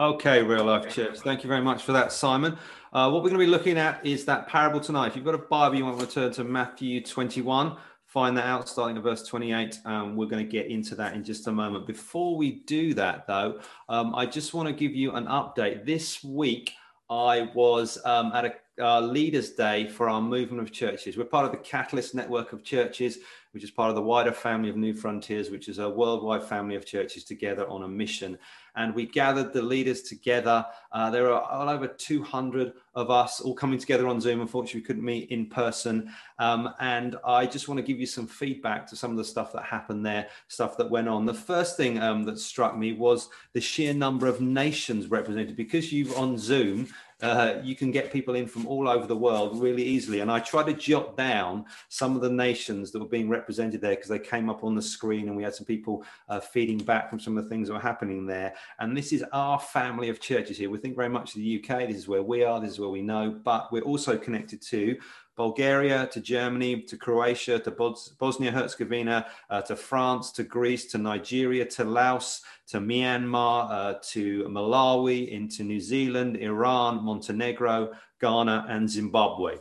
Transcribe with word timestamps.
Okay, 0.00 0.42
Real 0.42 0.64
Life 0.64 0.88
Church. 0.94 1.18
Thank 1.18 1.44
you 1.44 1.48
very 1.48 1.60
much 1.60 1.82
for 1.82 1.92
that, 1.92 2.12
Simon. 2.12 2.56
Uh, 2.94 3.10
what 3.10 3.22
we're 3.22 3.28
going 3.28 3.40
to 3.40 3.44
be 3.44 3.50
looking 3.50 3.76
at 3.76 4.04
is 4.06 4.24
that 4.24 4.48
parable 4.48 4.80
tonight. 4.80 5.08
If 5.08 5.16
you've 5.16 5.24
got 5.24 5.34
a 5.34 5.38
Bible, 5.38 5.76
you 5.76 5.84
want 5.84 6.00
to 6.00 6.06
turn 6.06 6.32
to 6.32 6.44
Matthew 6.44 7.04
21, 7.04 7.76
find 8.06 8.36
that 8.38 8.46
out 8.46 8.70
starting 8.70 8.96
at 8.96 9.02
verse 9.02 9.22
28. 9.26 9.80
Um, 9.84 10.16
we're 10.16 10.26
going 10.26 10.42
to 10.42 10.50
get 10.50 10.68
into 10.68 10.94
that 10.94 11.14
in 11.14 11.22
just 11.22 11.46
a 11.46 11.52
moment. 11.52 11.86
Before 11.86 12.38
we 12.38 12.62
do 12.66 12.94
that, 12.94 13.26
though, 13.26 13.60
um, 13.90 14.14
I 14.14 14.24
just 14.24 14.54
want 14.54 14.66
to 14.66 14.74
give 14.74 14.94
you 14.94 15.12
an 15.12 15.26
update. 15.26 15.84
This 15.84 16.24
week, 16.24 16.72
I 17.10 17.50
was 17.54 17.98
um, 18.06 18.32
at 18.32 18.46
a 18.46 18.54
uh, 18.80 19.00
Leaders 19.00 19.50
Day 19.50 19.86
for 19.86 20.08
our 20.08 20.22
movement 20.22 20.62
of 20.62 20.72
churches. 20.72 21.16
We're 21.16 21.24
part 21.24 21.44
of 21.44 21.52
the 21.52 21.58
Catalyst 21.58 22.14
network 22.14 22.52
of 22.52 22.64
churches, 22.64 23.18
which 23.52 23.64
is 23.64 23.70
part 23.70 23.90
of 23.90 23.96
the 23.96 24.02
wider 24.02 24.32
family 24.32 24.70
of 24.70 24.76
New 24.76 24.94
Frontiers, 24.94 25.50
which 25.50 25.68
is 25.68 25.78
a 25.78 25.88
worldwide 25.88 26.42
family 26.42 26.76
of 26.76 26.86
churches 26.86 27.24
together 27.24 27.68
on 27.68 27.82
a 27.82 27.88
mission 27.88 28.38
and 28.74 28.94
we 28.94 29.06
gathered 29.06 29.52
the 29.52 29.62
leaders 29.62 30.02
together. 30.02 30.64
Uh, 30.92 31.10
there 31.10 31.30
are 31.30 31.42
all 31.42 31.68
over 31.68 31.86
200 31.86 32.72
of 32.94 33.10
us 33.10 33.40
all 33.40 33.54
coming 33.54 33.78
together 33.78 34.08
on 34.08 34.20
Zoom. 34.20 34.40
Unfortunately, 34.40 34.80
we 34.80 34.86
couldn't 34.86 35.04
meet 35.04 35.30
in 35.30 35.46
person. 35.46 36.10
Um, 36.38 36.70
and 36.80 37.16
I 37.24 37.46
just 37.46 37.68
want 37.68 37.78
to 37.78 37.84
give 37.84 38.00
you 38.00 38.06
some 38.06 38.26
feedback 38.26 38.86
to 38.88 38.96
some 38.96 39.10
of 39.10 39.16
the 39.16 39.24
stuff 39.24 39.52
that 39.52 39.64
happened 39.64 40.04
there, 40.04 40.28
stuff 40.48 40.76
that 40.78 40.90
went 40.90 41.08
on. 41.08 41.26
The 41.26 41.34
first 41.34 41.76
thing 41.76 42.00
um, 42.00 42.24
that 42.24 42.38
struck 42.38 42.76
me 42.76 42.92
was 42.92 43.28
the 43.52 43.60
sheer 43.60 43.92
number 43.92 44.26
of 44.26 44.40
nations 44.40 45.08
represented. 45.08 45.56
Because 45.56 45.92
you've 45.92 46.16
on 46.16 46.38
Zoom, 46.38 46.88
uh, 47.22 47.60
you 47.62 47.76
can 47.76 47.90
get 47.90 48.12
people 48.12 48.34
in 48.34 48.46
from 48.46 48.66
all 48.66 48.88
over 48.88 49.06
the 49.06 49.16
world 49.16 49.60
really 49.60 49.82
easily. 49.82 50.20
And 50.20 50.30
I 50.30 50.40
tried 50.40 50.66
to 50.66 50.72
jot 50.72 51.16
down 51.16 51.64
some 51.88 52.16
of 52.16 52.22
the 52.22 52.30
nations 52.30 52.90
that 52.90 52.98
were 52.98 53.06
being 53.08 53.28
represented 53.28 53.80
there 53.80 53.94
because 53.94 54.08
they 54.08 54.18
came 54.18 54.50
up 54.50 54.64
on 54.64 54.74
the 54.74 54.82
screen 54.82 55.28
and 55.28 55.36
we 55.36 55.44
had 55.44 55.54
some 55.54 55.64
people 55.64 56.04
uh, 56.28 56.40
feeding 56.40 56.78
back 56.78 57.08
from 57.08 57.20
some 57.20 57.38
of 57.38 57.44
the 57.44 57.50
things 57.50 57.68
that 57.68 57.74
were 57.74 57.80
happening 57.80 58.26
there. 58.26 58.54
And 58.80 58.96
this 58.96 59.12
is 59.12 59.24
our 59.32 59.60
family 59.60 60.08
of 60.08 60.20
churches 60.20 60.58
here. 60.58 60.68
We 60.68 60.78
think 60.78 60.96
very 60.96 61.08
much 61.08 61.36
of 61.36 61.40
the 61.40 61.62
UK. 61.62 61.86
This 61.88 61.96
is 61.96 62.08
where 62.08 62.22
we 62.22 62.42
are. 62.42 62.60
This 62.60 62.72
is 62.72 62.80
where 62.80 62.88
we 62.88 63.02
know. 63.02 63.38
But 63.44 63.72
we're 63.72 63.82
also 63.82 64.18
connected 64.18 64.60
to 64.62 64.96
Bulgaria 65.36 66.08
to 66.12 66.20
Germany 66.20 66.82
to 66.82 66.96
Croatia 66.96 67.58
to 67.58 67.70
Bosnia 68.18 68.50
Herzegovina 68.50 69.26
uh, 69.50 69.62
to 69.62 69.76
France 69.76 70.30
to 70.32 70.42
Greece 70.42 70.86
to 70.92 70.98
Nigeria 70.98 71.64
to 71.66 71.84
Laos 71.84 72.42
to 72.68 72.78
Myanmar 72.78 73.70
uh, 73.70 73.94
to 74.10 74.44
Malawi 74.44 75.28
into 75.28 75.62
New 75.64 75.80
Zealand, 75.80 76.36
Iran, 76.36 77.02
Montenegro, 77.02 77.92
Ghana, 78.20 78.66
and 78.68 78.88
Zimbabwe. 78.88 79.56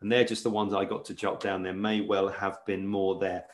And 0.00 0.10
they're 0.10 0.24
just 0.24 0.44
the 0.44 0.50
ones 0.50 0.72
I 0.72 0.84
got 0.86 1.04
to 1.06 1.14
jot 1.14 1.40
down. 1.40 1.62
There 1.62 1.74
may 1.74 2.00
well 2.00 2.28
have 2.28 2.64
been 2.64 2.86
more 2.86 3.18
there. 3.18 3.44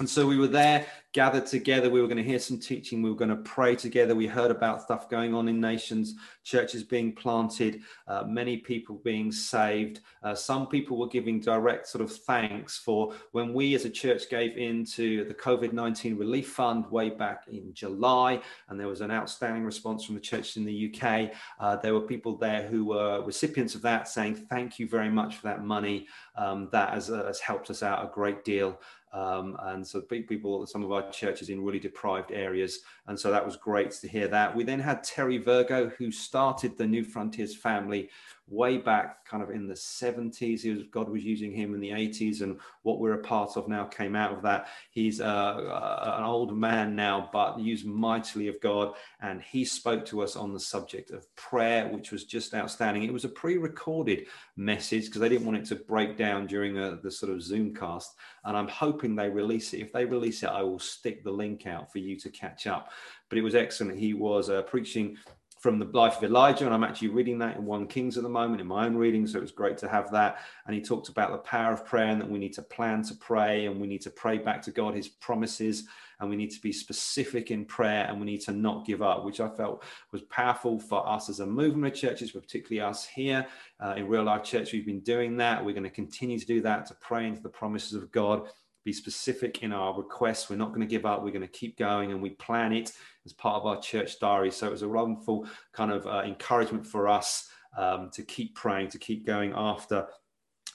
And 0.00 0.08
so 0.08 0.26
we 0.26 0.36
were 0.36 0.46
there 0.46 0.86
gathered 1.14 1.46
together. 1.46 1.88
We 1.88 2.02
were 2.02 2.06
going 2.06 2.18
to 2.18 2.22
hear 2.22 2.38
some 2.38 2.58
teaching. 2.58 3.02
We 3.02 3.10
were 3.10 3.16
going 3.16 3.30
to 3.30 3.36
pray 3.36 3.74
together. 3.74 4.14
We 4.14 4.26
heard 4.26 4.50
about 4.50 4.82
stuff 4.82 5.08
going 5.08 5.34
on 5.34 5.48
in 5.48 5.58
nations, 5.58 6.14
churches 6.44 6.84
being 6.84 7.12
planted, 7.12 7.80
uh, 8.06 8.24
many 8.24 8.58
people 8.58 9.00
being 9.02 9.32
saved. 9.32 10.00
Uh, 10.22 10.34
some 10.34 10.66
people 10.66 10.98
were 10.98 11.08
giving 11.08 11.40
direct 11.40 11.88
sort 11.88 12.02
of 12.04 12.14
thanks 12.14 12.76
for 12.76 13.14
when 13.32 13.54
we 13.54 13.74
as 13.74 13.86
a 13.86 13.90
church 13.90 14.28
gave 14.28 14.56
into 14.58 15.24
the 15.24 15.34
COVID 15.34 15.72
19 15.72 16.16
relief 16.18 16.50
fund 16.50 16.88
way 16.90 17.08
back 17.08 17.44
in 17.48 17.72
July. 17.72 18.40
And 18.68 18.78
there 18.78 18.88
was 18.88 19.00
an 19.00 19.10
outstanding 19.10 19.64
response 19.64 20.04
from 20.04 20.14
the 20.14 20.20
churches 20.20 20.58
in 20.58 20.64
the 20.64 20.94
UK. 20.94 21.32
Uh, 21.58 21.76
there 21.76 21.94
were 21.94 22.02
people 22.02 22.36
there 22.36 22.68
who 22.68 22.84
were 22.84 23.22
recipients 23.24 23.74
of 23.74 23.82
that 23.82 24.08
saying, 24.08 24.36
Thank 24.36 24.78
you 24.78 24.86
very 24.86 25.10
much 25.10 25.36
for 25.36 25.48
that 25.48 25.64
money. 25.64 26.06
Um, 26.36 26.68
that 26.70 26.92
has, 26.92 27.10
uh, 27.10 27.24
has 27.24 27.40
helped 27.40 27.70
us 27.70 27.82
out 27.82 28.04
a 28.04 28.12
great 28.12 28.44
deal. 28.44 28.78
Um, 29.12 29.56
and 29.62 29.86
so 29.86 30.00
people, 30.00 30.66
some 30.66 30.84
of 30.84 30.92
our 30.92 31.10
churches 31.10 31.48
in 31.48 31.64
really 31.64 31.78
deprived 31.78 32.32
areas. 32.32 32.80
And 33.06 33.18
so 33.18 33.30
that 33.30 33.44
was 33.44 33.56
great 33.56 33.90
to 33.92 34.08
hear 34.08 34.28
that. 34.28 34.54
We 34.54 34.64
then 34.64 34.80
had 34.80 35.02
Terry 35.02 35.38
Virgo, 35.38 35.88
who 35.88 36.10
started 36.10 36.76
the 36.76 36.86
New 36.86 37.04
Frontiers 37.04 37.56
family 37.56 38.10
way 38.50 38.78
back 38.78 39.24
kind 39.26 39.42
of 39.42 39.50
in 39.50 39.66
the 39.66 39.74
70s. 39.74 40.60
He 40.60 40.70
was, 40.70 40.82
God 40.90 41.08
was 41.08 41.22
using 41.22 41.52
him 41.52 41.74
in 41.74 41.80
the 41.80 41.90
80s, 41.90 42.40
and 42.40 42.58
what 42.82 42.98
we're 42.98 43.14
a 43.14 43.22
part 43.22 43.56
of 43.56 43.68
now 43.68 43.84
came 43.84 44.16
out 44.16 44.32
of 44.32 44.42
that. 44.42 44.68
He's 44.90 45.20
uh, 45.20 45.24
uh, 45.24 46.14
an 46.18 46.24
old 46.24 46.56
man 46.56 46.96
now, 46.96 47.28
but 47.32 47.58
used 47.58 47.86
mightily 47.86 48.48
of 48.48 48.60
God, 48.60 48.94
and 49.20 49.42
he 49.42 49.64
spoke 49.64 50.04
to 50.06 50.22
us 50.22 50.36
on 50.36 50.52
the 50.52 50.60
subject 50.60 51.10
of 51.10 51.34
prayer, 51.36 51.88
which 51.88 52.10
was 52.10 52.24
just 52.24 52.54
outstanding. 52.54 53.02
It 53.02 53.12
was 53.12 53.24
a 53.24 53.28
pre 53.28 53.58
recorded 53.58 54.26
message 54.56 55.06
because 55.06 55.20
they 55.20 55.28
didn't 55.28 55.46
want 55.46 55.58
it 55.58 55.66
to 55.66 55.76
break 55.76 56.16
down 56.16 56.46
during 56.46 56.78
a, 56.78 56.92
uh, 56.92 56.96
the 57.02 57.10
sort 57.10 57.32
of 57.32 57.42
Zoom 57.42 57.74
cast, 57.74 58.14
and 58.44 58.56
I'm 58.56 58.68
hoping 58.68 59.14
they 59.14 59.28
release 59.28 59.74
it. 59.74 59.80
If 59.80 59.92
they 59.92 60.04
release 60.04 60.42
it, 60.42 60.50
I 60.50 60.62
will 60.62 60.78
stick 60.78 61.22
the 61.22 61.30
link 61.30 61.66
out 61.66 61.92
for 61.92 61.98
you 61.98 62.16
to 62.16 62.30
catch 62.30 62.66
up. 62.66 62.90
But 63.28 63.38
it 63.38 63.42
was 63.42 63.54
excellent. 63.54 63.98
He 63.98 64.14
was 64.14 64.48
uh, 64.48 64.62
preaching 64.62 65.18
from 65.68 65.78
the 65.78 65.84
life 65.84 66.16
of 66.16 66.24
Elijah, 66.24 66.64
and 66.64 66.72
I'm 66.72 66.82
actually 66.82 67.08
reading 67.08 67.36
that 67.40 67.58
in 67.58 67.66
1 67.66 67.88
Kings 67.88 68.16
at 68.16 68.22
the 68.22 68.28
moment 68.30 68.62
in 68.62 68.66
my 68.66 68.86
own 68.86 68.96
reading. 68.96 69.26
So 69.26 69.36
it 69.36 69.42
was 69.42 69.50
great 69.50 69.76
to 69.78 69.88
have 69.88 70.10
that. 70.12 70.38
And 70.64 70.74
he 70.74 70.80
talked 70.80 71.10
about 71.10 71.30
the 71.30 71.36
power 71.36 71.74
of 71.74 71.84
prayer 71.84 72.06
and 72.06 72.18
that 72.22 72.30
we 72.30 72.38
need 72.38 72.54
to 72.54 72.62
plan 72.62 73.02
to 73.02 73.14
pray 73.14 73.66
and 73.66 73.78
we 73.78 73.86
need 73.86 74.00
to 74.00 74.10
pray 74.10 74.38
back 74.38 74.62
to 74.62 74.70
God 74.70 74.94
his 74.94 75.08
promises 75.08 75.84
and 76.20 76.30
we 76.30 76.36
need 76.36 76.52
to 76.52 76.60
be 76.62 76.72
specific 76.72 77.50
in 77.50 77.66
prayer 77.66 78.06
and 78.08 78.18
we 78.18 78.24
need 78.24 78.40
to 78.40 78.52
not 78.52 78.86
give 78.86 79.02
up, 79.02 79.26
which 79.26 79.40
I 79.40 79.48
felt 79.50 79.84
was 80.10 80.22
powerful 80.22 80.80
for 80.80 81.06
us 81.06 81.28
as 81.28 81.40
a 81.40 81.46
movement 81.46 81.92
of 81.92 82.00
churches, 82.00 82.32
but 82.32 82.44
particularly 82.44 82.80
us 82.80 83.04
here 83.04 83.46
uh, 83.78 83.92
in 83.94 84.08
Real 84.08 84.24
Life 84.24 84.44
Church. 84.44 84.72
We've 84.72 84.86
been 84.86 85.00
doing 85.00 85.36
that. 85.36 85.62
We're 85.62 85.72
going 85.72 85.82
to 85.82 85.90
continue 85.90 86.38
to 86.38 86.46
do 86.46 86.62
that 86.62 86.86
to 86.86 86.94
pray 86.94 87.26
into 87.26 87.42
the 87.42 87.50
promises 87.50 87.92
of 87.92 88.10
God 88.10 88.48
be 88.84 88.92
specific 88.92 89.62
in 89.62 89.72
our 89.72 89.96
requests. 89.96 90.48
We're 90.48 90.56
not 90.56 90.68
going 90.68 90.80
to 90.80 90.86
give 90.86 91.06
up. 91.06 91.22
We're 91.22 91.30
going 91.30 91.42
to 91.42 91.48
keep 91.48 91.76
going, 91.78 92.12
and 92.12 92.22
we 92.22 92.30
plan 92.30 92.72
it 92.72 92.92
as 93.26 93.32
part 93.32 93.56
of 93.56 93.66
our 93.66 93.80
church 93.80 94.18
diary. 94.18 94.50
So 94.50 94.66
it 94.66 94.70
was 94.70 94.82
a 94.82 94.88
wonderful 94.88 95.46
kind 95.72 95.92
of 95.92 96.06
uh, 96.06 96.22
encouragement 96.24 96.86
for 96.86 97.08
us 97.08 97.48
um, 97.76 98.10
to 98.12 98.22
keep 98.22 98.54
praying, 98.54 98.88
to 98.90 98.98
keep 98.98 99.26
going 99.26 99.52
after 99.54 100.06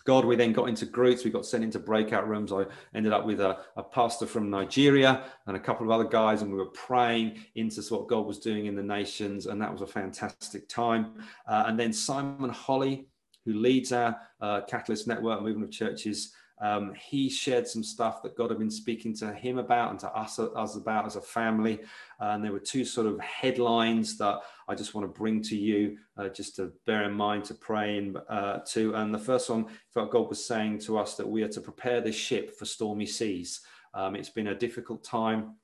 God. 0.05 0.25
We 0.25 0.35
then 0.35 0.53
got 0.53 0.69
into 0.69 0.85
groups. 0.85 1.23
We 1.23 1.31
got 1.31 1.45
sent 1.45 1.63
into 1.63 1.79
breakout 1.79 2.27
rooms. 2.27 2.51
I 2.51 2.65
ended 2.93 3.13
up 3.13 3.25
with 3.25 3.39
a, 3.39 3.59
a, 3.77 3.83
pastor 3.83 4.25
from 4.25 4.49
Nigeria 4.49 5.23
and 5.47 5.55
a 5.55 5.59
couple 5.59 5.85
of 5.85 5.91
other 5.91 6.09
guys, 6.09 6.41
and 6.41 6.51
we 6.51 6.57
were 6.57 6.65
praying 6.67 7.39
into 7.55 7.81
what 7.93 8.07
God 8.07 8.25
was 8.25 8.39
doing 8.39 8.65
in 8.65 8.75
the 8.75 8.83
nations, 8.83 9.45
and 9.45 9.61
that 9.61 9.71
was 9.71 9.81
a 9.81 9.87
fantastic 9.87 10.67
time. 10.67 11.13
Uh, 11.47 11.63
and 11.67 11.79
then 11.79 11.93
Simon 11.93 12.49
Holley, 12.49 13.07
who 13.45 13.53
leads 13.53 13.91
our 13.91 14.17
uh, 14.41 14.61
Catalyst 14.61 15.07
Network 15.07 15.41
movement 15.41 15.65
of 15.65 15.71
churches. 15.71 16.33
Um, 16.63 16.93
he 16.93 17.29
shared 17.29 17.67
some 17.67 17.83
stuff 17.83 18.23
that 18.23 18.37
God 18.37 18.49
had 18.49 18.57
been 18.57 18.71
speaking 18.71 19.13
to 19.17 19.33
him 19.33 19.57
about 19.57 19.91
and 19.91 19.99
to 19.99 20.09
us, 20.13 20.39
us 20.39 20.77
about 20.77 21.05
as 21.05 21.17
a 21.17 21.21
family. 21.21 21.81
and 22.19 22.41
there 22.41 22.53
were 22.53 22.59
two 22.59 22.85
sort 22.85 23.05
of 23.05 23.19
headlines 23.19 24.17
that 24.17 24.39
I 24.69 24.73
just 24.73 24.95
want 24.95 25.05
to 25.05 25.19
bring 25.19 25.41
to 25.43 25.57
you, 25.57 25.97
uh, 26.15 26.29
just 26.29 26.55
to 26.55 26.71
bear 26.85 27.03
in 27.03 27.11
mind 27.11 27.43
to 27.45 27.53
pray 27.53 27.97
in, 27.97 28.15
uh, 28.29 28.59
to. 28.69 28.95
And 28.95 29.13
the 29.13 29.19
first 29.19 29.49
one 29.49 29.65
felt 29.93 30.11
God 30.11 30.29
was 30.29 30.45
saying 30.45 30.79
to 30.79 30.97
us 30.97 31.15
that 31.15 31.27
we 31.27 31.43
are 31.43 31.49
to 31.49 31.59
prepare 31.59 31.99
this 31.99 32.15
ship 32.15 32.57
for 32.57 32.63
stormy 32.63 33.07
seas. 33.07 33.59
Um, 33.93 34.15
it's 34.15 34.29
been 34.29 34.47
a 34.47 34.55
difficult 34.55 35.03
time 35.03 35.55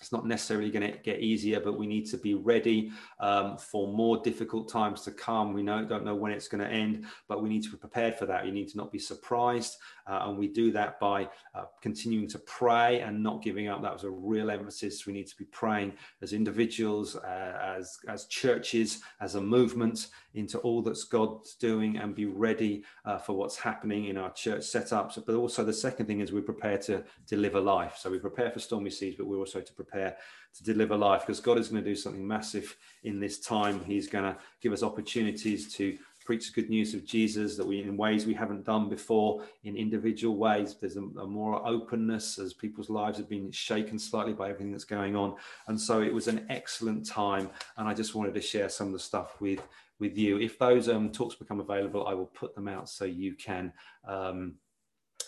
it's 0.00 0.12
not 0.12 0.26
necessarily 0.26 0.70
going 0.70 0.92
to 0.92 0.98
get 0.98 1.20
easier, 1.20 1.60
but 1.60 1.78
we 1.78 1.86
need 1.86 2.06
to 2.06 2.16
be 2.16 2.34
ready 2.34 2.90
um, 3.20 3.56
for 3.56 3.92
more 3.92 4.18
difficult 4.22 4.70
times 4.70 5.02
to 5.02 5.10
come. 5.10 5.52
We 5.52 5.62
know, 5.62 5.84
don't 5.84 6.04
know 6.04 6.14
when 6.14 6.32
it's 6.32 6.48
going 6.48 6.64
to 6.64 6.70
end, 6.70 7.04
but 7.28 7.42
we 7.42 7.48
need 7.48 7.62
to 7.64 7.70
be 7.70 7.76
prepared 7.76 8.16
for 8.16 8.26
that. 8.26 8.46
You 8.46 8.52
need 8.52 8.68
to 8.68 8.76
not 8.76 8.92
be 8.92 8.98
surprised. 8.98 9.76
Uh, 10.06 10.24
and 10.26 10.38
we 10.38 10.48
do 10.48 10.72
that 10.72 10.98
by 10.98 11.28
uh, 11.54 11.64
continuing 11.82 12.28
to 12.28 12.38
pray 12.40 13.00
and 13.00 13.22
not 13.22 13.42
giving 13.42 13.68
up. 13.68 13.82
That 13.82 13.92
was 13.92 14.04
a 14.04 14.10
real 14.10 14.50
emphasis. 14.50 15.06
We 15.06 15.12
need 15.12 15.26
to 15.26 15.36
be 15.36 15.44
praying 15.46 15.92
as 16.22 16.32
individuals, 16.32 17.16
uh, 17.16 17.76
as, 17.78 17.98
as 18.08 18.24
churches, 18.26 19.02
as 19.20 19.34
a 19.34 19.40
movement 19.40 20.08
into 20.34 20.58
all 20.58 20.80
that's 20.80 21.04
God's 21.04 21.54
doing 21.56 21.98
and 21.98 22.14
be 22.14 22.26
ready 22.26 22.84
uh, 23.04 23.18
for 23.18 23.34
what's 23.34 23.58
happening 23.58 24.06
in 24.06 24.16
our 24.16 24.32
church 24.32 24.60
setups. 24.60 25.22
But 25.26 25.34
also, 25.34 25.64
the 25.64 25.72
second 25.72 26.06
thing 26.06 26.20
is 26.20 26.32
we 26.32 26.40
prepare 26.40 26.78
to 26.78 27.04
deliver 27.26 27.60
life. 27.60 27.96
So 27.98 28.10
we 28.10 28.18
prepare 28.18 28.50
for 28.50 28.60
stormy 28.60 28.90
seas, 28.90 29.16
but 29.16 29.26
we're 29.26 29.38
also 29.38 29.60
to 29.60 29.72
prepare 29.72 29.87
to 29.92 30.64
deliver 30.64 30.96
life 30.96 31.22
because 31.22 31.40
God 31.40 31.58
is 31.58 31.68
going 31.68 31.82
to 31.82 31.88
do 31.88 31.96
something 31.96 32.26
massive 32.26 32.76
in 33.04 33.20
this 33.20 33.40
time. 33.40 33.84
He's 33.84 34.08
going 34.08 34.24
to 34.24 34.36
give 34.60 34.72
us 34.72 34.82
opportunities 34.82 35.72
to 35.74 35.96
preach 36.28 36.52
the 36.52 36.60
good 36.60 36.68
news 36.68 36.92
of 36.92 37.06
Jesus 37.06 37.56
that 37.56 37.66
we 37.66 37.80
in 37.80 37.96
ways 37.96 38.26
we 38.26 38.34
haven't 38.34 38.66
done 38.66 38.90
before 38.90 39.44
in 39.64 39.76
individual 39.76 40.36
ways. 40.36 40.76
There's 40.78 40.98
a, 40.98 41.00
a, 41.00 41.26
more 41.26 41.66
openness 41.66 42.38
as 42.38 42.52
people's 42.52 42.90
lives 42.90 43.16
have 43.16 43.30
been 43.30 43.50
shaken 43.50 43.98
slightly 43.98 44.34
by 44.34 44.50
everything 44.50 44.70
that's 44.70 44.84
going 44.84 45.16
on. 45.16 45.36
And 45.68 45.80
so 45.80 46.02
it 46.02 46.12
was 46.12 46.28
an 46.28 46.44
excellent 46.50 47.06
time. 47.06 47.48
And 47.78 47.88
I 47.88 47.94
just 47.94 48.14
wanted 48.14 48.34
to 48.34 48.42
share 48.42 48.68
some 48.68 48.88
of 48.88 48.92
the 48.92 48.98
stuff 48.98 49.40
with 49.40 49.60
with 50.00 50.18
you. 50.18 50.38
If 50.38 50.58
those 50.58 50.90
um, 50.90 51.10
talks 51.10 51.34
become 51.34 51.60
available, 51.60 52.06
I 52.06 52.12
will 52.12 52.26
put 52.26 52.54
them 52.54 52.68
out 52.68 52.90
so 52.90 53.06
you 53.06 53.34
can 53.34 53.72
um, 54.06 54.56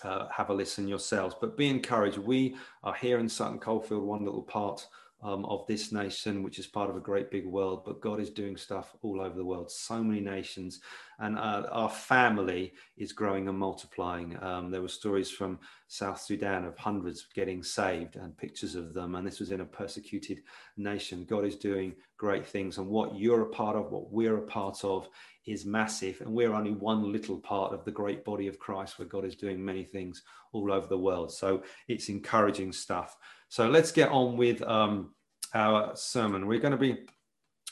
uh, 0.05 0.29
have 0.29 0.51
a 0.51 0.55
listen 0.55 0.89
yourselves. 0.89 1.35
But 1.41 1.57
be 1.57 1.69
encouraged. 1.69 2.19
We 2.19 2.57
are 2.83 2.95
here 2.95 3.19
in 3.19 3.29
Sutton 3.29 3.59
Coldfield, 3.59 4.03
one 4.03 4.25
little 4.25 4.43
part 4.43 4.87
um, 5.23 5.45
of 5.45 5.67
this 5.67 5.93
nation, 5.93 6.43
which 6.43 6.59
is 6.59 6.67
part 6.67 6.89
of 6.89 6.97
a 6.97 7.01
great 7.01 7.31
big 7.31 7.47
world, 7.47 7.85
but 7.85 8.01
God 8.01 8.21
is 8.21 8.31
doing 8.31 8.57
stuff 8.57 8.95
all 9.03 9.21
over 9.21 9.37
the 9.37 9.45
world, 9.45 9.71
so 9.71 10.03
many 10.03 10.21
nations. 10.21 10.81
And 11.19 11.37
uh, 11.37 11.67
our 11.71 11.91
family 11.91 12.73
is 12.97 13.13
growing 13.13 13.49
and 13.49 13.59
multiplying. 13.59 14.43
Um, 14.43 14.71
there 14.71 14.81
were 14.81 14.89
stories 14.89 15.31
from 15.31 15.59
South 15.89 16.21
Sudan 16.21 16.65
of 16.65 16.79
hundreds 16.79 17.27
getting 17.35 17.63
saved 17.63 18.17
and 18.17 18.37
pictures 18.37 18.75
of 18.75 18.95
them. 18.95 19.15
And 19.15 19.27
this 19.27 19.41
was 19.41 19.51
in 19.51 19.61
a 19.61 19.67
persecuted 19.67 20.43
nation. 20.79 21.27
God 21.29 21.45
is 21.45 21.57
doing 21.57 21.95
great 22.17 22.47
things. 22.47 22.79
And 22.79 22.87
what 22.87 23.19
you're 23.19 23.43
a 23.43 23.51
part 23.51 23.77
of, 23.77 23.91
what 23.91 24.11
we're 24.11 24.39
a 24.39 24.47
part 24.47 24.83
of, 24.85 25.09
is 25.47 25.65
massive. 25.65 26.21
And 26.21 26.33
we're 26.33 26.55
only 26.55 26.73
one 26.73 27.13
little 27.13 27.39
part 27.39 27.73
of 27.73 27.85
the 27.85 27.91
great 27.91 28.25
body 28.25 28.47
of 28.47 28.59
Christ 28.59 28.99
where 28.99 29.09
God 29.09 29.25
is 29.25 29.37
doing 29.37 29.65
many 29.65 29.85
things 29.85 30.23
all 30.53 30.73
over 30.73 30.87
the 30.87 30.99
world. 30.99 31.33
So 31.33 31.63
it's 31.89 32.09
encouraging 32.09 32.73
stuff. 32.73 33.17
So 33.49 33.69
let's 33.69 33.93
get 33.93 34.11
on 34.11 34.37
with 34.37 34.63
um, 34.63 35.15
our 35.55 35.95
sermon. 35.97 36.47
We're 36.47 36.61
going 36.61 36.73
to 36.73 36.79
be 36.79 37.07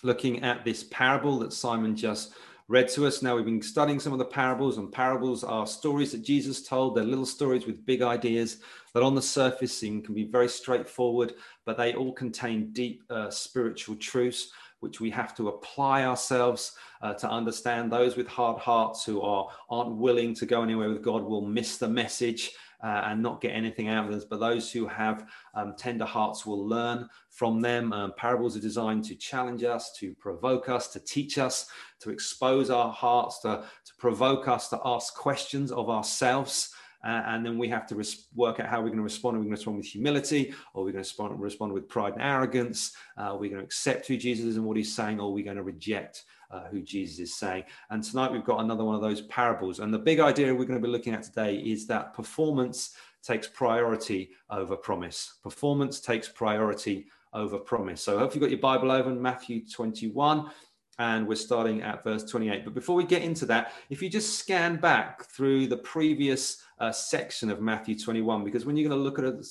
looking 0.02 0.42
at 0.42 0.64
this 0.64 0.84
parable 0.84 1.38
that 1.40 1.52
Simon 1.52 1.96
just 1.96 2.34
read 2.68 2.88
to 2.88 3.06
us. 3.06 3.22
Now, 3.22 3.34
we've 3.34 3.44
been 3.44 3.62
studying 3.62 3.98
some 3.98 4.12
of 4.12 4.18
the 4.18 4.24
parables, 4.24 4.76
and 4.76 4.92
parables 4.92 5.42
are 5.42 5.66
stories 5.66 6.12
that 6.12 6.22
Jesus 6.22 6.62
told. 6.62 6.94
They're 6.94 7.04
little 7.04 7.26
stories 7.26 7.66
with 7.66 7.86
big 7.86 8.02
ideas 8.02 8.58
that 8.92 9.02
on 9.02 9.14
the 9.14 9.22
surface 9.22 9.76
seem 9.76 10.02
can 10.02 10.14
be 10.14 10.24
very 10.24 10.48
straightforward, 10.48 11.34
but 11.64 11.76
they 11.76 11.94
all 11.94 12.12
contain 12.12 12.70
deep 12.72 13.02
uh, 13.08 13.30
spiritual 13.30 13.96
truths 13.96 14.52
which 14.80 15.00
we 15.00 15.10
have 15.10 15.34
to 15.36 15.48
apply 15.48 16.04
ourselves 16.04 16.72
uh, 17.02 17.14
to 17.14 17.28
understand. 17.28 17.90
Those 17.90 18.16
with 18.16 18.28
hard 18.28 18.58
hearts 18.58 19.04
who 19.04 19.20
are 19.20 19.48
aren't 19.70 19.96
willing 19.96 20.34
to 20.34 20.46
go 20.46 20.62
anywhere 20.62 20.88
with 20.88 21.02
God 21.02 21.22
will 21.24 21.42
miss 21.42 21.78
the 21.78 21.88
message 21.88 22.52
uh, 22.82 23.02
and 23.06 23.22
not 23.22 23.40
get 23.40 23.50
anything 23.50 23.88
out 23.88 24.06
of 24.06 24.12
this. 24.12 24.24
But 24.24 24.40
those 24.40 24.70
who 24.70 24.86
have 24.86 25.26
um, 25.54 25.74
tender 25.76 26.04
hearts 26.04 26.46
will 26.46 26.64
learn 26.66 27.08
from 27.30 27.60
them. 27.60 27.92
Um, 27.92 28.12
parables 28.16 28.56
are 28.56 28.60
designed 28.60 29.04
to 29.06 29.14
challenge 29.16 29.64
us, 29.64 29.92
to 29.98 30.14
provoke 30.14 30.68
us, 30.68 30.88
to 30.88 31.00
teach 31.00 31.38
us, 31.38 31.66
to 32.00 32.10
expose 32.10 32.70
our 32.70 32.92
hearts, 32.92 33.40
to, 33.40 33.64
to 33.84 33.92
provoke 33.98 34.48
us 34.48 34.68
to 34.68 34.80
ask 34.84 35.14
questions 35.14 35.72
of 35.72 35.90
ourselves. 35.90 36.72
Uh, 37.04 37.22
and 37.26 37.46
then 37.46 37.58
we 37.58 37.68
have 37.68 37.86
to 37.86 37.94
res- 37.94 38.26
work 38.34 38.60
out 38.60 38.66
how 38.66 38.78
we're 38.78 38.88
going 38.88 38.98
to 38.98 39.02
respond. 39.02 39.36
Are 39.36 39.40
we 39.40 39.46
going 39.46 39.54
to 39.54 39.58
respond 39.58 39.76
with 39.78 39.86
humility, 39.86 40.54
or 40.74 40.82
are 40.82 40.84
we 40.84 40.92
going 40.92 41.04
to 41.04 41.08
respond, 41.08 41.40
respond 41.40 41.72
with 41.72 41.88
pride 41.88 42.14
and 42.14 42.22
arrogance? 42.22 42.94
Uh, 43.16 43.32
are 43.32 43.38
we 43.38 43.48
going 43.48 43.60
to 43.60 43.64
accept 43.64 44.06
who 44.08 44.16
Jesus 44.16 44.46
is 44.46 44.56
and 44.56 44.64
what 44.64 44.76
he's 44.76 44.94
saying, 44.94 45.20
or 45.20 45.28
are 45.28 45.32
we 45.32 45.42
going 45.42 45.56
to 45.56 45.62
reject 45.62 46.24
uh, 46.50 46.64
who 46.70 46.80
Jesus 46.80 47.18
is 47.18 47.34
saying. 47.34 47.64
And 47.90 48.02
tonight 48.02 48.32
we've 48.32 48.44
got 48.44 48.60
another 48.60 48.84
one 48.84 48.94
of 48.94 49.02
those 49.02 49.22
parables. 49.22 49.80
And 49.80 49.92
the 49.92 49.98
big 49.98 50.20
idea 50.20 50.54
we're 50.54 50.64
going 50.64 50.80
to 50.80 50.86
be 50.86 50.90
looking 50.90 51.14
at 51.14 51.22
today 51.22 51.56
is 51.56 51.86
that 51.88 52.14
performance 52.14 52.94
takes 53.22 53.46
priority 53.46 54.30
over 54.50 54.76
promise. 54.76 55.34
Performance 55.42 56.00
takes 56.00 56.28
priority 56.28 57.06
over 57.34 57.58
promise. 57.58 58.00
So 58.00 58.16
I 58.16 58.20
hope 58.20 58.34
you've 58.34 58.40
got 58.40 58.50
your 58.50 58.60
Bible 58.60 58.90
open, 58.90 59.20
Matthew 59.20 59.62
21 59.68 60.50
and 60.98 61.26
we're 61.26 61.36
starting 61.36 61.82
at 61.82 62.02
verse 62.02 62.24
28. 62.24 62.64
But 62.64 62.74
before 62.74 62.96
we 62.96 63.04
get 63.04 63.22
into 63.22 63.46
that, 63.46 63.72
if 63.90 64.02
you 64.02 64.08
just 64.08 64.38
scan 64.38 64.76
back 64.76 65.24
through 65.24 65.68
the 65.68 65.76
previous 65.76 66.62
uh, 66.78 66.90
section 66.92 67.50
of 67.50 67.60
Matthew 67.60 67.98
21, 67.98 68.44
because 68.44 68.66
when 68.66 68.76
you're 68.76 68.88
going 68.88 68.98
to 68.98 69.04
look 69.04 69.18
at 69.18 69.24
a 69.24 69.42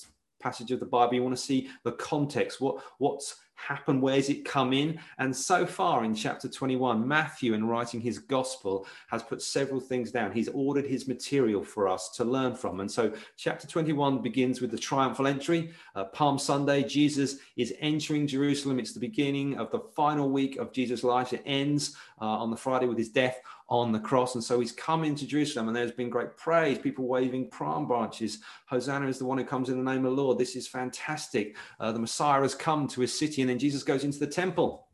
passage 0.41 0.71
of 0.71 0.79
the 0.79 0.85
Bible, 0.85 1.13
you 1.13 1.23
want 1.23 1.35
to 1.35 1.41
see 1.41 1.69
the 1.83 1.93
context, 1.93 2.59
what 2.59 2.83
what's 2.97 3.37
happen? 3.57 3.99
Where's 3.99 4.29
it 4.29 4.45
come 4.45 4.71
in? 4.71 4.99
And 5.17 5.35
so 5.35 5.65
far 5.65 6.05
in 6.05 6.15
chapter 6.15 6.47
21, 6.47 7.05
Matthew, 7.05 7.53
in 7.53 7.67
writing 7.67 7.99
his 7.99 8.19
gospel, 8.19 8.87
has 9.09 9.23
put 9.23 9.41
several 9.41 9.81
things 9.81 10.11
down. 10.11 10.31
He's 10.31 10.47
ordered 10.49 10.85
his 10.85 11.07
material 11.07 11.63
for 11.63 11.87
us 11.87 12.09
to 12.11 12.23
learn 12.23 12.55
from. 12.55 12.79
And 12.79 12.89
so 12.89 13.11
chapter 13.35 13.67
21 13.67 14.21
begins 14.21 14.61
with 14.61 14.71
the 14.71 14.77
triumphal 14.77 15.27
entry. 15.27 15.71
Uh, 15.95 16.05
Palm 16.05 16.39
Sunday, 16.39 16.83
Jesus 16.83 17.37
is 17.57 17.73
entering 17.79 18.27
Jerusalem. 18.27 18.79
It's 18.79 18.93
the 18.93 18.99
beginning 18.99 19.57
of 19.57 19.71
the 19.71 19.79
final 19.79 20.29
week 20.29 20.57
of 20.57 20.71
Jesus' 20.71 21.03
life. 21.03 21.33
It 21.33 21.41
ends 21.45 21.95
uh, 22.21 22.25
on 22.25 22.51
the 22.51 22.57
Friday 22.57 22.85
with 22.85 22.97
his 22.97 23.09
death 23.09 23.41
on 23.69 23.91
the 23.91 23.99
cross. 23.99 24.35
And 24.35 24.43
so 24.43 24.59
he's 24.59 24.71
come 24.71 25.03
into 25.03 25.27
Jerusalem, 25.27 25.67
and 25.67 25.75
there's 25.75 25.91
been 25.91 26.09
great 26.09 26.37
praise, 26.37 26.77
people 26.77 27.07
waving 27.07 27.49
palm 27.49 27.87
branches. 27.87 28.39
Hosanna 28.67 29.07
is 29.07 29.19
the 29.19 29.25
one 29.25 29.37
who 29.37 29.43
comes 29.43 29.69
in 29.69 29.83
the 29.83 29.91
name 29.91 30.05
of 30.05 30.15
the 30.15 30.21
Lord. 30.21 30.37
This 30.37 30.55
is 30.55 30.67
fantastic. 30.67 31.57
Uh, 31.79 31.91
the 31.91 31.99
Messiah 31.99 32.41
has 32.41 32.55
come 32.55 32.87
to 32.89 33.01
his 33.01 33.17
city, 33.17 33.41
and 33.41 33.49
then 33.49 33.59
Jesus 33.59 33.83
goes 33.83 34.03
into 34.03 34.19
the 34.19 34.27
temple 34.27 34.87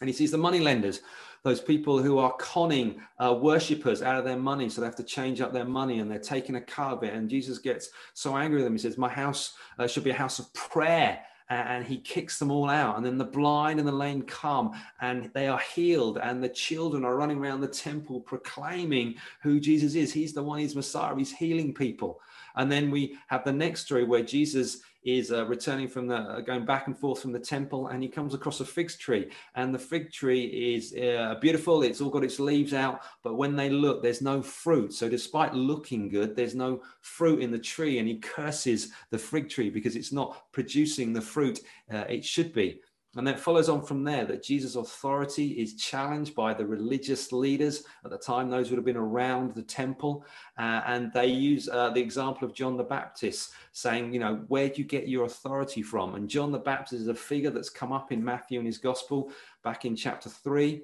and 0.00 0.08
he 0.08 0.14
sees 0.14 0.32
the 0.32 0.38
money 0.38 0.58
lenders 0.58 1.00
those 1.44 1.60
people 1.60 2.02
who 2.02 2.18
are 2.18 2.32
conning 2.38 3.00
uh, 3.18 3.38
worshippers 3.38 4.02
out 4.02 4.18
of 4.18 4.24
their 4.24 4.38
money. 4.38 4.68
So 4.68 4.80
they 4.80 4.86
have 4.86 4.96
to 4.96 5.04
change 5.04 5.42
up 5.42 5.52
their 5.52 5.66
money 5.66 6.00
and 6.00 6.10
they're 6.10 6.18
taking 6.18 6.56
a 6.56 6.60
cut 6.60 6.94
of 6.94 7.02
it. 7.04 7.12
And 7.12 7.28
Jesus 7.28 7.58
gets 7.58 7.90
so 8.14 8.36
angry 8.36 8.56
with 8.56 8.64
them. 8.64 8.72
He 8.72 8.78
says, 8.78 8.96
My 8.96 9.10
house 9.10 9.52
uh, 9.78 9.86
should 9.86 10.04
be 10.04 10.10
a 10.10 10.14
house 10.14 10.38
of 10.38 10.52
prayer 10.54 11.20
and 11.50 11.84
he 11.84 11.98
kicks 11.98 12.38
them 12.38 12.50
all 12.50 12.70
out. 12.70 12.96
And 12.96 13.04
then 13.04 13.18
the 13.18 13.24
blind 13.24 13.78
and 13.78 13.86
the 13.86 13.92
lame 13.92 14.22
come 14.22 14.72
and 15.00 15.30
they 15.34 15.46
are 15.48 15.60
healed, 15.74 16.18
and 16.18 16.42
the 16.42 16.48
children 16.48 17.04
are 17.04 17.16
running 17.16 17.38
around 17.38 17.60
the 17.60 17.68
temple 17.68 18.20
proclaiming 18.20 19.14
who 19.42 19.60
Jesus 19.60 19.94
is. 19.94 20.12
He's 20.12 20.32
the 20.32 20.42
one, 20.42 20.58
he's 20.58 20.76
Messiah, 20.76 21.14
he's 21.16 21.32
healing 21.32 21.74
people. 21.74 22.20
And 22.56 22.70
then 22.70 22.90
we 22.90 23.18
have 23.26 23.44
the 23.44 23.52
next 23.52 23.86
story 23.86 24.04
where 24.04 24.22
Jesus 24.22 24.80
is 25.04 25.32
uh, 25.32 25.44
returning 25.46 25.88
from 25.88 26.06
the 26.06 26.16
uh, 26.16 26.40
going 26.40 26.64
back 26.64 26.86
and 26.86 26.98
forth 26.98 27.20
from 27.20 27.32
the 27.32 27.38
temple 27.38 27.88
and 27.88 28.02
he 28.02 28.08
comes 28.08 28.34
across 28.34 28.60
a 28.60 28.64
fig 28.64 28.90
tree. 28.90 29.30
And 29.54 29.74
the 29.74 29.78
fig 29.78 30.12
tree 30.12 30.44
is 30.74 30.94
uh, 30.94 31.36
beautiful. 31.40 31.82
It's 31.82 32.00
all 32.00 32.10
got 32.10 32.24
its 32.24 32.40
leaves 32.40 32.72
out 32.72 33.00
but 33.22 33.34
when 33.34 33.56
they 33.56 33.70
look 33.70 34.02
there's 34.02 34.22
no 34.22 34.42
fruit. 34.42 34.92
So 34.92 35.08
despite 35.08 35.54
looking 35.54 36.08
good 36.08 36.34
there's 36.34 36.54
no 36.54 36.82
fruit 37.00 37.40
in 37.40 37.50
the 37.50 37.58
tree 37.58 37.98
and 37.98 38.08
he 38.08 38.18
curses 38.18 38.92
the 39.10 39.18
fig 39.18 39.48
tree 39.48 39.70
because 39.70 39.96
it's 39.96 40.12
not 40.12 40.50
producing 40.52 41.12
the 41.12 41.20
fruit 41.20 41.60
uh, 41.92 42.04
it 42.08 42.24
should 42.24 42.52
be 42.52 42.80
and 43.16 43.26
then 43.26 43.36
follows 43.36 43.68
on 43.68 43.82
from 43.82 44.02
there 44.02 44.24
that 44.24 44.42
Jesus' 44.42 44.76
authority 44.76 45.52
is 45.52 45.74
challenged 45.74 46.34
by 46.34 46.52
the 46.52 46.66
religious 46.66 47.32
leaders 47.32 47.84
at 48.04 48.10
the 48.10 48.18
time, 48.18 48.50
those 48.50 48.70
would 48.70 48.76
have 48.76 48.84
been 48.84 48.96
around 48.96 49.54
the 49.54 49.62
temple. 49.62 50.24
Uh, 50.58 50.82
and 50.86 51.12
they 51.12 51.26
use 51.26 51.68
uh, 51.68 51.90
the 51.90 52.00
example 52.00 52.46
of 52.46 52.54
John 52.54 52.76
the 52.76 52.84
Baptist 52.84 53.52
saying, 53.72 54.12
you 54.12 54.20
know, 54.20 54.44
where 54.48 54.68
do 54.68 54.82
you 54.82 54.84
get 54.84 55.08
your 55.08 55.26
authority 55.26 55.82
from? 55.82 56.14
And 56.14 56.28
John 56.28 56.50
the 56.50 56.58
Baptist 56.58 57.02
is 57.02 57.08
a 57.08 57.14
figure 57.14 57.50
that's 57.50 57.70
come 57.70 57.92
up 57.92 58.12
in 58.12 58.24
Matthew 58.24 58.58
and 58.58 58.66
his 58.66 58.78
gospel 58.78 59.30
back 59.62 59.84
in 59.84 59.94
chapter 59.94 60.28
3 60.28 60.82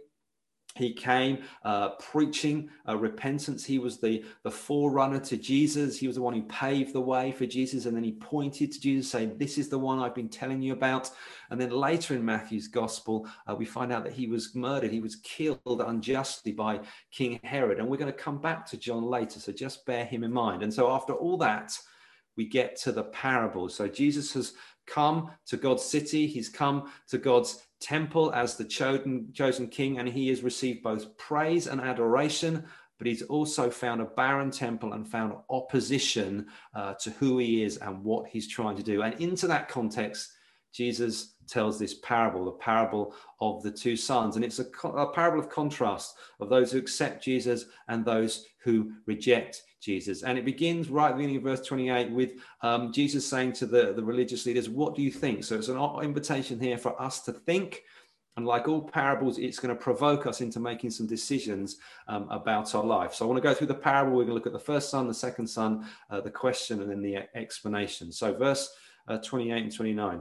he 0.76 0.92
came 0.92 1.38
uh, 1.64 1.90
preaching 1.96 2.70
uh, 2.88 2.96
repentance. 2.96 3.64
He 3.64 3.78
was 3.78 3.98
the, 3.98 4.24
the 4.44 4.50
forerunner 4.50 5.18
to 5.20 5.36
Jesus. 5.36 5.98
He 5.98 6.06
was 6.06 6.16
the 6.16 6.22
one 6.22 6.34
who 6.34 6.42
paved 6.42 6.92
the 6.92 7.00
way 7.00 7.32
for 7.32 7.44
Jesus. 7.44 7.86
And 7.86 7.96
then 7.96 8.04
he 8.04 8.12
pointed 8.12 8.72
to 8.72 8.80
Jesus, 8.80 9.10
saying, 9.10 9.36
This 9.36 9.58
is 9.58 9.68
the 9.68 9.78
one 9.78 9.98
I've 9.98 10.14
been 10.14 10.28
telling 10.28 10.62
you 10.62 10.72
about. 10.72 11.10
And 11.50 11.60
then 11.60 11.70
later 11.70 12.14
in 12.14 12.24
Matthew's 12.24 12.68
gospel, 12.68 13.26
uh, 13.48 13.54
we 13.56 13.64
find 13.64 13.92
out 13.92 14.04
that 14.04 14.12
he 14.12 14.28
was 14.28 14.54
murdered. 14.54 14.92
He 14.92 15.00
was 15.00 15.16
killed 15.16 15.60
unjustly 15.66 16.52
by 16.52 16.80
King 17.10 17.40
Herod. 17.42 17.78
And 17.80 17.88
we're 17.88 17.96
going 17.96 18.12
to 18.12 18.18
come 18.18 18.40
back 18.40 18.64
to 18.66 18.76
John 18.76 19.02
later. 19.02 19.40
So 19.40 19.52
just 19.52 19.84
bear 19.86 20.04
him 20.04 20.22
in 20.22 20.32
mind. 20.32 20.62
And 20.62 20.72
so 20.72 20.92
after 20.92 21.14
all 21.14 21.36
that, 21.38 21.76
we 22.36 22.46
get 22.46 22.76
to 22.82 22.92
the 22.92 23.04
parable. 23.04 23.68
So 23.68 23.88
Jesus 23.88 24.32
has 24.34 24.54
come 24.86 25.30
to 25.46 25.56
God's 25.56 25.84
city, 25.84 26.26
he's 26.26 26.48
come 26.48 26.90
to 27.08 27.18
God's 27.18 27.66
temple 27.80 28.32
as 28.32 28.56
the 28.56 28.64
chosen, 28.64 29.32
chosen 29.32 29.68
king, 29.68 29.98
and 29.98 30.08
he 30.08 30.28
has 30.28 30.42
received 30.42 30.82
both 30.82 31.16
praise 31.16 31.66
and 31.66 31.80
adoration. 31.80 32.64
But 32.98 33.06
he's 33.06 33.22
also 33.22 33.70
found 33.70 34.02
a 34.02 34.04
barren 34.04 34.50
temple 34.50 34.92
and 34.92 35.08
found 35.08 35.34
opposition 35.48 36.46
uh, 36.74 36.94
to 37.00 37.10
who 37.12 37.38
he 37.38 37.62
is 37.64 37.78
and 37.78 38.04
what 38.04 38.28
he's 38.28 38.46
trying 38.46 38.76
to 38.76 38.82
do. 38.82 39.02
And 39.02 39.18
into 39.18 39.46
that 39.46 39.68
context, 39.68 40.30
Jesus 40.72 41.34
tells 41.48 41.78
this 41.78 41.94
parable, 41.94 42.44
the 42.44 42.52
parable 42.52 43.14
of 43.40 43.62
the 43.62 43.70
two 43.70 43.96
sons. 43.96 44.36
And 44.36 44.44
it's 44.44 44.60
a, 44.60 44.66
a, 44.88 45.12
parable 45.12 45.40
of 45.40 45.48
contrast 45.48 46.14
of 46.40 46.48
those 46.48 46.70
who 46.70 46.78
accept 46.78 47.24
Jesus 47.24 47.64
and 47.88 48.04
those 48.04 48.46
who 48.62 48.92
reject 49.06 49.62
Jesus. 49.80 50.22
And 50.22 50.38
it 50.38 50.44
begins 50.44 50.88
right 50.88 51.08
at 51.08 51.12
the 51.12 51.16
beginning 51.16 51.36
of 51.38 51.42
verse 51.42 51.60
28 51.66 52.10
with 52.10 52.32
um, 52.62 52.92
Jesus 52.92 53.26
saying 53.26 53.52
to 53.54 53.66
the, 53.66 53.92
the 53.92 54.04
religious 54.04 54.46
leaders, 54.46 54.68
What 54.68 54.94
do 54.94 55.02
you 55.02 55.10
think? 55.10 55.44
So 55.44 55.56
it's 55.56 55.68
an 55.68 55.78
invitation 56.02 56.60
here 56.60 56.78
for 56.78 57.00
us 57.00 57.20
to 57.22 57.32
think. 57.32 57.82
And 58.36 58.46
like 58.46 58.68
all 58.68 58.80
parables, 58.80 59.38
it's 59.38 59.58
going 59.58 59.74
to 59.74 59.80
provoke 59.80 60.26
us 60.26 60.40
into 60.40 60.60
making 60.60 60.90
some 60.90 61.06
decisions 61.06 61.76
um, 62.06 62.28
about 62.30 62.74
our 62.74 62.84
life. 62.84 63.12
So 63.12 63.24
I 63.24 63.28
want 63.28 63.42
to 63.42 63.48
go 63.48 63.52
through 63.52 63.66
the 63.66 63.74
parable. 63.74 64.12
We're 64.12 64.24
going 64.24 64.28
to 64.28 64.34
look 64.34 64.46
at 64.46 64.52
the 64.52 64.58
first 64.58 64.88
son, 64.88 65.08
the 65.08 65.14
second 65.14 65.48
son, 65.48 65.86
uh, 66.10 66.20
the 66.20 66.30
question, 66.30 66.80
and 66.80 66.90
then 66.90 67.02
the 67.02 67.28
explanation. 67.36 68.12
So 68.12 68.32
verse 68.32 68.72
uh, 69.08 69.18
28 69.18 69.62
and 69.64 69.74
29 69.74 70.20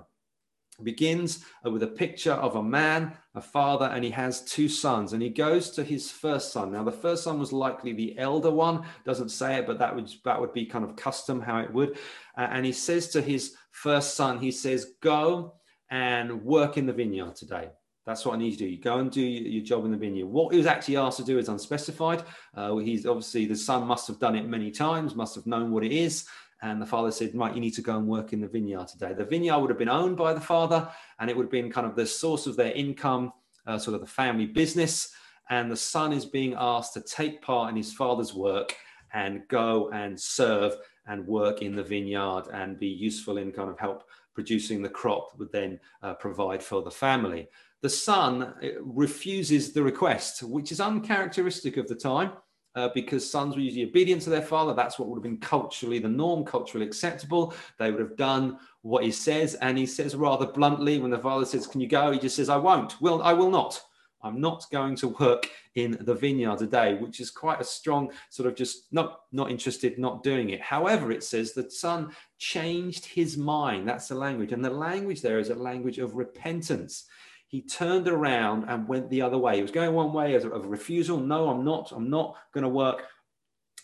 begins 0.84 1.46
uh, 1.66 1.72
with 1.72 1.84
a 1.84 1.88
picture 1.88 2.34
of 2.34 2.56
a 2.56 2.64
man, 2.64 3.14
a 3.36 3.42
father, 3.42 3.86
and 3.86 4.04
he 4.04 4.12
has 4.12 4.42
two 4.42 4.70
sons. 4.70 5.14
And 5.14 5.22
he 5.22 5.30
goes 5.30 5.70
to 5.72 5.84
his 5.84 6.12
first 6.12 6.52
son. 6.52 6.72
Now, 6.72 6.84
the 6.84 6.92
first 6.92 7.24
son 7.24 7.40
was 7.40 7.54
likely 7.54 7.94
the 7.94 8.18
elder 8.18 8.52
one. 8.52 8.84
Doesn't 9.06 9.30
say 9.30 9.58
it, 9.58 9.68
but 9.68 9.80
that 9.80 9.96
would 9.96 10.10
that 10.26 10.40
would 10.40 10.54
be 10.54 10.66
kind 10.66 10.86
of 10.86 10.96
custom 10.96 11.42
how 11.42 11.60
it 11.60 11.74
would. 11.74 11.98
Uh, 12.38 12.48
and 12.52 12.66
he 12.66 12.72
says 12.72 13.10
to 13.10 13.22
his 13.22 13.56
first 13.72 14.16
son, 14.16 14.40
he 14.40 14.52
says, 14.52 14.94
"Go 15.02 15.56
and 15.90 16.44
work 16.44 16.78
in 16.78 16.86
the 16.86 16.94
vineyard 16.94 17.36
today." 17.36 17.70
That's 18.06 18.26
what 18.26 18.34
I 18.34 18.38
need 18.40 18.54
you 18.54 18.58
to 18.58 18.64
do. 18.64 18.70
You 18.72 18.82
go 18.82 18.98
and 18.98 19.12
do 19.12 19.22
your 19.22 19.64
job 19.64 19.86
in 19.86 19.92
the 19.92 19.98
vineyard. 19.98 20.26
What 20.26 20.52
he 20.52 20.58
was 20.58 20.66
actually 20.66 20.98
asked 20.98 21.18
to 21.18 21.24
do 21.24 21.38
is 21.38 21.48
unspecified. 21.48 22.24
Uh, 22.56 22.76
he's 22.78 23.06
obviously 23.06 23.46
the 23.46 23.56
son 23.56 23.86
must 23.86 24.08
have 24.08 24.18
done 24.18 24.36
it 24.36 24.48
many 24.48 24.72
times, 24.72 25.14
must 25.14 25.36
have 25.36 25.46
known 25.46 25.72
what 25.72 25.84
it 25.84 25.92
is, 25.92 26.26
and 26.62 26.82
the 26.82 26.86
father 26.86 27.12
said, 27.12 27.32
Right, 27.34 27.54
you 27.54 27.62
need 27.62 27.76
to 27.76 27.82
go 27.82 27.98
and 27.98 28.08
work 28.08 28.34
in 28.34 28.42
the 28.42 28.48
vineyard 28.48 28.88
today. 28.88 29.14
The 29.14 29.26
vineyard 29.26 29.60
would 29.60 29.70
have 29.70 29.80
been 29.80 29.90
owned 29.90 30.18
by 30.18 30.34
the 30.34 30.42
father, 30.42 30.90
and 31.20 31.30
it 31.30 31.38
would 31.38 31.46
have 31.46 31.52
been 31.52 31.72
kind 31.72 31.88
of 31.88 31.96
the 31.96 32.06
source 32.06 32.48
of 32.48 32.56
their 32.56 32.72
income, 32.74 33.32
uh, 33.66 33.78
sort 33.78 33.96
of 33.96 34.02
the 34.02 34.08
family 34.08 34.46
business. 34.46 35.14
And 35.50 35.72
the 35.72 35.78
son 35.78 36.14
is 36.14 36.26
being 36.26 36.56
asked 36.58 36.94
to 36.94 37.02
take 37.02 37.42
part 37.42 37.70
in 37.70 37.76
his 37.76 37.94
father's 37.94 38.34
work 38.34 38.76
and 39.14 39.42
go 39.48 39.90
and 39.92 40.20
serve 40.20 40.76
and 41.08 41.26
work 41.26 41.62
in 41.62 41.76
the 41.76 41.84
vineyard 41.84 42.44
and 42.54 42.78
be 42.78 42.88
useful 42.88 43.38
in 43.38 43.52
kind 43.52 43.70
of 43.70 43.80
help 43.80 44.04
producing 44.36 44.82
the 44.82 44.90
crop 44.90 45.32
that 45.32 45.40
would 45.40 45.52
then 45.52 45.80
uh, 46.04 46.14
provide 46.14 46.62
for 46.62 46.82
the 46.84 46.92
family. 46.92 47.48
The 47.82 47.90
son 47.90 48.44
uh, 48.44 48.68
refuses 48.82 49.74
the 49.74 49.82
request, 49.82 50.44
which 50.44 50.72
is 50.72 50.80
uncharacteristic 50.80 51.78
of 51.78 51.88
the 51.88 51.96
time. 51.96 52.34
Uh, 52.76 52.90
because 52.94 53.30
sons 53.30 53.56
were 53.56 53.62
usually 53.62 53.84
obedient 53.84 54.22
to 54.22 54.30
their 54.30 54.44
father. 54.44 54.76
That's 54.76 55.00
what 55.00 55.10
would 55.10 55.18
have 55.18 55.24
been 55.24 55.40
culturally 55.40 55.98
the 55.98 56.08
norm, 56.08 56.46
culturally 56.46 56.86
acceptable. 56.86 57.54
They 57.80 57.90
would 57.90 58.00
have 58.00 58.16
done 58.16 58.60
what 58.84 59.04
he 59.04 59.12
says, 59.12 59.56
and 59.56 59.76
he 59.76 59.88
says 59.88 60.16
rather 60.16 60.46
bluntly 60.46 61.00
when 61.00 61.10
the 61.10 61.18
father 61.18 61.46
says, 61.46 61.66
"Can 61.66 61.82
you 61.82 61.88
go?" 61.88 62.12
He 62.12 62.20
just 62.20 62.36
says, 62.36 62.48
"I 62.48 62.58
won't. 62.58 63.02
Will 63.02 63.24
I 63.24 63.34
will 63.34 63.50
not." 63.50 63.82
I'm 64.22 64.42
not 64.42 64.66
going 64.72 64.96
to 64.98 65.10
work 65.20 65.50
in 65.76 65.98
the 66.02 66.14
vineyard 66.14 66.60
today, 66.60 66.96
which 66.96 67.20
is 67.20 67.32
quite 67.32 67.62
a 67.62 67.64
strong 67.64 68.12
sort 68.30 68.48
of 68.48 68.56
just 68.56 68.92
not 68.92 69.22
not 69.32 69.50
interested, 69.50 69.98
not 69.98 70.24
doing 70.24 70.50
it. 70.50 70.62
However, 70.62 71.12
it 71.12 71.24
says 71.24 71.54
the 71.54 71.70
son 71.72 72.14
changed 72.38 73.06
his 73.06 73.38
mind. 73.38 73.88
That's 73.88 74.10
the 74.10 74.16
language, 74.16 74.52
and 74.52 74.64
the 74.64 74.70
language 74.70 75.22
there 75.22 75.40
is 75.40 75.50
a 75.50 75.56
language 75.56 76.00
of 76.00 76.16
repentance. 76.16 77.06
He 77.50 77.62
turned 77.62 78.08
around 78.08 78.70
and 78.70 78.88
went 78.88 79.10
the 79.10 79.22
other 79.22 79.38
way. 79.38 79.58
He 79.58 79.62
was 79.62 79.72
going 79.72 79.94
one 79.94 80.14
way 80.14 80.36
of 80.36 80.66
refusal. 80.66 81.20
No, 81.20 81.50
I'm 81.50 81.66
not. 81.66 81.92
I'm 81.92 82.10
not 82.10 82.38
going 82.54 82.64
to 82.64 82.70
work 82.70 83.04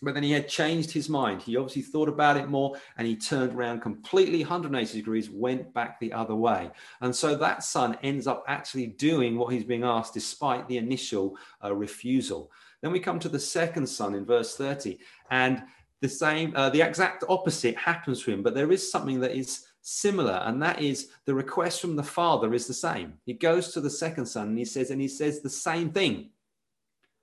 but 0.01 0.13
then 0.13 0.23
he 0.23 0.31
had 0.31 0.47
changed 0.47 0.91
his 0.91 1.09
mind. 1.09 1.41
He 1.41 1.57
obviously 1.57 1.81
thought 1.81 2.09
about 2.09 2.37
it 2.37 2.49
more 2.49 2.75
and 2.97 3.07
he 3.07 3.15
turned 3.15 3.53
around 3.53 3.81
completely 3.81 4.39
180 4.39 4.97
degrees, 4.97 5.29
went 5.29 5.73
back 5.73 5.99
the 5.99 6.13
other 6.13 6.35
way. 6.35 6.69
And 7.01 7.15
so 7.15 7.35
that 7.35 7.63
son 7.63 7.97
ends 8.03 8.27
up 8.27 8.43
actually 8.47 8.87
doing 8.87 9.37
what 9.37 9.53
he's 9.53 9.63
being 9.63 9.83
asked 9.83 10.13
despite 10.13 10.67
the 10.67 10.77
initial 10.77 11.37
uh, 11.63 11.73
refusal. 11.73 12.51
Then 12.81 12.91
we 12.91 12.99
come 12.99 13.19
to 13.19 13.29
the 13.29 13.39
second 13.39 13.87
son 13.87 14.15
in 14.15 14.25
verse 14.25 14.55
30, 14.55 14.99
and 15.31 15.63
the 16.01 16.09
same, 16.09 16.53
uh, 16.55 16.69
the 16.69 16.81
exact 16.81 17.23
opposite 17.29 17.75
happens 17.75 18.21
to 18.23 18.31
him, 18.31 18.43
but 18.43 18.53
there 18.53 18.71
is 18.71 18.91
something 18.91 19.19
that 19.21 19.35
is 19.35 19.64
similar, 19.87 20.41
and 20.45 20.59
that 20.63 20.81
is 20.81 21.09
the 21.25 21.35
request 21.35 21.79
from 21.79 21.95
the 21.95 22.01
father 22.01 22.55
is 22.55 22.65
the 22.65 22.73
same. 22.73 23.13
He 23.23 23.33
goes 23.33 23.71
to 23.71 23.81
the 23.81 23.89
second 23.89 24.25
son 24.25 24.47
and 24.49 24.57
he 24.57 24.65
says, 24.65 24.89
and 24.89 24.99
he 24.99 25.07
says 25.07 25.41
the 25.41 25.49
same 25.49 25.91
thing. 25.91 26.31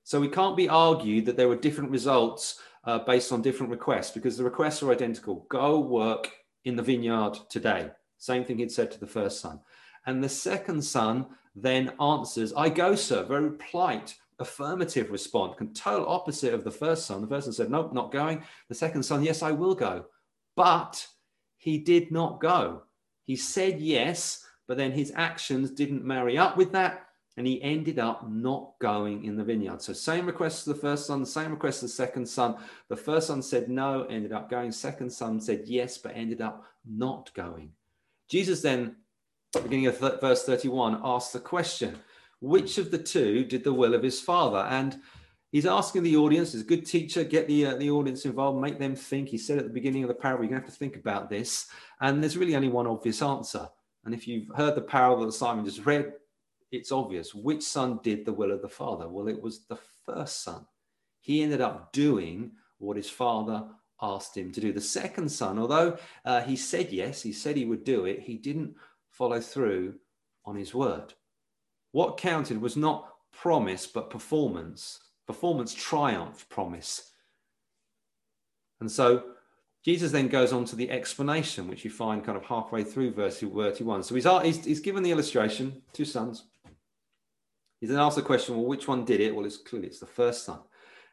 So 0.05 0.21
we 0.21 0.29
can't 0.29 0.57
be 0.57 0.69
argued 0.69 1.27
that 1.27 1.37
there 1.37 1.49
were 1.49 1.57
different 1.57 1.91
results 1.91 2.61
uh, 2.85 3.01
based 3.01 3.33
on 3.33 3.43
different 3.43 3.73
requests 3.73 4.13
because 4.13 4.37
the 4.37 4.45
requests 4.45 4.81
are 4.81 4.93
identical. 4.93 5.45
Go 5.49 5.81
work 5.81 6.31
in 6.65 6.77
the 6.77 6.83
vineyard 6.85 7.37
today. 7.49 7.91
Same 8.19 8.45
thing 8.45 8.59
he'd 8.59 8.71
said 8.71 8.93
to 8.93 9.01
the 9.01 9.09
first 9.09 9.41
son. 9.41 9.59
And 10.07 10.23
the 10.23 10.29
second 10.29 10.83
son 10.83 11.27
then 11.57 11.93
answers, 12.01 12.53
I 12.53 12.69
go, 12.69 12.95
sir. 12.95 13.25
Very 13.25 13.51
polite, 13.55 14.15
affirmative 14.39 15.11
response, 15.11 15.57
total 15.75 16.09
opposite 16.09 16.55
of 16.55 16.63
the 16.63 16.71
first 16.71 17.07
son. 17.07 17.23
The 17.23 17.27
first 17.27 17.47
son 17.47 17.55
said, 17.55 17.71
Nope, 17.71 17.93
not 17.93 18.13
going. 18.13 18.45
The 18.69 18.75
second 18.77 19.03
son, 19.03 19.25
Yes, 19.25 19.43
I 19.43 19.51
will 19.51 19.75
go. 19.75 20.07
But 20.55 21.05
he 21.63 21.79
did 21.79 22.11
not 22.11 22.41
go. 22.41 22.83
He 23.23 23.37
said 23.37 23.81
yes, 23.81 24.45
but 24.67 24.77
then 24.77 24.91
his 24.91 25.13
actions 25.15 25.71
didn't 25.71 26.05
marry 26.05 26.37
up 26.37 26.57
with 26.57 26.73
that 26.73 27.07
and 27.37 27.47
he 27.47 27.63
ended 27.63 28.01
up 28.01 28.29
not 28.29 28.73
going 28.81 29.25
in 29.25 29.37
the 29.37 29.45
vineyard. 29.45 29.81
So 29.81 29.93
same 29.93 30.27
request 30.27 30.65
to 30.65 30.73
the 30.73 30.81
first 30.81 31.07
son, 31.07 31.25
same 31.25 31.53
request 31.53 31.79
to 31.79 31.85
the 31.85 31.93
second 31.93 32.27
son. 32.27 32.57
The 32.89 32.97
first 32.97 33.29
son 33.29 33.43
said 33.43 33.69
no, 33.69 34.03
ended 34.11 34.33
up 34.33 34.51
going. 34.51 34.73
Second 34.73 35.11
son 35.11 35.41
said 35.41 35.63
yes, 35.67 35.99
but 35.99 36.17
ended 36.17 36.41
up 36.41 36.65
not 36.85 37.33
going. 37.33 37.71
Jesus 38.29 38.61
then, 38.61 38.97
beginning 39.53 39.87
of 39.87 40.01
th- 40.01 40.21
verse 40.21 40.45
31, 40.45 41.01
asked 41.05 41.33
the 41.33 41.39
question, 41.39 41.97
which 42.41 42.77
of 42.77 42.91
the 42.91 42.99
two 42.99 43.45
did 43.45 43.63
the 43.63 43.73
will 43.73 43.95
of 43.95 44.03
his 44.03 44.21
father? 44.21 44.67
And 44.69 45.01
he's 45.53 45.67
asking 45.67 46.03
the 46.03 46.17
audience, 46.17 46.55
as 46.55 46.63
a 46.63 46.65
good 46.65 46.85
teacher, 46.85 47.23
get 47.23 47.47
the, 47.47 47.67
uh, 47.67 47.75
the 47.77 47.91
audience 47.91 48.25
involved, 48.25 48.61
make 48.61 48.81
them 48.81 48.97
think. 48.97 49.29
He 49.29 49.39
said 49.39 49.59
at 49.59 49.65
the 49.65 49.71
beginning 49.71 50.03
of 50.03 50.09
the 50.09 50.15
parable, 50.15 50.43
you're 50.43 50.51
going 50.51 50.63
to 50.63 50.67
have 50.67 50.75
to 50.75 50.79
think 50.79 50.97
about 50.97 51.31
this. 51.31 51.69
And 52.01 52.21
there's 52.21 52.37
really 52.37 52.57
only 52.57 52.69
one 52.69 52.89
obvious 52.89 53.23
answer. 53.23 53.69
And 54.05 54.13
if 54.13 54.27
you've 54.27 54.49
heard 54.57 54.75
the 54.75 54.81
parable 54.81 55.25
that 55.27 55.33
Simon 55.33 55.65
just 55.65 55.87
read, 55.87 56.13
it's 56.73 56.91
obvious 56.91 57.35
which 57.35 57.63
son 57.63 58.01
did 58.03 58.25
the 58.25 58.33
will 58.33 58.51
of 58.51 58.63
the 58.63 58.69
father. 58.69 59.09
Well, 59.09 59.29
it 59.29 59.41
was 59.41 59.67
the 59.67 59.79
first 60.05 60.43
son. 60.43 60.67
He 61.21 61.43
ended 61.43 61.61
up 61.61 61.93
doing 61.93 62.53
what 62.79 62.97
his 62.97 63.11
father 63.11 63.65
asked 64.01 64.37
him 64.37 64.51
to 64.53 64.61
do. 64.61 64.73
The 64.73 64.81
second 64.81 65.29
son, 65.31 65.59
although 65.59 65.97
uh, 66.25 66.41
he 66.41 66.57
said 66.57 66.91
yes, 66.91 67.23
he 67.23 67.33
said 67.33 67.57
he 67.57 67.67
would 67.67 67.85
do 67.85 68.07
it, 68.07 68.21
he 68.21 68.37
didn't 68.37 68.75
follow 69.11 69.41
through 69.41 69.95
on 70.45 70.57
his 70.57 70.75
word. 70.75 71.15
What 71.93 72.17
counted 72.17 72.61
was 72.61 72.77
not 72.77 73.09
promise, 73.33 73.87
but 73.87 74.11
performance. 74.11 74.99
Performance 75.27 75.75
triumph 75.75 76.49
promise. 76.49 77.13
And 78.81 78.91
so 78.91 79.25
Jesus 79.85 80.13
then 80.13 80.29
goes 80.29 80.53
on 80.53 80.65
to 80.67 80.77
the 80.77 80.91
explanation, 80.91 81.69
which 81.69 81.85
you 81.85 81.91
find 81.91 82.25
kind 82.25 82.37
of 82.37 82.45
halfway 82.45 82.85
through 82.85 83.13
verse 83.13 83.41
31. 83.41 84.03
So 84.05 84.15
he's, 84.15 84.27
he's, 84.43 84.65
he's 84.65 84.81
given 84.81 85.03
the 85.03 85.11
illustration, 85.11 85.83
two 85.93 86.05
sons. 86.05 86.45
He 87.81 87.89
then 87.89 87.99
asks 87.99 88.17
the 88.17 88.23
question, 88.23 88.57
well, 88.57 88.67
which 88.67 88.87
one 88.87 89.05
did 89.05 89.21
it? 89.21 89.35
Well, 89.35 89.45
it's 89.45 89.57
clearly 89.57 89.89
it's 89.89 89.99
the 89.99 90.07
first 90.07 90.45
son. 90.45 90.61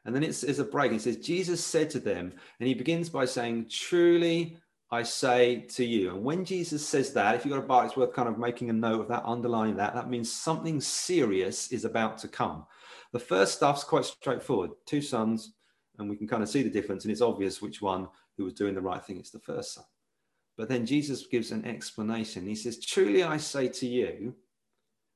And 0.06 0.16
then 0.16 0.24
it's, 0.24 0.44
it's 0.44 0.60
a 0.60 0.64
break. 0.64 0.92
He 0.92 1.00
says, 1.00 1.18
Jesus 1.18 1.64
said 1.64 1.90
to 1.92 2.00
them, 2.00 2.32
and 2.60 2.68
he 2.68 2.74
begins 2.74 3.10
by 3.10 3.26
saying, 3.26 3.68
Truly 3.70 4.58
I 4.92 5.04
say 5.04 5.62
to 5.70 5.86
you. 5.86 6.16
And 6.16 6.24
when 6.24 6.44
Jesus 6.44 6.86
says 6.86 7.14
that, 7.14 7.36
if 7.36 7.46
you've 7.46 7.54
got 7.54 7.64
a 7.64 7.68
bar, 7.68 7.86
it's 7.86 7.96
worth 7.96 8.14
kind 8.14 8.28
of 8.28 8.40
making 8.40 8.70
a 8.70 8.74
note 8.74 9.02
of 9.02 9.08
that, 9.10 9.24
underlining 9.24 9.76
that. 9.76 9.94
That 9.94 10.10
means 10.10 10.32
something 10.32 10.82
serious 10.82 11.72
is 11.72 11.86
about 11.86 12.18
to 12.20 12.28
come. 12.28 12.66
The 13.12 13.20
first 13.20 13.56
stuff's 13.56 13.84
quite 13.84 14.06
straightforward 14.06 14.72
two 14.88 15.02
sons, 15.02 15.54
and 16.00 16.10
we 16.10 16.16
can 16.16 16.28
kind 16.28 16.42
of 16.42 16.50
see 16.50 16.64
the 16.64 16.70
difference, 16.70 17.06
and 17.06 17.12
it's 17.12 17.22
obvious 17.22 17.62
which 17.62 17.82
one 17.82 18.08
who 18.38 18.46
was 18.46 18.54
doing 18.54 18.74
the 18.74 18.82
right 18.82 19.04
thing. 19.04 19.18
It's 19.18 19.32
the 19.32 19.40
first 19.40 19.76
son. 19.76 19.84
But 20.58 20.70
then 20.70 20.86
Jesus 20.86 21.28
gives 21.28 21.52
an 21.52 21.66
explanation. 21.66 22.48
He 22.48 22.56
says, 22.56 22.84
Truly 22.84 23.24
I 23.24 23.38
say 23.38 23.68
to 23.70 23.88
you, 23.88 24.36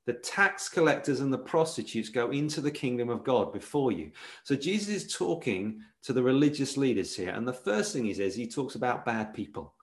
the 0.05 0.13
tax 0.13 0.67
collectors 0.67 1.21
and 1.21 1.31
the 1.31 1.37
prostitutes 1.37 2.09
go 2.09 2.31
into 2.31 2.61
the 2.61 2.71
kingdom 2.71 3.09
of 3.09 3.23
God 3.23 3.53
before 3.53 3.91
you. 3.91 4.11
So 4.43 4.55
Jesus 4.55 5.03
is 5.03 5.15
talking 5.15 5.81
to 6.03 6.13
the 6.13 6.23
religious 6.23 6.75
leaders 6.75 7.15
here. 7.15 7.29
And 7.29 7.47
the 7.47 7.53
first 7.53 7.93
thing 7.93 8.05
he 8.05 8.13
says, 8.13 8.35
he 8.35 8.47
talks 8.47 8.75
about 8.75 9.05
bad 9.05 9.33
people. 9.33 9.73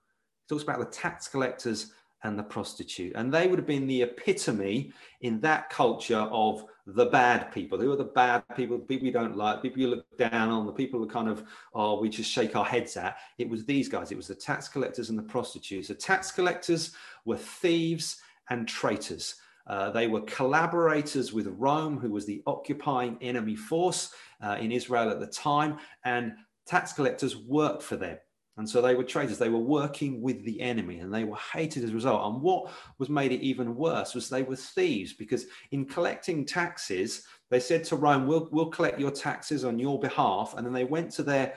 He 0.47 0.55
talks 0.55 0.63
about 0.63 0.79
the 0.79 0.87
tax 0.87 1.27
collectors 1.29 1.93
and 2.23 2.39
the 2.39 2.43
prostitute. 2.43 3.15
And 3.17 3.33
they 3.33 3.47
would 3.47 3.59
have 3.59 3.67
been 3.67 3.87
the 3.87 4.03
epitome 4.03 4.93
in 5.23 5.41
that 5.41 5.71
culture 5.71 6.19
of 6.19 6.67
the 6.87 7.07
bad 7.07 7.51
people. 7.51 7.79
Who 7.79 7.91
are 7.93 7.97
the 7.97 8.05
bad 8.05 8.45
people? 8.55 8.79
People 8.79 9.07
you 9.07 9.13
don't 9.13 9.39
like, 9.39 9.63
people 9.63 9.81
you 9.81 9.89
look 9.89 10.19
down 10.19 10.51
on, 10.51 10.67
the 10.67 10.73
people 10.73 11.01
who 11.01 11.07
kind 11.07 11.31
of, 11.31 11.45
oh, 11.73 11.99
we 11.99 12.11
just 12.11 12.31
shake 12.31 12.57
our 12.57 12.65
heads 12.65 12.99
at. 12.99 13.17
It 13.39 13.49
was 13.49 13.65
these 13.65 13.89
guys. 13.89 14.13
It 14.13 14.17
was 14.17 14.29
the 14.29 14.35
tax 14.35 14.69
collectors 14.69 15.09
and 15.09 15.19
the 15.19 15.23
prostitutes. 15.23 15.89
The 15.89 15.95
tax 15.95 16.31
collectors 16.31 16.93
were 17.25 17.39
thieves 17.39 18.21
and 18.51 18.69
traitors. 18.69 19.37
Uh, 19.71 19.89
they 19.89 20.09
were 20.09 20.23
collaborators 20.23 21.33
with 21.33 21.47
Rome, 21.47 21.97
who 21.97 22.11
was 22.11 22.27
the 22.27 22.43
occupying 22.45 23.17
enemy 23.21 23.55
force 23.55 24.13
uh, 24.43 24.57
in 24.61 24.73
Israel 24.73 25.09
at 25.11 25.21
the 25.21 25.29
time, 25.29 25.79
and 26.05 26.33
tax 26.67 26.93
collectors 26.93 27.37
worked 27.37 27.85
for 27.85 27.95
them. 27.95 28.19
And 28.57 28.69
so 28.69 28.83
they 28.83 28.97
were 28.97 29.05
traitors. 29.05 29.39
They 29.39 29.49
were 29.49 29.59
working 29.59 30.21
with 30.21 30.45
the 30.45 30.61
enemy 30.61 30.99
and 30.99 31.15
they 31.15 31.23
were 31.23 31.39
hated 31.53 31.85
as 31.85 31.91
a 31.91 31.95
result. 31.95 32.35
And 32.35 32.43
what 32.43 32.71
was 32.99 33.09
made 33.09 33.31
it 33.31 33.43
even 33.43 33.77
worse 33.77 34.13
was 34.13 34.29
they 34.29 34.43
were 34.43 34.57
thieves 34.57 35.13
because 35.13 35.47
in 35.71 35.87
collecting 35.87 36.45
taxes, 36.45 37.25
they 37.49 37.61
said 37.61 37.85
to 37.85 37.97
Rome, 37.97 38.27
we'll, 38.27 38.49
we'll 38.51 38.67
collect 38.67 38.99
your 38.99 39.13
taxes 39.13 39.65
on 39.65 39.79
your 39.79 40.01
behalf. 40.01 40.55
And 40.57 40.67
then 40.67 40.75
they 40.75 40.85
went 40.85 41.13
to 41.13 41.23
their 41.23 41.55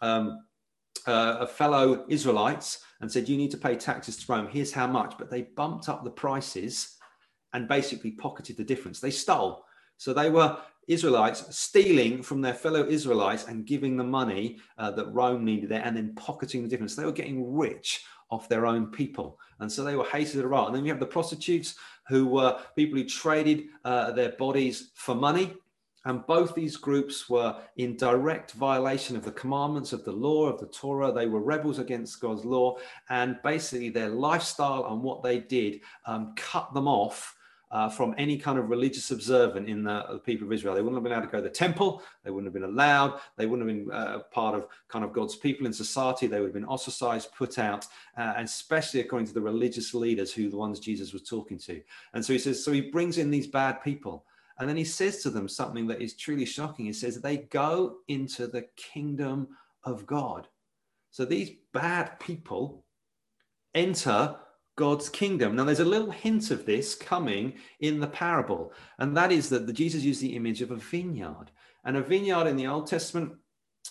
um, 0.00 0.46
uh, 1.06 1.46
fellow 1.46 2.06
Israelites 2.08 2.84
and 3.00 3.10
said, 3.10 3.28
You 3.28 3.36
need 3.36 3.50
to 3.50 3.58
pay 3.58 3.76
taxes 3.76 4.16
to 4.18 4.32
Rome. 4.32 4.48
Here's 4.48 4.72
how 4.72 4.86
much. 4.86 5.14
But 5.18 5.30
they 5.30 5.42
bumped 5.42 5.88
up 5.88 6.04
the 6.04 6.10
prices 6.10 6.95
and 7.56 7.66
basically 7.66 8.10
pocketed 8.10 8.58
the 8.58 8.62
difference. 8.62 9.00
They 9.00 9.10
stole. 9.10 9.64
So 9.96 10.12
they 10.12 10.28
were 10.28 10.58
Israelites 10.88 11.56
stealing 11.56 12.22
from 12.22 12.42
their 12.42 12.52
fellow 12.52 12.86
Israelites 12.86 13.46
and 13.48 13.64
giving 13.64 13.96
the 13.96 14.04
money 14.04 14.58
uh, 14.76 14.90
that 14.90 15.10
Rome 15.10 15.42
needed 15.42 15.70
there 15.70 15.82
and 15.82 15.96
then 15.96 16.14
pocketing 16.16 16.62
the 16.62 16.68
difference. 16.68 16.94
They 16.94 17.06
were 17.06 17.12
getting 17.12 17.56
rich 17.56 18.04
off 18.30 18.50
their 18.50 18.66
own 18.66 18.88
people. 18.88 19.38
And 19.58 19.72
so 19.72 19.84
they 19.84 19.96
were 19.96 20.04
hated 20.04 20.44
around. 20.44 20.66
And 20.66 20.76
then 20.76 20.84
you 20.84 20.92
have 20.92 21.00
the 21.00 21.06
prostitutes 21.06 21.76
who 22.08 22.26
were 22.26 22.60
people 22.76 22.98
who 22.98 23.08
traded 23.08 23.68
uh, 23.86 24.12
their 24.12 24.32
bodies 24.32 24.90
for 24.94 25.14
money. 25.14 25.54
And 26.04 26.26
both 26.26 26.54
these 26.54 26.76
groups 26.76 27.28
were 27.30 27.56
in 27.78 27.96
direct 27.96 28.52
violation 28.52 29.16
of 29.16 29.24
the 29.24 29.32
commandments 29.32 29.94
of 29.94 30.04
the 30.04 30.12
law 30.12 30.46
of 30.46 30.60
the 30.60 30.66
Torah. 30.66 31.10
They 31.10 31.26
were 31.26 31.40
rebels 31.40 31.78
against 31.78 32.20
God's 32.20 32.44
law. 32.44 32.76
And 33.08 33.38
basically, 33.42 33.88
their 33.88 34.10
lifestyle 34.10 34.86
and 34.90 35.02
what 35.02 35.22
they 35.22 35.38
did 35.38 35.80
um, 36.04 36.34
cut 36.36 36.74
them 36.74 36.86
off 36.86 37.35
uh, 37.70 37.88
from 37.88 38.14
any 38.16 38.38
kind 38.38 38.58
of 38.58 38.70
religious 38.70 39.10
observant 39.10 39.68
in 39.68 39.82
the, 39.82 40.04
the, 40.10 40.18
people 40.18 40.46
of 40.46 40.52
Israel. 40.52 40.74
They 40.74 40.82
wouldn't 40.82 40.96
have 40.96 41.02
been 41.02 41.12
able 41.12 41.26
to 41.26 41.32
go 41.32 41.38
to 41.38 41.44
the 41.44 41.50
temple. 41.50 42.02
They 42.22 42.30
wouldn't 42.30 42.46
have 42.46 42.54
been 42.54 42.70
allowed. 42.70 43.20
They 43.36 43.46
wouldn't 43.46 43.68
have 43.68 43.76
been 43.76 43.92
uh, 43.92 44.20
part 44.30 44.54
of 44.54 44.68
kind 44.88 45.04
of 45.04 45.12
God's 45.12 45.34
people 45.34 45.66
in 45.66 45.72
society. 45.72 46.26
They 46.26 46.40
would 46.40 46.48
have 46.48 46.54
been 46.54 46.64
ostracized, 46.64 47.34
put 47.36 47.58
out, 47.58 47.86
uh, 48.16 48.34
and 48.36 48.46
especially 48.46 49.00
according 49.00 49.26
to 49.28 49.34
the 49.34 49.40
religious 49.40 49.94
leaders 49.94 50.32
who 50.32 50.48
the 50.48 50.56
ones 50.56 50.78
Jesus 50.78 51.12
was 51.12 51.22
talking 51.22 51.58
to. 51.58 51.82
And 52.14 52.24
so 52.24 52.32
he 52.32 52.38
says, 52.38 52.64
so 52.64 52.72
he 52.72 52.82
brings 52.82 53.18
in 53.18 53.30
these 53.30 53.48
bad 53.48 53.82
people. 53.82 54.24
And 54.58 54.68
then 54.68 54.76
he 54.76 54.84
says 54.84 55.22
to 55.22 55.30
them 55.30 55.48
something 55.48 55.86
that 55.88 56.00
is 56.00 56.14
truly 56.14 56.46
shocking. 56.46 56.86
He 56.86 56.92
says, 56.92 57.20
they 57.20 57.38
go 57.38 57.96
into 58.08 58.46
the 58.46 58.66
kingdom 58.76 59.48
of 59.84 60.06
God. 60.06 60.48
So 61.10 61.24
these 61.24 61.50
bad 61.72 62.18
people 62.20 62.84
enter 63.74 64.36
God's 64.76 65.08
kingdom. 65.08 65.56
Now, 65.56 65.64
there's 65.64 65.80
a 65.80 65.84
little 65.84 66.10
hint 66.10 66.50
of 66.50 66.66
this 66.66 66.94
coming 66.94 67.54
in 67.80 67.98
the 67.98 68.06
parable, 68.06 68.72
and 68.98 69.16
that 69.16 69.32
is 69.32 69.48
that 69.48 69.66
the, 69.66 69.72
Jesus 69.72 70.02
used 70.02 70.20
the 70.20 70.36
image 70.36 70.62
of 70.62 70.70
a 70.70 70.76
vineyard. 70.76 71.50
And 71.84 71.96
a 71.96 72.02
vineyard 72.02 72.46
in 72.46 72.56
the 72.56 72.66
Old 72.66 72.86
Testament 72.86 73.32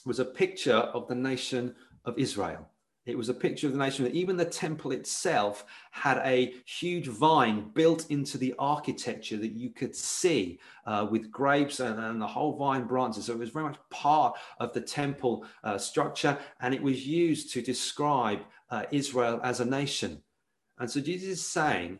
was 0.05 0.19
a 0.19 0.25
picture 0.25 0.73
of 0.75 1.07
the 1.07 1.15
nation 1.15 1.73
of 2.05 2.17
Israel. 2.19 2.69
It 3.05 3.17
was 3.17 3.29
a 3.29 3.35
picture 3.35 3.67
of 3.67 3.73
the 3.73 3.79
nation. 3.79 4.07
Even 4.11 4.35
the 4.35 4.45
temple 4.45 4.91
itself 4.91 5.65
had 5.91 6.17
a 6.25 6.53
huge 6.65 7.07
vine 7.07 7.69
built 7.73 8.09
into 8.09 8.37
the 8.37 8.55
architecture 8.57 9.37
that 9.37 9.51
you 9.51 9.69
could 9.69 9.95
see 9.95 10.59
uh, 10.87 11.07
with 11.09 11.31
grapes 11.31 11.79
and, 11.79 11.99
and, 11.99 12.19
the 12.19 12.27
whole 12.27 12.57
vine 12.57 12.85
branches. 12.85 13.25
So 13.25 13.33
it 13.33 13.39
was 13.39 13.51
very 13.51 13.65
much 13.65 13.77
part 13.91 14.37
of 14.59 14.73
the 14.73 14.81
temple 14.81 15.45
uh, 15.63 15.77
structure, 15.77 16.37
and 16.61 16.73
it 16.73 16.81
was 16.81 17.05
used 17.05 17.53
to 17.53 17.61
describe 17.61 18.39
uh, 18.71 18.83
Israel 18.91 19.39
as 19.43 19.59
a 19.59 19.65
nation. 19.65 20.23
And 20.79 20.89
so 20.89 20.99
Jesus 20.99 21.29
is 21.29 21.45
saying 21.45 21.99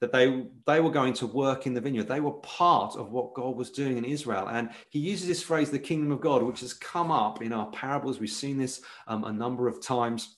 that 0.00 0.12
they 0.12 0.46
they 0.66 0.80
were 0.80 0.90
going 0.90 1.14
to 1.14 1.26
work 1.26 1.66
in 1.66 1.74
the 1.74 1.80
vineyard. 1.80 2.08
They 2.08 2.20
were 2.20 2.32
part 2.32 2.96
of 2.96 3.12
what 3.12 3.34
God 3.34 3.56
was 3.56 3.70
doing 3.70 3.96
in 3.96 4.04
Israel. 4.04 4.48
And 4.48 4.70
he 4.90 4.98
uses 4.98 5.26
this 5.26 5.42
phrase, 5.42 5.70
the 5.70 5.78
kingdom 5.78 6.12
of 6.12 6.20
God, 6.20 6.42
which 6.42 6.60
has 6.60 6.74
come 6.74 7.10
up 7.10 7.42
in 7.42 7.52
our 7.52 7.66
parables. 7.70 8.20
We've 8.20 8.30
seen 8.30 8.58
this 8.58 8.82
um, 9.06 9.24
a 9.24 9.32
number 9.32 9.68
of 9.68 9.82
times. 9.82 10.36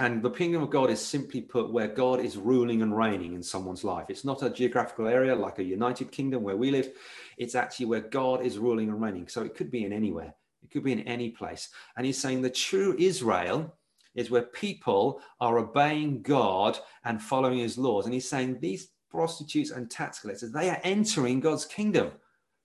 And 0.00 0.22
the 0.22 0.30
kingdom 0.30 0.62
of 0.62 0.70
God 0.70 0.90
is 0.90 1.04
simply 1.04 1.40
put 1.40 1.72
where 1.72 1.88
God 1.88 2.20
is 2.20 2.36
ruling 2.36 2.82
and 2.82 2.96
reigning 2.96 3.34
in 3.34 3.42
someone's 3.42 3.82
life. 3.82 4.06
It's 4.08 4.24
not 4.24 4.44
a 4.44 4.50
geographical 4.50 5.08
area 5.08 5.34
like 5.34 5.58
a 5.58 5.64
United 5.64 6.12
Kingdom 6.12 6.44
where 6.44 6.56
we 6.56 6.70
live. 6.70 6.90
It's 7.36 7.56
actually 7.56 7.86
where 7.86 8.02
God 8.02 8.42
is 8.42 8.58
ruling 8.58 8.90
and 8.90 9.02
reigning. 9.02 9.26
So 9.26 9.42
it 9.42 9.56
could 9.56 9.72
be 9.72 9.84
in 9.84 9.92
anywhere, 9.92 10.32
it 10.62 10.70
could 10.70 10.84
be 10.84 10.92
in 10.92 11.00
any 11.00 11.30
place. 11.30 11.70
And 11.96 12.06
he's 12.06 12.20
saying 12.20 12.42
the 12.42 12.50
true 12.50 12.94
Israel 12.96 13.74
is 14.18 14.30
where 14.30 14.42
people 14.42 15.20
are 15.40 15.58
obeying 15.58 16.22
God 16.22 16.78
and 17.04 17.22
following 17.22 17.58
his 17.58 17.78
laws. 17.78 18.04
And 18.04 18.12
he's 18.12 18.28
saying 18.28 18.58
these 18.60 18.88
prostitutes 19.10 19.70
and 19.70 19.90
tax 19.90 20.20
collectors, 20.20 20.52
they 20.52 20.68
are 20.70 20.80
entering 20.82 21.40
God's 21.40 21.64
kingdom. 21.64 22.10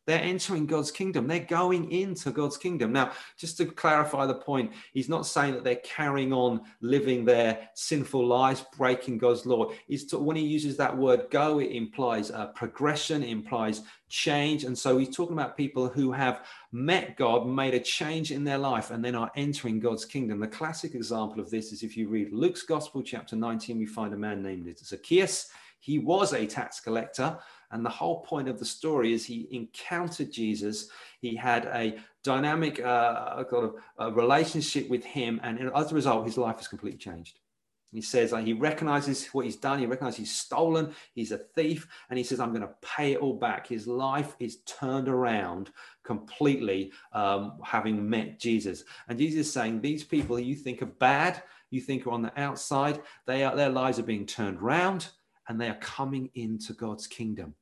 They're 0.05 0.21
entering 0.21 0.65
God's 0.65 0.91
kingdom. 0.91 1.27
They're 1.27 1.39
going 1.39 1.91
into 1.91 2.31
God's 2.31 2.57
kingdom. 2.57 2.91
Now, 2.91 3.11
just 3.37 3.57
to 3.57 3.65
clarify 3.65 4.25
the 4.25 4.35
point, 4.35 4.71
he's 4.93 5.09
not 5.09 5.25
saying 5.25 5.53
that 5.53 5.63
they're 5.63 5.75
carrying 5.77 6.33
on 6.33 6.61
living 6.81 7.23
their 7.23 7.69
sinful 7.73 8.25
lives, 8.25 8.65
breaking 8.77 9.17
God's 9.17 9.45
law. 9.45 9.71
He's 9.87 10.05
to, 10.07 10.19
when 10.19 10.35
he 10.35 10.43
uses 10.43 10.75
that 10.77 10.95
word 10.95 11.27
go, 11.31 11.59
it 11.59 11.71
implies 11.71 12.29
a 12.31 12.51
progression, 12.53 13.23
it 13.23 13.29
implies 13.29 13.83
change. 14.09 14.65
And 14.65 14.77
so 14.77 14.97
he's 14.97 15.15
talking 15.15 15.33
about 15.33 15.55
people 15.55 15.87
who 15.87 16.11
have 16.11 16.45
met 16.71 17.15
God, 17.15 17.47
made 17.47 17.73
a 17.73 17.79
change 17.79 18.31
in 18.31 18.43
their 18.43 18.57
life, 18.57 18.91
and 18.91 19.03
then 19.03 19.15
are 19.15 19.31
entering 19.35 19.79
God's 19.79 20.05
kingdom. 20.05 20.39
The 20.39 20.47
classic 20.47 20.95
example 20.95 21.39
of 21.39 21.49
this 21.49 21.71
is 21.71 21.81
if 21.81 21.95
you 21.95 22.09
read 22.09 22.33
Luke's 22.33 22.63
Gospel, 22.63 23.01
chapter 23.01 23.35
19, 23.35 23.77
we 23.77 23.85
find 23.85 24.13
a 24.13 24.17
man 24.17 24.43
named 24.43 24.73
Zacchaeus. 24.77 25.49
He 25.79 25.99
was 25.99 26.33
a 26.33 26.45
tax 26.45 26.79
collector 26.79 27.37
and 27.73 27.83
the 27.83 27.89
whole 27.89 28.21
point 28.21 28.47
of 28.47 28.59
the 28.59 28.65
story 28.65 29.13
is 29.13 29.25
he 29.25 29.47
encountered 29.51 30.31
Jesus. 30.31 30.89
He 31.21 31.35
had 31.35 31.65
a 31.65 31.97
dynamic 32.23 32.79
uh, 32.79 33.43
kind 33.45 33.71
of 33.97 34.15
relationship 34.15 34.87
with 34.89 35.03
him. 35.03 35.41
And 35.43 35.71
as 35.75 35.91
a 35.91 35.95
result, 35.95 36.27
his 36.27 36.37
life 36.37 36.57
has 36.57 36.67
completely 36.67 36.99
changed. 36.99 37.39
He 37.91 38.01
says 38.01 38.31
like, 38.31 38.45
he 38.45 38.53
recognizes 38.53 39.25
what 39.27 39.45
he's 39.45 39.55
done. 39.55 39.79
He 39.79 39.87
recognizes 39.87 40.19
he's 40.19 40.35
stolen. 40.35 40.93
He's 41.15 41.31
a 41.31 41.39
thief. 41.55 41.87
And 42.09 42.17
he 42.17 42.23
says, 42.23 42.39
I'm 42.39 42.49
going 42.49 42.61
to 42.61 42.75
pay 42.81 43.13
it 43.13 43.19
all 43.19 43.33
back. 43.33 43.67
His 43.67 43.87
life 43.87 44.35
is 44.39 44.59
turned 44.65 45.09
around 45.09 45.71
completely, 46.03 46.91
um, 47.11 47.59
having 47.63 48.07
met 48.07 48.39
Jesus. 48.39 48.83
And 49.07 49.17
Jesus 49.17 49.47
is 49.47 49.53
saying, 49.53 49.81
These 49.81 50.03
people 50.03 50.39
you 50.39 50.55
think 50.55 50.83
are 50.83 50.87
bad, 50.87 51.41
you 51.71 51.81
think 51.81 52.05
are 52.05 52.11
on 52.11 52.21
the 52.21 52.39
outside, 52.39 53.01
they 53.25 53.43
are, 53.43 53.55
their 53.55 53.69
lives 53.69 53.97
are 53.97 54.03
being 54.03 54.27
turned 54.27 54.59
around 54.59 55.07
and 55.47 55.59
they 55.59 55.69
are 55.69 55.75
coming 55.75 56.29
into 56.35 56.73
God's 56.73 57.07
kingdom. 57.07 57.55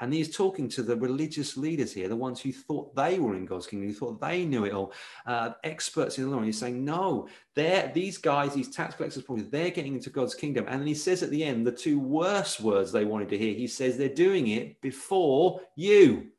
And 0.00 0.12
he's 0.12 0.34
talking 0.36 0.68
to 0.70 0.82
the 0.82 0.96
religious 0.96 1.56
leaders 1.56 1.92
here, 1.92 2.08
the 2.08 2.16
ones 2.16 2.40
who 2.40 2.52
thought 2.52 2.94
they 2.96 3.18
were 3.18 3.36
in 3.36 3.46
God's 3.46 3.66
kingdom, 3.68 3.88
who 3.88 3.94
thought 3.94 4.20
they 4.20 4.44
knew 4.44 4.64
it 4.64 4.72
all, 4.72 4.92
uh, 5.26 5.50
experts 5.62 6.18
in 6.18 6.24
the 6.24 6.30
law. 6.30 6.38
And 6.38 6.46
he's 6.46 6.58
saying, 6.58 6.84
no, 6.84 7.28
they're, 7.54 7.92
these 7.94 8.18
guys, 8.18 8.54
these 8.54 8.74
tax 8.74 8.96
collectors, 8.96 9.22
probably 9.22 9.44
they're 9.44 9.70
getting 9.70 9.94
into 9.94 10.10
God's 10.10 10.34
kingdom. 10.34 10.66
And 10.68 10.80
then 10.80 10.86
he 10.88 10.94
says 10.94 11.22
at 11.22 11.30
the 11.30 11.44
end, 11.44 11.66
the 11.66 11.72
two 11.72 12.00
worst 12.00 12.60
words 12.60 12.90
they 12.90 13.04
wanted 13.04 13.28
to 13.28 13.38
hear, 13.38 13.54
he 13.54 13.68
says, 13.68 13.96
they're 13.96 14.08
doing 14.08 14.48
it 14.48 14.80
before 14.80 15.60
you. 15.76 16.30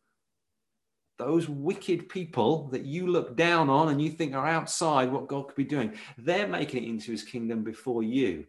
Those 1.17 1.47
wicked 1.47 2.09
people 2.09 2.67
that 2.71 2.83
you 2.83 3.07
look 3.07 3.37
down 3.37 3.69
on 3.69 3.87
and 3.87 4.01
you 4.01 4.09
think 4.09 4.35
are 4.35 4.45
outside 4.45 5.09
what 5.09 5.29
God 5.29 5.47
could 5.47 5.55
be 5.55 5.63
doing, 5.63 5.93
they're 6.17 6.47
making 6.47 6.83
it 6.83 6.89
into 6.89 7.11
his 7.11 7.23
kingdom 7.23 7.63
before 7.63 8.03
you. 8.03 8.45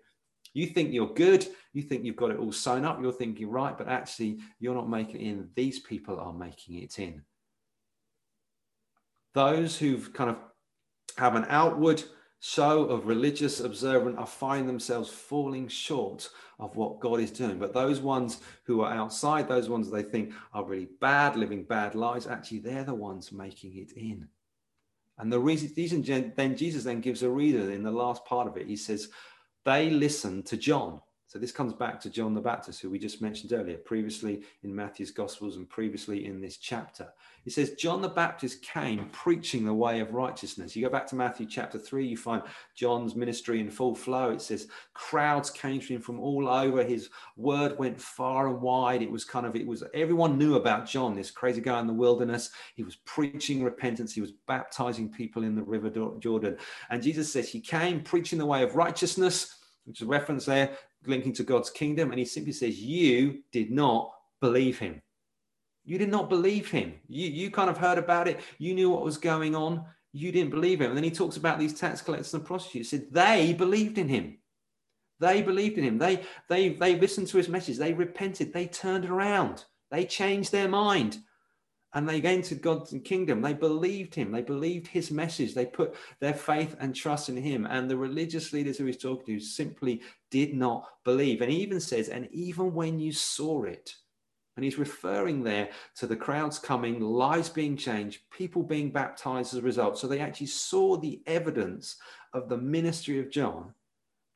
You 0.57 0.67
think 0.67 0.95
you're 0.95 1.13
good, 1.13 1.47
you 1.75 1.83
think 1.83 2.03
you've 2.03 2.17
got 2.17 2.31
it 2.31 2.39
all 2.39 2.51
sewn 2.51 2.87
up, 2.87 2.99
you're 3.03 3.13
thinking 3.13 3.51
right, 3.51 3.77
but 3.77 3.89
actually 3.89 4.39
you're 4.59 4.75
not 4.75 4.89
making 4.89 5.21
it 5.21 5.29
in. 5.29 5.51
These 5.55 5.81
people 5.81 6.19
are 6.19 6.33
making 6.33 6.77
it 6.83 6.99
in. 6.99 7.21
Those 9.35 9.77
who've 9.77 10.11
kind 10.15 10.31
of 10.31 10.37
have 11.19 11.35
an 11.35 11.45
outward 11.51 12.03
show 12.41 12.85
of 12.85 13.07
religious 13.07 13.61
observance 13.61 14.17
are 14.17 14.27
finding 14.27 14.67
themselves 14.67 15.11
falling 15.11 15.69
short 15.69 16.31
of 16.59 16.75
what 16.75 17.01
God 17.01 17.21
is 17.21 17.31
doing. 17.31 17.59
But 17.59 17.75
those 17.75 18.01
ones 18.01 18.41
who 18.65 18.81
are 18.81 18.95
outside, 18.95 19.49
those 19.49 19.69
ones 19.69 19.91
they 19.91 20.03
think 20.03 20.33
are 20.55 20.65
really 20.65 20.89
bad, 21.03 21.37
living 21.37 21.65
bad 21.65 21.95
lives, 21.95 22.27
actually 22.27 22.61
they're 22.61 22.85
the 22.85 22.95
ones 22.95 23.31
making 23.31 23.77
it 23.77 23.93
in. 23.93 24.27
And 25.19 25.31
the 25.31 25.39
reason, 25.39 25.71
then 26.35 26.57
Jesus 26.57 26.85
then 26.85 27.03
gives 27.03 27.23
a 27.23 27.29
reason 27.29 27.71
in 27.73 27.83
the 27.83 27.91
last 27.91 28.25
part 28.25 28.49
of 28.49 28.57
it. 28.57 28.67
He 28.67 28.77
says, 28.77 29.11
they 29.67 29.91
listened 29.91 30.47
to 30.47 30.57
John. 30.57 31.01
So 31.29 31.41
this 31.41 31.51
comes 31.51 31.73
back 31.73 32.01
to 32.01 32.11
John 32.11 32.35
the 32.35 32.41
Baptist, 32.41 32.81
who 32.81 32.89
we 32.89 33.01
just 33.01 33.21
mentioned 33.21 33.53
earlier, 33.53 33.79
previously 33.79 34.43
in 34.63 34.75
Matthew's 34.75 35.11
Gospels 35.11 35.57
and 35.57 35.69
previously 35.69 36.25
in 36.25 36.41
this 36.41 36.57
chapter. 36.57 37.09
He 37.43 37.51
says, 37.51 37.73
John 37.73 38.01
the 38.01 38.09
Baptist 38.09 38.63
came 38.63 39.09
preaching 39.11 39.65
the 39.65 39.75
way 39.75 39.99
of 39.99 40.15
righteousness. 40.15 40.77
You 40.77 40.85
go 40.85 40.91
back 40.91 41.07
to 41.09 41.17
Matthew 41.17 41.47
chapter 41.47 41.81
3, 41.81 42.07
you 42.07 42.17
find 42.17 42.43
John's 42.77 43.17
ministry 43.17 43.59
in 43.59 43.71
full 43.71 43.97
flow. 43.97 44.31
It 44.31 44.41
says, 44.41 44.69
crowds 44.95 45.51
came 45.51 45.81
to 45.81 45.95
him 45.95 46.01
from 46.01 46.21
all 46.21 46.49
over. 46.49 46.85
His 46.85 47.11
word 47.37 47.77
went 47.77 48.01
far 48.01 48.47
and 48.47 48.63
wide. 48.63 49.03
It 49.03 49.11
was 49.11 49.25
kind 49.25 49.47
of, 49.47 49.57
it 49.57 49.67
was, 49.67 49.83
everyone 49.95 50.39
knew 50.39 50.55
about 50.55 50.87
John, 50.87 51.17
this 51.17 51.33
crazy 51.33 51.61
guy 51.61 51.81
in 51.81 51.89
the 51.89 51.93
wilderness. 51.93 52.51
He 52.77 52.85
was 52.85 52.97
preaching 53.05 53.65
repentance. 53.65 54.15
He 54.15 54.21
was 54.21 54.33
baptizing 54.47 55.09
people 55.11 55.43
in 55.43 55.57
the 55.57 55.63
river 55.63 55.91
Jordan. 56.21 56.57
And 56.89 57.03
Jesus 57.03 57.33
says, 57.33 57.49
He 57.49 57.61
came 57.61 58.01
preaching 58.01 58.39
the 58.39 58.47
way 58.47 58.63
of 58.63 58.77
righteousness 58.77 59.57
which 59.87 60.01
is 60.01 60.07
a 60.07 60.11
reference 60.11 60.45
there 60.45 60.77
linking 61.09 61.33
to 61.35 61.45
God's 61.45 61.71
kingdom. 61.71 62.11
And 62.11 62.19
he 62.19 62.25
simply 62.25 62.53
says, 62.53 62.79
You 62.79 63.43
did 63.53 63.71
not 63.71 64.13
believe 64.41 64.79
him. 64.79 65.03
You 65.85 65.99
did 65.99 66.11
not 66.11 66.29
believe 66.29 66.71
him. 66.71 66.95
You, 67.07 67.29
you 67.29 67.51
kind 67.51 67.71
of 67.71 67.79
heard 67.79 67.99
about 67.99 68.29
it. 68.29 68.41
You 68.59 68.75
knew 68.75 68.91
what 68.91 69.05
was 69.05 69.19
going 69.19 69.55
on. 69.55 69.85
You 70.13 70.33
didn't 70.33 70.51
believe 70.51 70.81
him. 70.81 70.89
And 70.89 70.97
then 70.97 71.05
he 71.05 71.11
talks 71.11 71.37
about 71.37 71.59
these 71.59 71.79
tax 71.79 72.03
collectors 72.03 72.35
and 72.35 72.45
prostitutes. 72.45 72.91
He 72.91 72.99
said 72.99 73.13
they 73.13 73.53
believed 73.53 73.99
in 73.99 74.09
him. 74.09 74.39
They 75.21 75.43
believed 75.43 75.79
in 75.79 75.85
him. 75.85 75.99
They, 75.99 76.23
they, 76.49 76.71
they 76.71 76.99
listened 76.99 77.29
to 77.29 77.39
his 77.39 77.49
message. 77.49 77.79
They 77.79 77.93
repented. 77.93 78.53
They 78.53 78.67
turned 78.67 79.07
around. 79.07 79.65
They 79.91 80.05
changed 80.05 80.53
their 80.53 80.69
mind 80.69 81.19
and 81.97 82.07
they 82.07 82.21
entered 82.21 82.61
God's 82.61 82.95
kingdom. 83.05 83.41
They 83.41 83.55
believed 83.55 84.15
him. 84.15 84.31
They 84.31 84.43
believed 84.43 84.87
his 84.87 85.11
message. 85.11 85.55
They 85.55 85.65
put 85.65 85.95
their 86.21 86.35
faith 86.35 86.77
and 86.79 86.95
trust 86.95 87.31
in 87.31 87.39
him. 87.39 87.67
And 87.67 87.91
the 87.91 87.97
religious 87.97 88.53
leaders 88.53 88.77
who 88.77 88.85
he's 88.85 88.99
talking 88.99 89.39
to 89.39 89.41
simply 89.41 90.03
did 90.31 90.53
not 90.53 90.87
believe. 91.05 91.41
And 91.41 91.51
he 91.51 91.63
even 91.63 91.81
says, 91.81 92.11
and 92.11 92.29
even 92.33 92.75
when 92.75 93.01
you 93.01 93.13
saw 93.13 93.63
it, 93.63 93.95
and 94.57 94.65
he's 94.65 94.77
referring 94.77 95.43
there 95.43 95.71
to 95.95 96.07
the 96.07 96.17
crowds 96.17 96.59
coming, 96.59 97.01
lives 97.01 97.49
being 97.49 97.79
changed, 97.79 98.21
people 98.31 98.63
being 98.63 98.91
baptized 98.91 99.55
as 99.55 99.61
a 99.61 99.63
result. 99.63 99.99
So 99.99 100.07
they 100.07 100.21
actually 100.21 100.49
saw 100.49 100.99
the 100.99 101.23
evidence 101.27 101.97
of 102.35 102.51
the 102.51 102.59
ministry 102.59 103.21
of 103.21 103.31
John 103.31 103.73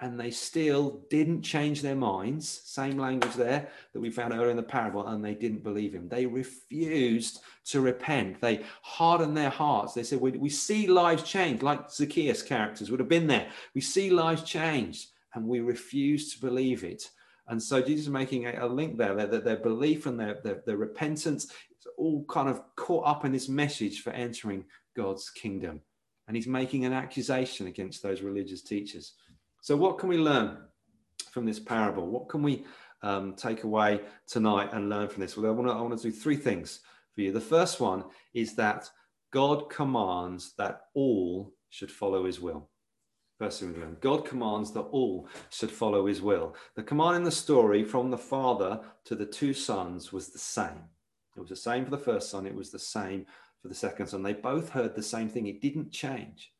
and 0.01 0.19
they 0.19 0.31
still 0.31 1.05
didn't 1.11 1.43
change 1.43 1.83
their 1.83 1.95
minds. 1.95 2.63
Same 2.65 2.97
language 2.97 3.35
there 3.35 3.69
that 3.93 4.01
we 4.01 4.11
found 4.11 4.33
earlier 4.33 4.51
in 4.51 4.57
the 4.57 4.63
parable, 4.63 5.07
and 5.07 5.23
they 5.23 5.35
didn't 5.35 5.63
believe 5.63 5.95
him. 5.95 6.09
They 6.09 6.25
refused 6.25 7.41
to 7.67 7.83
repent. 7.83 8.41
They 8.41 8.65
hardened 8.81 9.37
their 9.37 9.51
hearts. 9.51 9.93
They 9.93 10.03
said, 10.03 10.21
We, 10.21 10.33
we 10.33 10.49
see 10.49 10.87
lives 10.87 11.23
change, 11.23 11.63
like 11.63 11.91
Zacchaeus 11.91 12.43
characters 12.43 12.91
would 12.91 13.01
have 13.01 13.11
been 13.11 13.27
there. 13.27 13.49
We 13.75 13.83
see 13.83 14.11
lives 14.11 14.43
change, 14.43 15.09
and 15.35 15.47
we 15.47 15.61
refuse 15.61 16.33
to 16.35 16.41
believe 16.41 16.83
it. 16.83 17.11
And 17.49 17.63
so 17.63 17.83
Jesus 17.83 18.07
is 18.07 18.13
making 18.13 18.47
a, 18.47 18.65
a 18.65 18.67
link 18.67 18.97
there 18.97 19.15
that 19.15 19.31
their, 19.31 19.41
their, 19.41 19.57
belief 19.57 20.07
and 20.07 20.19
their, 20.19 20.39
their, 20.43 20.63
their 20.65 20.77
repentance 20.77 21.45
is 21.45 21.87
all 21.99 22.25
kind 22.25 22.49
of 22.49 22.63
caught 22.77 23.07
up 23.07 23.25
in 23.27 23.33
this 23.33 23.49
message 23.49 24.01
for 24.01 24.11
entering 24.11 24.65
God's 24.97 25.29
kingdom. 25.29 25.81
And 26.27 26.37
he's 26.37 26.47
making 26.47 26.85
an 26.85 26.93
accusation 26.93 27.67
against 27.67 28.03
those 28.03 28.23
religious 28.23 28.63
teachers. 28.63 29.15
So, 29.61 29.77
what 29.77 29.99
can 29.99 30.09
we 30.09 30.19
learn 30.19 30.59
from 31.31 31.45
this 31.45 31.61
parable? 31.61 32.07
What 32.07 32.29
can 32.29 32.43
we 32.43 32.65
um, 33.03 33.35
take 33.35 33.65
away 33.65 34.01
tonight 34.27 34.71
and 34.73 34.89
learn 34.89 35.09
from 35.09 35.21
this? 35.21 35.37
Well, 35.37 35.51
I 35.51 35.55
want 35.55 35.69
to 35.69 35.75
I 35.75 35.81
want 35.81 35.97
to 35.99 36.11
do 36.11 36.13
three 36.13 36.37
things 36.37 36.81
for 37.15 37.21
you. 37.21 37.33
The 37.33 37.41
first 37.41 37.81
one 37.81 38.05
is 38.35 38.55
that 38.57 38.91
God 39.33 39.71
commands 39.71 40.55
that 40.59 40.83
all 40.95 41.53
should 41.69 41.91
follow 41.91 42.25
His 42.25 42.41
will. 42.41 42.69
Verse 43.39 43.65
God 44.01 44.27
commands 44.27 44.71
that 44.73 44.81
all 44.81 45.27
should 45.51 45.71
follow 45.71 46.07
His 46.07 46.21
will. 46.21 46.55
The 46.75 46.83
command 46.83 47.17
in 47.17 47.25
the 47.25 47.31
story 47.31 47.85
from 47.85 48.11
the 48.11 48.19
father 48.19 48.81
to 49.05 49.15
the 49.15 49.27
two 49.27 49.55
sons 49.55 50.13
was 50.13 50.29
the 50.29 50.39
same. 50.39 50.85
It 51.37 51.41
was 51.41 51.49
the 51.49 51.57
same 51.57 51.85
for 51.85 51.91
the 51.91 51.99
first 51.99 52.31
son. 52.31 52.47
It 52.47 52.55
was 52.55 52.71
the 52.71 52.79
same 52.79 53.25
for 53.63 53.69
the 53.69 53.75
second 53.75 54.09
son. 54.09 54.23
They 54.23 54.35
both 54.35 54.69
heard 54.71 54.95
the 54.95 55.03
same 55.03 55.29
thing. 55.29 55.47
It 55.47 55.63
didn't 55.63 55.93
change. 55.93 56.53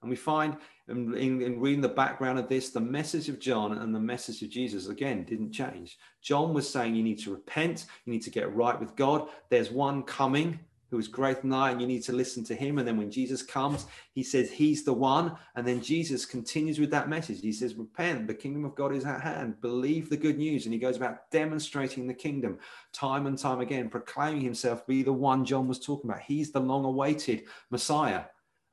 And 0.00 0.10
we 0.10 0.16
find 0.16 0.56
in, 0.88 1.14
in, 1.14 1.42
in, 1.42 1.60
reading 1.60 1.80
the 1.80 1.88
background 1.88 2.38
of 2.38 2.48
this, 2.48 2.70
the 2.70 2.80
message 2.80 3.28
of 3.28 3.40
John 3.40 3.78
and 3.78 3.94
the 3.94 4.00
message 4.00 4.42
of 4.42 4.50
Jesus, 4.50 4.88
again, 4.88 5.24
didn't 5.24 5.52
change. 5.52 5.98
John 6.22 6.54
was 6.54 6.70
saying 6.70 6.94
you 6.94 7.02
need 7.02 7.18
to 7.20 7.32
repent, 7.32 7.86
you 8.04 8.12
need 8.12 8.22
to 8.22 8.30
get 8.30 8.54
right 8.54 8.78
with 8.78 8.96
God. 8.96 9.28
There's 9.50 9.70
one 9.70 10.02
coming 10.04 10.60
who 10.90 10.98
is 10.98 11.08
great 11.08 11.42
and 11.42 11.54
I, 11.54 11.70
and 11.70 11.80
you 11.80 11.86
need 11.86 12.02
to 12.04 12.12
listen 12.12 12.44
to 12.44 12.54
him. 12.54 12.78
And 12.78 12.88
then 12.88 12.96
when 12.96 13.10
Jesus 13.10 13.42
comes, 13.42 13.86
he 14.14 14.22
says 14.22 14.50
he's 14.50 14.84
the 14.84 14.92
one. 14.92 15.36
And 15.54 15.66
then 15.66 15.82
Jesus 15.82 16.24
continues 16.24 16.78
with 16.78 16.90
that 16.90 17.10
message. 17.10 17.40
He 17.40 17.52
says, 17.52 17.74
Repent, 17.74 18.26
the 18.26 18.34
kingdom 18.34 18.64
of 18.64 18.74
God 18.74 18.94
is 18.94 19.04
at 19.04 19.20
hand. 19.20 19.60
Believe 19.60 20.08
the 20.08 20.16
good 20.16 20.38
news. 20.38 20.64
And 20.64 20.72
he 20.72 20.80
goes 20.80 20.96
about 20.96 21.30
demonstrating 21.30 22.06
the 22.06 22.14
kingdom 22.14 22.58
time 22.92 23.26
and 23.26 23.36
time 23.36 23.60
again, 23.60 23.90
proclaiming 23.90 24.40
himself 24.40 24.86
be 24.86 25.02
the 25.02 25.12
one 25.12 25.44
John 25.44 25.68
was 25.68 25.78
talking 25.78 26.08
about. 26.08 26.22
He's 26.22 26.52
the 26.52 26.60
long 26.60 26.84
awaited 26.84 27.44
Messiah. 27.70 28.22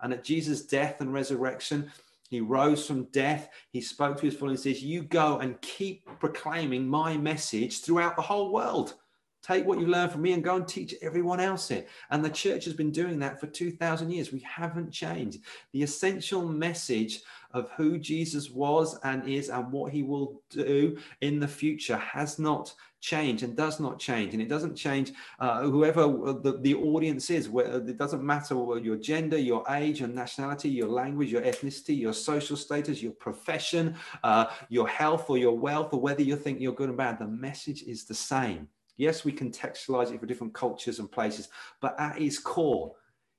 And 0.01 0.13
at 0.13 0.23
Jesus' 0.23 0.65
death 0.65 1.01
and 1.01 1.13
resurrection, 1.13 1.91
he 2.29 2.41
rose 2.41 2.85
from 2.85 3.05
death. 3.05 3.49
He 3.69 3.81
spoke 3.81 4.17
to 4.17 4.25
his 4.25 4.35
followers 4.35 4.65
and 4.65 4.75
says, 4.75 4.83
You 4.83 5.03
go 5.03 5.39
and 5.39 5.61
keep 5.61 6.05
proclaiming 6.19 6.87
my 6.87 7.17
message 7.17 7.81
throughout 7.81 8.15
the 8.15 8.21
whole 8.21 8.51
world. 8.51 8.95
Take 9.43 9.65
what 9.65 9.79
you 9.79 9.85
learned 9.85 10.11
from 10.11 10.23
me 10.23 10.33
and 10.33 10.43
go 10.43 10.55
and 10.55 10.67
teach 10.67 10.95
everyone 11.03 11.39
else 11.39 11.69
it. 11.69 11.87
And 12.09 12.25
the 12.25 12.31
church 12.31 12.65
has 12.65 12.73
been 12.73 12.91
doing 12.91 13.19
that 13.19 13.39
for 13.39 13.45
2,000 13.45 14.09
years. 14.09 14.33
We 14.33 14.39
haven't 14.39 14.91
changed. 14.91 15.41
The 15.71 15.83
essential 15.83 16.47
message 16.47 17.21
of 17.55 17.69
who 17.77 17.97
Jesus 17.97 18.51
was 18.51 18.99
and 19.03 19.27
is 19.27 19.49
and 19.49 19.71
what 19.71 19.91
he 19.91 20.03
will 20.03 20.41
do 20.49 20.97
in 21.21 21.39
the 21.39 21.47
future 21.47 21.95
has 21.95 22.37
not 22.37 22.73
changed 22.99 23.43
and 23.43 23.55
does 23.55 23.79
not 23.79 23.97
change. 23.97 24.33
And 24.33 24.41
it 24.41 24.49
doesn't 24.49 24.75
change 24.75 25.13
uh, 25.39 25.61
whoever 25.61 26.01
the, 26.01 26.59
the 26.61 26.75
audience 26.75 27.29
is. 27.29 27.49
It 27.53 27.97
doesn't 27.97 28.23
matter 28.23 28.55
your 28.77 28.97
gender, 28.97 29.37
your 29.37 29.63
age, 29.69 30.01
your 30.01 30.09
nationality, 30.09 30.69
your 30.69 30.89
language, 30.89 31.31
your 31.31 31.43
ethnicity, 31.43 31.97
your 31.97 32.13
social 32.13 32.57
status, 32.57 33.01
your 33.01 33.13
profession, 33.13 33.95
uh, 34.23 34.47
your 34.67 34.87
health 34.89 35.29
or 35.29 35.37
your 35.37 35.57
wealth, 35.57 35.93
or 35.93 36.01
whether 36.01 36.23
you 36.23 36.35
think 36.35 36.59
you're 36.59 36.73
good 36.73 36.89
or 36.89 36.93
bad. 36.93 37.19
The 37.19 37.27
message 37.27 37.83
is 37.83 38.03
the 38.03 38.13
same. 38.13 38.67
Yes, 38.97 39.23
we 39.23 39.31
contextualize 39.31 40.11
it 40.11 40.19
for 40.19 40.25
different 40.25 40.53
cultures 40.53 40.99
and 40.99 41.09
places, 41.09 41.47
but 41.79 41.97
at 41.99 42.21
its 42.21 42.37
core, 42.37 42.95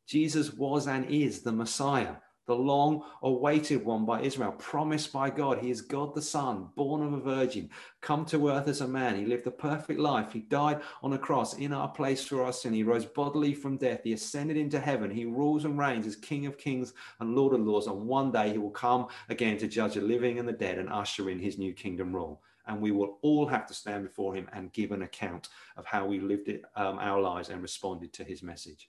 Jesus 0.07 0.52
was 0.55 0.87
and 0.87 1.05
is 1.11 1.42
the 1.42 1.52
Messiah 1.52 2.14
the 2.47 2.55
long 2.55 3.03
awaited 3.23 3.85
one 3.85 4.07
by 4.07 4.23
Israel, 4.23 4.53
promised 4.53 5.13
by 5.13 5.31
God. 5.31 5.59
He 5.59 5.71
is 5.71 5.81
God 5.81 6.15
the 6.15 6.23
Son, 6.23 6.69
born 6.77 7.03
of 7.03 7.13
a 7.13 7.21
virgin, 7.21 7.69
come 8.01 8.25
to 8.27 8.49
earth 8.49 8.69
as 8.69 8.81
a 8.81 8.89
man. 8.89 9.17
He 9.17 9.27
lived 9.27 9.47
a 9.47 9.51
perfect 9.51 9.99
life. 9.99 10.33
He 10.33 10.41
died 10.41 10.81
on 11.03 11.13
a 11.13 11.19
cross 11.19 11.55
in 11.55 11.73
our 11.73 11.89
place 11.89 12.25
for 12.25 12.45
our 12.45 12.53
sin. 12.53 12.73
He 12.73 12.85
rose 12.85 13.05
bodily 13.05 13.53
from 13.53 13.77
death. 13.77 14.01
He 14.05 14.13
ascended 14.13 14.57
into 14.57 14.79
heaven. 14.79 15.11
He 15.11 15.25
rules 15.25 15.65
and 15.65 15.79
reigns 15.79 16.07
as 16.07 16.17
King 16.17 16.47
of 16.47 16.57
kings 16.57 16.95
and 17.21 17.35
Lord 17.35 17.53
of 17.53 17.61
lords. 17.61 17.89
And 17.89 18.07
one 18.07 18.31
day 18.31 18.53
he 18.53 18.59
will 18.59 18.71
come 18.71 19.09
again 19.29 19.59
to 19.59 19.67
judge 19.67 19.95
the 19.95 20.01
living 20.01 20.39
and 20.39 20.49
the 20.49 20.53
dead 20.53 20.79
and 20.79 20.89
usher 20.89 21.31
in 21.31 21.41
his 21.41 21.59
new 21.59 21.73
kingdom 21.73 22.15
rule. 22.15 22.43
And 22.69 22.81
we 22.81 22.91
will 22.91 23.19
all 23.23 23.47
have 23.47 23.67
to 23.67 23.75
stand 23.75 24.05
before 24.05 24.35
him 24.35 24.49
and 24.53 24.73
give 24.73 24.93
an 24.93 25.03
account 25.03 25.49
of 25.77 25.85
how 25.85 26.07
we 26.07 26.21
lived 26.21 26.49
it, 26.49 26.63
um, 26.75 26.99
our 26.99 27.21
lives 27.21 27.49
and 27.49 27.63
responded 27.63 28.13
to 28.15 28.25
his 28.25 28.43
message. 28.43 28.89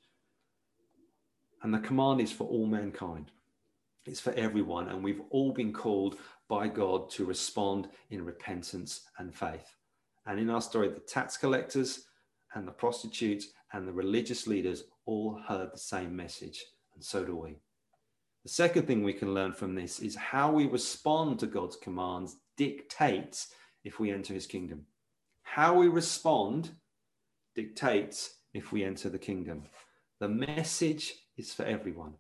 And 1.64 1.74
the 1.74 1.80
command 1.80 2.22
is 2.22 2.32
for 2.32 2.48
all 2.48 2.66
mankind. 2.66 3.32
It's 4.08 4.22
for 4.22 4.32
everyone, 4.34 4.88
and 4.88 5.04
we've 5.04 5.22
all 5.32 5.52
been 5.52 5.74
called 5.74 6.18
by 6.48 6.70
God 6.70 7.10
to 7.12 7.26
respond 7.26 7.90
in 8.10 8.24
repentance 8.24 9.02
and 9.18 9.36
faith. 9.36 9.76
And 10.26 10.40
in 10.40 10.50
our 10.50 10.62
story, 10.62 10.88
the 10.88 11.02
tax 11.02 11.36
collectors 11.36 12.06
and 12.56 12.66
the 12.66 12.72
prostitutes 12.72 13.48
and 13.74 13.86
the 13.86 13.92
religious 13.92 14.48
leaders 14.48 14.86
all 15.06 15.42
heard 15.46 15.74
the 15.74 15.78
same 15.78 16.16
message, 16.16 16.64
and 16.96 17.04
so 17.04 17.26
do 17.26 17.36
we. 17.36 17.58
The 18.44 18.50
second 18.50 18.88
thing 18.88 19.04
we 19.04 19.12
can 19.12 19.34
learn 19.34 19.52
from 19.52 19.76
this 19.76 20.00
is 20.00 20.16
how 20.16 20.54
we 20.54 20.68
respond 20.68 21.40
to 21.40 21.48
God's 21.48 21.76
commands 21.76 22.38
dictates 22.56 23.50
if 23.84 24.00
we 24.00 24.10
enter 24.10 24.34
his 24.34 24.48
kingdom. 24.48 24.86
How 25.42 25.74
we 25.74 25.90
respond 25.90 26.72
dictates 27.56 28.36
if 28.54 28.72
we 28.72 28.86
enter 28.86 29.10
the 29.10 29.20
kingdom. 29.20 29.64
The 30.22 30.30
message 30.30 31.14
is 31.36 31.54
for 31.54 31.64
everyone 31.64 32.14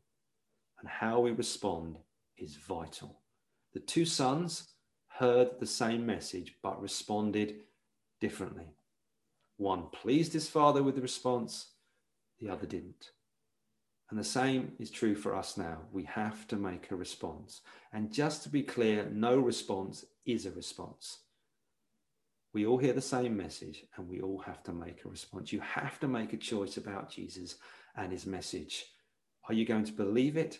and 0.80 0.90
how 0.90 1.20
we 1.20 1.32
respond 1.32 1.98
is 2.38 2.56
vital. 2.56 3.20
The 3.74 3.80
two 3.80 4.06
sons 4.06 4.70
heard 5.08 5.60
the 5.60 5.66
same 5.66 6.06
message 6.06 6.56
but 6.62 6.82
responded 6.82 7.56
differently. 8.22 8.68
One 9.58 9.88
pleased 9.92 10.34
his 10.34 10.48
father 10.48 10.84
with 10.84 10.96
the 10.96 11.02
response, 11.02 11.72
the 12.40 12.50
other 12.50 12.68
didn't. 12.68 13.12
And 14.10 14.18
the 14.18 14.24
same 14.24 14.72
is 14.80 14.90
true 14.90 15.16
for 15.16 15.36
us 15.36 15.58
now. 15.58 15.80
We 15.92 16.04
have 16.04 16.48
to 16.48 16.56
make 16.56 16.92
a 16.92 16.96
response. 16.96 17.62
And 17.92 18.14
just 18.14 18.44
to 18.44 18.50
be 18.50 18.64
clear, 18.64 19.10
no 19.12 19.38
response 19.38 20.06
is 20.26 20.46
a 20.46 20.52
response. 20.52 21.20
We 22.54 22.66
all 22.66 22.78
hear 22.78 22.94
the 22.94 23.02
same 23.02 23.36
message 23.36 23.84
and 23.96 24.08
we 24.08 24.22
all 24.22 24.40
have 24.40 24.64
to 24.64 24.72
make 24.72 25.04
a 25.04 25.10
response. 25.10 25.52
You 25.52 25.60
have 25.60 26.00
to 26.00 26.08
make 26.08 26.34
a 26.34 26.38
choice 26.38 26.78
about 26.78 27.12
Jesus 27.12 27.56
and 27.96 28.12
his 28.12 28.26
message. 28.26 28.86
Are 29.50 29.54
you 29.54 29.66
going 29.66 29.84
to 29.86 29.92
believe 29.92 30.38
it 30.38 30.60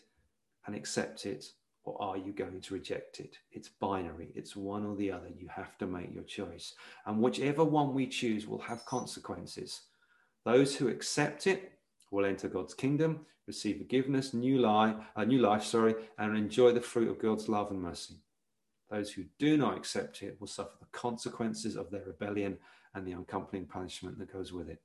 and 0.68 0.76
accept 0.76 1.26
it, 1.26 1.46
or 1.84 2.00
are 2.02 2.18
you 2.18 2.34
going 2.34 2.62
to 2.62 2.74
reject 2.74 3.20
it? 3.20 3.38
It's 3.52 3.70
binary, 3.70 4.32
it's 4.36 4.56
one 4.56 4.86
or 4.86 4.96
the 4.96 5.12
other. 5.12 5.30
You 5.36 5.48
have 5.48 5.78
to 5.80 5.88
make 5.88 6.14
your 6.14 6.24
choice. 6.24 6.76
And 7.06 7.22
whichever 7.22 7.64
one 7.64 7.94
we 7.94 8.06
choose 8.06 8.46
will 8.46 8.60
have 8.60 8.86
consequences. 8.86 9.82
Those 10.46 10.76
who 10.76 10.90
accept 10.90 11.48
it 11.48 11.72
will 12.12 12.26
enter 12.26 12.48
God's 12.48 12.74
kingdom, 12.74 13.26
receive 13.48 13.78
forgiveness, 13.78 14.34
new 14.34 14.60
life, 14.60 14.96
uh, 15.16 15.24
new 15.24 15.40
life, 15.40 15.64
sorry, 15.64 15.96
and 16.18 16.38
enjoy 16.38 16.74
the 16.74 16.82
fruit 16.82 17.10
of 17.10 17.22
God's 17.22 17.50
love 17.50 17.72
and 17.72 17.82
mercy. 17.82 18.16
Those 18.90 19.12
who 19.12 19.24
do 19.40 19.58
not 19.58 19.78
accept 19.78 20.22
it 20.24 20.38
will 20.40 20.48
suffer 20.48 20.78
the 20.80 20.86
consequences 20.92 21.76
of 21.76 21.90
their 21.90 22.06
rebellion 22.06 22.58
and 22.94 23.06
the 23.06 23.14
accompanying 23.14 23.68
punishment 23.68 24.18
that 24.20 24.32
goes 24.32 24.54
with 24.54 24.70
it. 24.70 24.82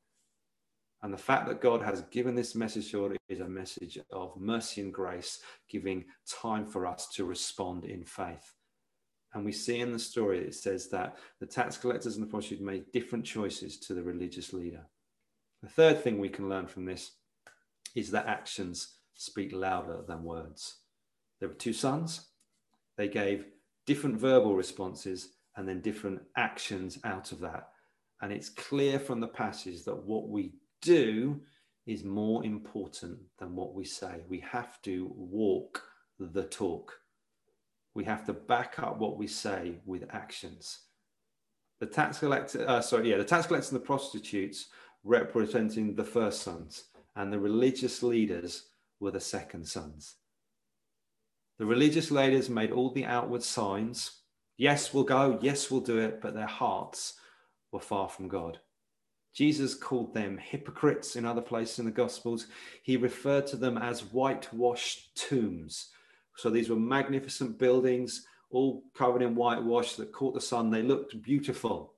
And 1.03 1.13
the 1.13 1.19
fact 1.19 1.49
that 1.49 1.61
God 1.61 1.83
has 1.83 2.03
given 2.13 2.35
this 2.35 2.55
message 2.55 2.91
to 2.93 3.17
is 3.29 3.41
a 3.41 3.49
message 3.49 3.99
of 4.13 4.37
mercy 4.37 4.81
and 4.81 4.95
grace, 4.95 5.41
giving 5.69 6.05
time 6.29 6.65
for 6.65 6.87
us 6.87 7.09
to 7.15 7.25
respond 7.25 7.85
in 7.85 8.05
faith. 8.05 8.55
And 9.35 9.45
we 9.45 9.53
see 9.53 9.81
in 9.81 9.93
the 9.93 9.99
story, 9.99 10.39
it 10.39 10.55
says 10.55 10.89
that 10.91 11.17
the 11.41 11.47
tax 11.47 11.77
collectors 11.77 12.17
and 12.17 12.25
the 12.25 12.31
prostitutes 12.31 12.63
made 12.63 12.93
different 12.93 13.25
choices 13.25 13.79
to 13.81 13.95
the 13.95 14.03
religious 14.03 14.53
leader. 14.53 14.87
The 15.63 15.71
third 15.71 16.03
thing 16.03 16.19
we 16.19 16.29
can 16.29 16.49
learn 16.49 16.67
from 16.67 16.85
this 16.85 17.13
is 17.95 18.11
that 18.11 18.27
actions 18.27 18.99
speak 19.15 19.53
louder 19.53 20.03
than 20.07 20.23
words. 20.23 20.79
There 21.41 21.49
were 21.49 21.55
two 21.55 21.73
sons, 21.73 22.29
they 22.97 23.09
gave 23.09 23.47
different 23.87 24.19
verbal 24.19 24.55
responses 24.55 25.31
and 25.57 25.69
then 25.69 25.81
different 25.81 26.23
actions 26.37 26.99
out 27.05 27.33
of 27.33 27.41
that. 27.41 27.69
And 28.21 28.33
it's 28.33 28.49
clear 28.49 28.99
from 28.99 29.21
the 29.21 29.29
passage 29.29 29.85
that 29.85 30.05
what 30.05 30.29
we 30.29 30.53
do 30.83 31.41
is 31.87 32.05
more 32.05 32.45
important 32.45 33.19
than 33.39 33.57
what 33.57 33.75
we 33.75 33.85
say. 33.85 34.23
We 34.29 34.41
have 34.41 34.81
to 34.83 35.11
walk 35.17 35.83
the 36.19 36.45
talk. 36.45 37.01
We 37.95 38.05
have 38.05 38.25
to 38.27 38.33
back 38.33 38.79
up 38.79 38.99
what 38.99 39.17
we 39.17 39.27
say 39.27 39.81
with 39.85 40.05
actions. 40.11 40.81
The 41.81 41.87
tax 41.87 42.19
collector, 42.19 42.69
uh, 42.69 42.81
sorry, 42.81 43.11
yeah, 43.11 43.17
the 43.17 43.25
tax 43.25 43.47
collectors 43.47 43.73
and 43.73 43.81
the 43.81 43.85
prostitutes 43.85 44.69
representing 45.05 45.95
the 45.95 46.05
first 46.05 46.43
sons, 46.43 46.85
and 47.17 47.33
the 47.33 47.39
religious 47.39 48.03
leaders 48.03 48.67
were 49.01 49.11
the 49.11 49.21
second 49.21 49.67
sons. 49.67 50.17
The 51.59 51.67
religious 51.67 52.11
leaders 52.11 52.49
made 52.49 52.71
all 52.71 52.93
the 52.93 53.05
outward 53.05 53.43
signs. 53.43 54.23
Yes, 54.57 54.95
we'll 54.95 55.05
go. 55.05 55.39
Yes, 55.43 55.71
we'll 55.71 55.81
do 55.81 55.99
it. 55.99 56.21
But 56.21 56.35
their 56.35 56.47
hearts 56.47 57.15
were 57.73 57.81
far 57.81 58.09
from 58.09 58.29
God. 58.29 58.59
Jesus 59.35 59.75
called 59.75 60.13
them 60.13 60.37
hypocrites 60.37 61.17
in 61.17 61.25
other 61.25 61.41
places 61.41 61.79
in 61.79 61.85
the 61.87 61.91
Gospels. 61.91 62.49
He 62.83 62.97
referred 62.97 63.47
to 63.49 63.57
them 63.57 63.79
as 63.79 64.01
whitewashed 64.13 65.17
tombs. 65.17 65.89
So 66.37 66.51
these 66.51 66.69
were 66.69 66.77
magnificent 66.77 67.59
buildings, 67.59 68.27
all 68.51 68.85
covered 68.95 69.23
in 69.23 69.35
whitewash 69.35 69.95
that 69.97 70.13
caught 70.13 70.35
the 70.35 70.41
sun. 70.41 70.71
They 70.71 70.83
looked 70.83 71.23
beautiful. 71.23 71.95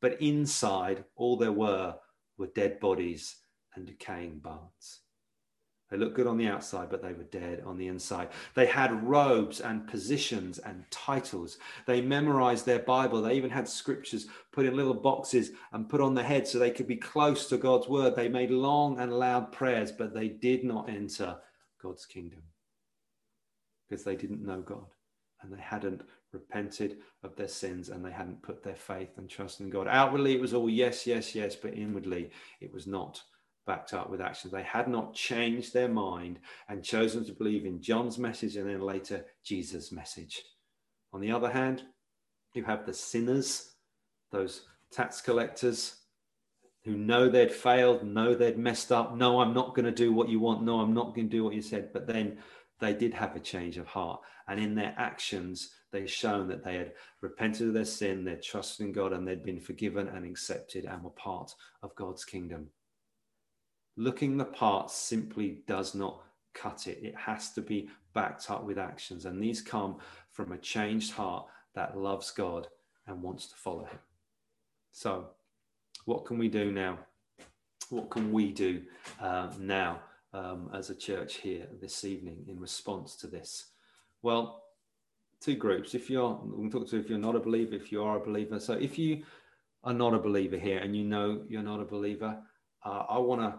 But 0.00 0.20
inside, 0.20 1.04
all 1.16 1.36
there 1.36 1.52
were 1.52 1.96
were 2.36 2.48
dead 2.48 2.80
bodies 2.80 3.36
and 3.74 3.86
decaying 3.86 4.38
bones. 4.40 5.00
They 5.94 6.00
looked 6.00 6.16
good 6.16 6.26
on 6.26 6.38
the 6.38 6.48
outside, 6.48 6.90
but 6.90 7.04
they 7.04 7.12
were 7.12 7.22
dead 7.22 7.62
on 7.64 7.78
the 7.78 7.86
inside. 7.86 8.30
They 8.54 8.66
had 8.66 9.06
robes 9.06 9.60
and 9.60 9.86
positions 9.86 10.58
and 10.58 10.84
titles. 10.90 11.58
They 11.86 12.00
memorized 12.00 12.66
their 12.66 12.80
Bible. 12.80 13.22
They 13.22 13.36
even 13.36 13.50
had 13.50 13.68
scriptures 13.68 14.26
put 14.50 14.66
in 14.66 14.74
little 14.74 14.94
boxes 14.94 15.52
and 15.70 15.88
put 15.88 16.00
on 16.00 16.16
their 16.16 16.24
head 16.24 16.48
so 16.48 16.58
they 16.58 16.72
could 16.72 16.88
be 16.88 16.96
close 16.96 17.48
to 17.48 17.56
God's 17.56 17.86
word. 17.86 18.16
They 18.16 18.28
made 18.28 18.50
long 18.50 18.98
and 18.98 19.12
loud 19.12 19.52
prayers, 19.52 19.92
but 19.92 20.12
they 20.12 20.26
did 20.26 20.64
not 20.64 20.88
enter 20.88 21.36
God's 21.80 22.06
kingdom 22.06 22.42
because 23.88 24.02
they 24.02 24.16
didn't 24.16 24.44
know 24.44 24.62
God 24.62 24.86
and 25.42 25.52
they 25.52 25.62
hadn't 25.62 26.02
repented 26.32 26.96
of 27.22 27.36
their 27.36 27.46
sins 27.46 27.88
and 27.88 28.04
they 28.04 28.10
hadn't 28.10 28.42
put 28.42 28.64
their 28.64 28.74
faith 28.74 29.10
and 29.16 29.30
trust 29.30 29.60
in 29.60 29.70
God. 29.70 29.86
Outwardly, 29.86 30.34
it 30.34 30.40
was 30.40 30.54
all 30.54 30.68
yes, 30.68 31.06
yes, 31.06 31.36
yes, 31.36 31.54
but 31.54 31.74
inwardly, 31.74 32.32
it 32.60 32.72
was 32.72 32.88
not 32.88 33.22
backed 33.66 33.94
up 33.94 34.10
with 34.10 34.20
actions. 34.20 34.52
They 34.52 34.62
had 34.62 34.88
not 34.88 35.14
changed 35.14 35.72
their 35.72 35.88
mind 35.88 36.38
and 36.68 36.84
chosen 36.84 37.24
to 37.24 37.32
believe 37.32 37.64
in 37.64 37.82
John's 37.82 38.18
message 38.18 38.56
and 38.56 38.68
then 38.68 38.80
later 38.80 39.24
Jesus' 39.42 39.92
message. 39.92 40.42
On 41.12 41.20
the 41.20 41.30
other 41.30 41.50
hand, 41.50 41.82
you 42.54 42.64
have 42.64 42.86
the 42.86 42.94
sinners, 42.94 43.72
those 44.30 44.66
tax 44.90 45.20
collectors 45.20 45.96
who 46.84 46.96
know 46.96 47.28
they'd 47.28 47.52
failed, 47.52 48.04
know 48.04 48.34
they'd 48.34 48.58
messed 48.58 48.92
up. 48.92 49.16
No, 49.16 49.40
I'm 49.40 49.54
not 49.54 49.74
going 49.74 49.86
to 49.86 49.92
do 49.92 50.12
what 50.12 50.28
you 50.28 50.38
want. 50.38 50.62
No, 50.62 50.80
I'm 50.80 50.92
not 50.92 51.14
going 51.14 51.28
to 51.28 51.36
do 51.36 51.42
what 51.42 51.54
you 51.54 51.62
said. 51.62 51.92
But 51.92 52.06
then 52.06 52.38
they 52.78 52.92
did 52.92 53.14
have 53.14 53.34
a 53.34 53.40
change 53.40 53.78
of 53.78 53.86
heart. 53.86 54.20
And 54.46 54.60
in 54.60 54.74
their 54.74 54.94
actions, 54.98 55.70
they 55.92 56.06
shown 56.06 56.48
that 56.48 56.62
they 56.62 56.74
had 56.74 56.92
repented 57.22 57.68
of 57.68 57.74
their 57.74 57.84
sin, 57.84 58.24
they'd 58.24 58.42
in 58.80 58.92
God, 58.92 59.12
and 59.12 59.26
they'd 59.26 59.42
been 59.42 59.60
forgiven 59.60 60.08
and 60.08 60.26
accepted 60.26 60.84
and 60.84 61.02
were 61.02 61.10
part 61.10 61.54
of 61.82 61.94
God's 61.94 62.24
kingdom. 62.24 62.68
Looking 63.96 64.36
the 64.36 64.44
part 64.44 64.90
simply 64.90 65.58
does 65.66 65.94
not 65.94 66.22
cut 66.54 66.86
it. 66.86 66.98
It 67.02 67.14
has 67.16 67.52
to 67.52 67.60
be 67.60 67.88
backed 68.14 68.50
up 68.50 68.64
with 68.64 68.78
actions. 68.78 69.26
And 69.26 69.42
these 69.42 69.60
come 69.60 69.96
from 70.30 70.52
a 70.52 70.58
changed 70.58 71.12
heart 71.12 71.46
that 71.74 71.98
loves 71.98 72.30
God 72.30 72.68
and 73.06 73.22
wants 73.22 73.46
to 73.48 73.56
follow 73.56 73.84
Him. 73.84 73.98
So, 74.92 75.26
what 76.06 76.24
can 76.24 76.38
we 76.38 76.48
do 76.48 76.72
now? 76.72 76.98
What 77.90 78.10
can 78.10 78.32
we 78.32 78.52
do 78.52 78.82
uh, 79.20 79.50
now 79.58 80.00
um, 80.32 80.70
as 80.72 80.90
a 80.90 80.94
church 80.94 81.36
here 81.36 81.66
this 81.80 82.04
evening 82.04 82.44
in 82.48 82.58
response 82.58 83.16
to 83.16 83.26
this? 83.26 83.66
Well, 84.22 84.62
two 85.40 85.56
groups. 85.56 85.94
If 85.94 86.08
you're, 86.08 86.40
we 86.42 86.62
can 86.62 86.70
talk 86.70 86.88
to 86.90 86.98
if 86.98 87.10
you're 87.10 87.18
not 87.18 87.36
a 87.36 87.40
believer, 87.40 87.74
if 87.74 87.92
you 87.92 88.02
are 88.02 88.16
a 88.16 88.24
believer. 88.24 88.58
So, 88.58 88.74
if 88.74 88.98
you 88.98 89.24
are 89.82 89.92
not 89.92 90.14
a 90.14 90.18
believer 90.18 90.56
here 90.56 90.78
and 90.78 90.96
you 90.96 91.04
know 91.04 91.42
you're 91.48 91.62
not 91.62 91.80
a 91.80 91.84
believer, 91.84 92.38
uh, 92.84 93.04
I 93.08 93.18
want 93.18 93.40
to 93.40 93.54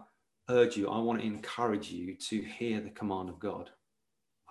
urge 0.48 0.76
you, 0.76 0.88
I 0.88 0.98
want 0.98 1.20
to 1.20 1.26
encourage 1.26 1.90
you 1.90 2.14
to 2.14 2.42
hear 2.42 2.80
the 2.80 2.90
command 2.90 3.28
of 3.28 3.38
God. 3.38 3.70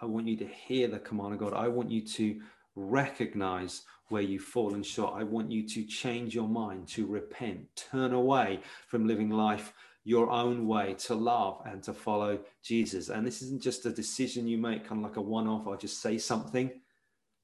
I 0.02 0.06
want 0.06 0.28
you 0.28 0.38
to 0.38 0.48
hear 0.48 0.88
the 0.88 1.00
command 1.00 1.34
of 1.34 1.40
God. 1.40 1.54
I 1.54 1.68
want 1.68 1.90
you 1.90 2.02
to 2.02 2.42
recognize 2.76 3.84
where 4.10 4.22
you've 4.22 4.44
fallen 4.44 4.84
short. 4.84 5.14
I 5.16 5.24
want 5.24 5.52
you 5.52 5.68
to 5.68 5.84
change 5.86 6.36
your 6.36 6.48
mind, 6.48 6.88
to 6.90 7.06
repent, 7.06 7.68
turn 7.76 8.14
away 8.14 8.60
from 8.88 9.08
living 9.08 9.30
life 9.30 9.74
your 10.06 10.30
own 10.30 10.68
way, 10.68 10.94
to 10.94 11.16
love 11.16 11.62
and 11.66 11.82
to 11.82 11.92
follow 11.94 12.40
Jesus. 12.64 13.10
And 13.10 13.26
this 13.26 13.42
isn't 13.42 13.62
just 13.62 13.88
a 13.88 13.92
decision 13.92 14.48
you 14.48 14.58
make, 14.58 14.88
kind 14.88 15.04
of 15.04 15.10
like 15.10 15.18
a 15.18 15.22
one 15.22 15.48
off, 15.48 15.68
I 15.68 15.76
just 15.76 16.00
say 16.00 16.20
something, 16.20 16.70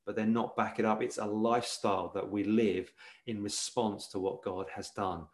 but 0.05 0.15
then 0.15 0.31
not 0.31 0.55
back 0.55 0.77
it 0.77 0.85
up. 0.85 1.01
It's 1.01 1.17
a 1.17 1.25
lifestyle 1.25 2.11
that 2.13 2.29
we 2.29 2.43
live 2.43 2.93
in 3.25 3.41
response 3.41 4.07
to 4.09 4.19
what 4.19 4.43
God 4.43 4.67
has 4.75 4.91
done 4.91 5.25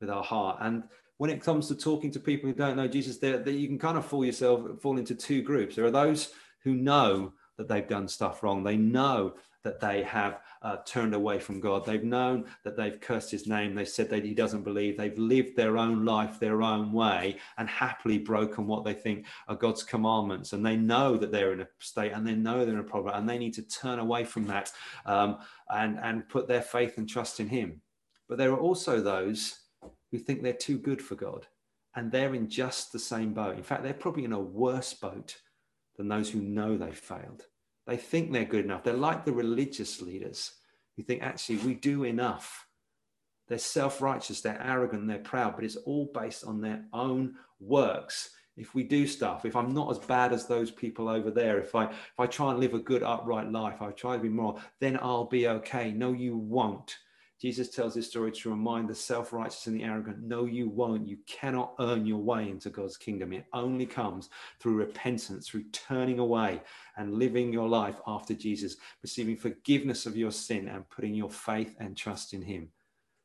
with 0.00 0.10
our 0.10 0.24
heart. 0.24 0.58
And 0.60 0.82
when 1.18 1.30
it 1.30 1.42
comes 1.42 1.68
to 1.68 1.74
talking 1.74 2.10
to 2.10 2.20
people 2.20 2.48
who 2.48 2.54
don't 2.54 2.76
know 2.76 2.88
Jesus, 2.88 3.18
that 3.18 3.46
you 3.46 3.68
can 3.68 3.78
kind 3.78 3.98
of 3.98 4.04
fall 4.04 4.24
yourself 4.24 4.80
fall 4.80 4.98
into 4.98 5.14
two 5.14 5.42
groups. 5.42 5.76
There 5.76 5.84
are 5.84 5.90
those 5.90 6.32
who 6.64 6.74
know 6.74 7.32
that 7.58 7.68
they've 7.68 7.86
done 7.86 8.08
stuff 8.08 8.42
wrong. 8.42 8.62
They 8.62 8.76
know 8.76 9.34
that 9.64 9.80
they 9.80 10.02
have 10.02 10.40
uh, 10.62 10.76
turned 10.84 11.14
away 11.14 11.38
from 11.38 11.60
God. 11.60 11.84
They've 11.84 12.02
known 12.02 12.46
that 12.64 12.76
they've 12.76 13.00
cursed 13.00 13.30
his 13.30 13.46
name. 13.46 13.74
They 13.74 13.84
said 13.84 14.10
that 14.10 14.24
he 14.24 14.34
doesn't 14.34 14.64
believe. 14.64 14.96
They've 14.96 15.16
lived 15.18 15.56
their 15.56 15.78
own 15.78 16.04
life 16.04 16.40
their 16.40 16.62
own 16.62 16.92
way 16.92 17.36
and 17.58 17.68
happily 17.68 18.18
broken 18.18 18.66
what 18.66 18.84
they 18.84 18.94
think 18.94 19.26
are 19.48 19.56
God's 19.56 19.82
commandments. 19.82 20.52
And 20.52 20.64
they 20.64 20.76
know 20.76 21.16
that 21.16 21.30
they're 21.30 21.52
in 21.52 21.60
a 21.60 21.68
state 21.78 22.12
and 22.12 22.26
they 22.26 22.34
know 22.34 22.64
they're 22.64 22.74
in 22.74 22.80
a 22.80 22.84
problem 22.84 23.14
and 23.14 23.28
they 23.28 23.38
need 23.38 23.54
to 23.54 23.62
turn 23.62 23.98
away 23.98 24.24
from 24.24 24.46
that 24.48 24.72
um, 25.06 25.38
and, 25.70 25.98
and 26.00 26.28
put 26.28 26.48
their 26.48 26.62
faith 26.62 26.98
and 26.98 27.08
trust 27.08 27.38
in 27.40 27.48
him. 27.48 27.80
But 28.28 28.38
there 28.38 28.52
are 28.52 28.60
also 28.60 29.00
those 29.00 29.60
who 30.12 30.18
think 30.18 30.42
they're 30.42 30.52
too 30.52 30.78
good 30.78 31.02
for 31.02 31.16
God. 31.16 31.46
And 31.96 32.12
they're 32.12 32.34
in 32.34 32.48
just 32.48 32.92
the 32.92 32.98
same 32.98 33.34
boat. 33.34 33.56
In 33.56 33.62
fact, 33.62 33.82
they're 33.82 33.92
probably 33.92 34.24
in 34.24 34.32
a 34.32 34.40
worse 34.40 34.94
boat 34.94 35.36
than 35.96 36.08
those 36.08 36.30
who 36.30 36.40
know 36.40 36.76
they've 36.76 36.96
failed. 36.96 37.46
They 37.86 37.96
think 37.96 38.30
they're 38.30 38.44
good 38.44 38.64
enough. 38.64 38.84
They're 38.84 38.94
like 38.94 39.24
the 39.24 39.32
religious 39.32 40.00
leaders 40.00 40.52
who 40.96 41.02
think, 41.02 41.22
actually, 41.22 41.56
we 41.56 41.74
do 41.74 42.04
enough. 42.04 42.66
They're 43.48 43.58
self 43.58 44.00
righteous, 44.00 44.40
they're 44.40 44.62
arrogant, 44.62 45.08
they're 45.08 45.18
proud, 45.18 45.56
but 45.56 45.64
it's 45.64 45.76
all 45.76 46.10
based 46.14 46.44
on 46.44 46.60
their 46.60 46.84
own 46.92 47.34
works. 47.60 48.30
If 48.56 48.74
we 48.74 48.84
do 48.84 49.06
stuff, 49.06 49.44
if 49.44 49.56
I'm 49.56 49.72
not 49.74 49.90
as 49.90 49.98
bad 49.98 50.32
as 50.32 50.46
those 50.46 50.70
people 50.70 51.08
over 51.08 51.30
there, 51.30 51.58
if 51.58 51.74
I 51.74 51.86
if 51.86 52.18
I 52.18 52.26
try 52.26 52.50
and 52.50 52.60
live 52.60 52.74
a 52.74 52.78
good 52.78 53.02
upright 53.02 53.50
life, 53.50 53.82
I 53.82 53.90
try 53.90 54.16
to 54.16 54.22
be 54.22 54.28
moral, 54.28 54.60
then 54.78 54.98
I'll 55.00 55.24
be 55.24 55.48
okay. 55.48 55.90
No, 55.90 56.12
you 56.12 56.36
won't. 56.36 56.96
Jesus 57.42 57.70
tells 57.70 57.94
this 57.94 58.08
story 58.08 58.30
to 58.30 58.50
remind 58.50 58.88
the 58.88 58.94
self 58.94 59.32
righteous 59.32 59.66
and 59.66 59.74
the 59.74 59.82
arrogant 59.82 60.22
no, 60.22 60.44
you 60.44 60.68
won't. 60.68 61.08
You 61.08 61.18
cannot 61.26 61.74
earn 61.80 62.06
your 62.06 62.20
way 62.20 62.48
into 62.48 62.70
God's 62.70 62.96
kingdom. 62.96 63.32
It 63.32 63.46
only 63.52 63.84
comes 63.84 64.30
through 64.60 64.76
repentance, 64.76 65.48
through 65.48 65.64
turning 65.72 66.20
away 66.20 66.62
and 66.96 67.14
living 67.14 67.52
your 67.52 67.68
life 67.68 68.00
after 68.06 68.32
Jesus, 68.32 68.76
receiving 69.02 69.36
forgiveness 69.36 70.06
of 70.06 70.16
your 70.16 70.30
sin 70.30 70.68
and 70.68 70.88
putting 70.88 71.16
your 71.16 71.30
faith 71.30 71.74
and 71.80 71.96
trust 71.96 72.32
in 72.32 72.42
Him. 72.42 72.68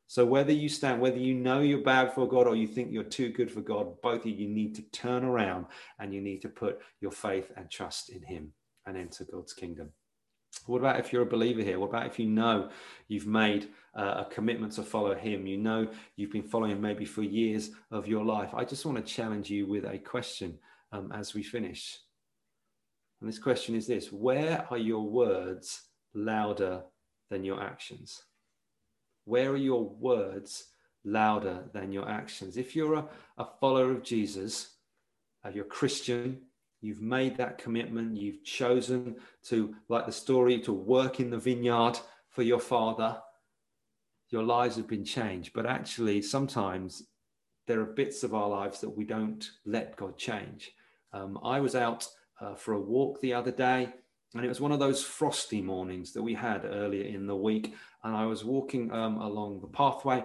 So, 0.08 0.26
whether 0.26 0.52
you 0.52 0.68
stand, 0.68 1.00
whether 1.00 1.18
you 1.18 1.34
know 1.34 1.60
you're 1.60 1.82
bad 1.82 2.12
for 2.12 2.26
God 2.26 2.48
or 2.48 2.56
you 2.56 2.66
think 2.66 2.90
you're 2.90 3.04
too 3.04 3.28
good 3.28 3.52
for 3.52 3.60
God, 3.60 4.02
both 4.02 4.22
of 4.22 4.26
you 4.26 4.48
need 4.48 4.74
to 4.74 4.82
turn 4.90 5.24
around 5.24 5.66
and 6.00 6.12
you 6.12 6.20
need 6.20 6.42
to 6.42 6.48
put 6.48 6.80
your 7.00 7.12
faith 7.12 7.52
and 7.56 7.70
trust 7.70 8.08
in 8.08 8.22
Him 8.22 8.52
and 8.84 8.96
enter 8.96 9.24
God's 9.30 9.52
kingdom. 9.52 9.92
What 10.66 10.78
about 10.78 10.98
if 10.98 11.12
you're 11.12 11.22
a 11.22 11.26
believer 11.26 11.62
here? 11.62 11.78
What 11.78 11.90
about 11.90 12.06
if 12.06 12.18
you 12.18 12.26
know 12.26 12.70
you've 13.06 13.26
made 13.26 13.68
uh, 13.98 14.24
a 14.26 14.28
commitment 14.30 14.72
to 14.74 14.82
follow 14.82 15.14
Him? 15.14 15.46
You 15.46 15.58
know 15.58 15.88
you've 16.16 16.32
been 16.32 16.42
following 16.42 16.80
maybe 16.80 17.04
for 17.04 17.22
years 17.22 17.70
of 17.90 18.06
your 18.06 18.24
life. 18.24 18.54
I 18.54 18.64
just 18.64 18.86
want 18.86 18.98
to 18.98 19.12
challenge 19.12 19.50
you 19.50 19.66
with 19.66 19.84
a 19.84 19.98
question 19.98 20.58
um, 20.92 21.12
as 21.12 21.34
we 21.34 21.42
finish. 21.42 21.98
And 23.20 23.28
this 23.28 23.38
question 23.38 23.74
is 23.74 23.86
this 23.86 24.12
Where 24.12 24.66
are 24.70 24.78
your 24.78 25.02
words 25.02 25.82
louder 26.14 26.82
than 27.30 27.44
your 27.44 27.62
actions? 27.62 28.22
Where 29.24 29.50
are 29.50 29.56
your 29.56 29.84
words 29.84 30.68
louder 31.04 31.64
than 31.74 31.92
your 31.92 32.08
actions? 32.08 32.56
If 32.56 32.74
you're 32.74 32.94
a, 32.94 33.08
a 33.36 33.46
follower 33.60 33.90
of 33.90 34.02
Jesus, 34.02 34.76
uh, 35.44 35.50
you're 35.50 35.64
Christian, 35.64 36.40
You've 36.80 37.00
made 37.00 37.36
that 37.36 37.58
commitment. 37.58 38.16
You've 38.16 38.44
chosen 38.44 39.16
to, 39.46 39.74
like 39.88 40.06
the 40.06 40.12
story, 40.12 40.60
to 40.60 40.72
work 40.72 41.18
in 41.18 41.30
the 41.30 41.38
vineyard 41.38 41.98
for 42.30 42.42
your 42.42 42.60
father. 42.60 43.20
Your 44.30 44.42
lives 44.42 44.76
have 44.76 44.88
been 44.88 45.04
changed. 45.04 45.52
But 45.54 45.66
actually, 45.66 46.22
sometimes 46.22 47.04
there 47.66 47.80
are 47.80 47.86
bits 47.86 48.22
of 48.22 48.34
our 48.34 48.48
lives 48.48 48.80
that 48.80 48.96
we 48.96 49.04
don't 49.04 49.48
let 49.64 49.96
God 49.96 50.16
change. 50.16 50.72
Um, 51.12 51.38
I 51.42 51.60
was 51.60 51.74
out 51.74 52.08
uh, 52.40 52.54
for 52.54 52.74
a 52.74 52.80
walk 52.80 53.20
the 53.20 53.34
other 53.34 53.52
day, 53.52 53.92
and 54.34 54.44
it 54.44 54.48
was 54.48 54.60
one 54.60 54.72
of 54.72 54.78
those 54.78 55.02
frosty 55.02 55.62
mornings 55.62 56.12
that 56.12 56.22
we 56.22 56.34
had 56.34 56.64
earlier 56.64 57.04
in 57.04 57.26
the 57.26 57.36
week. 57.36 57.74
And 58.04 58.14
I 58.14 58.26
was 58.26 58.44
walking 58.44 58.92
um, 58.92 59.18
along 59.20 59.60
the 59.60 59.68
pathway, 59.68 60.24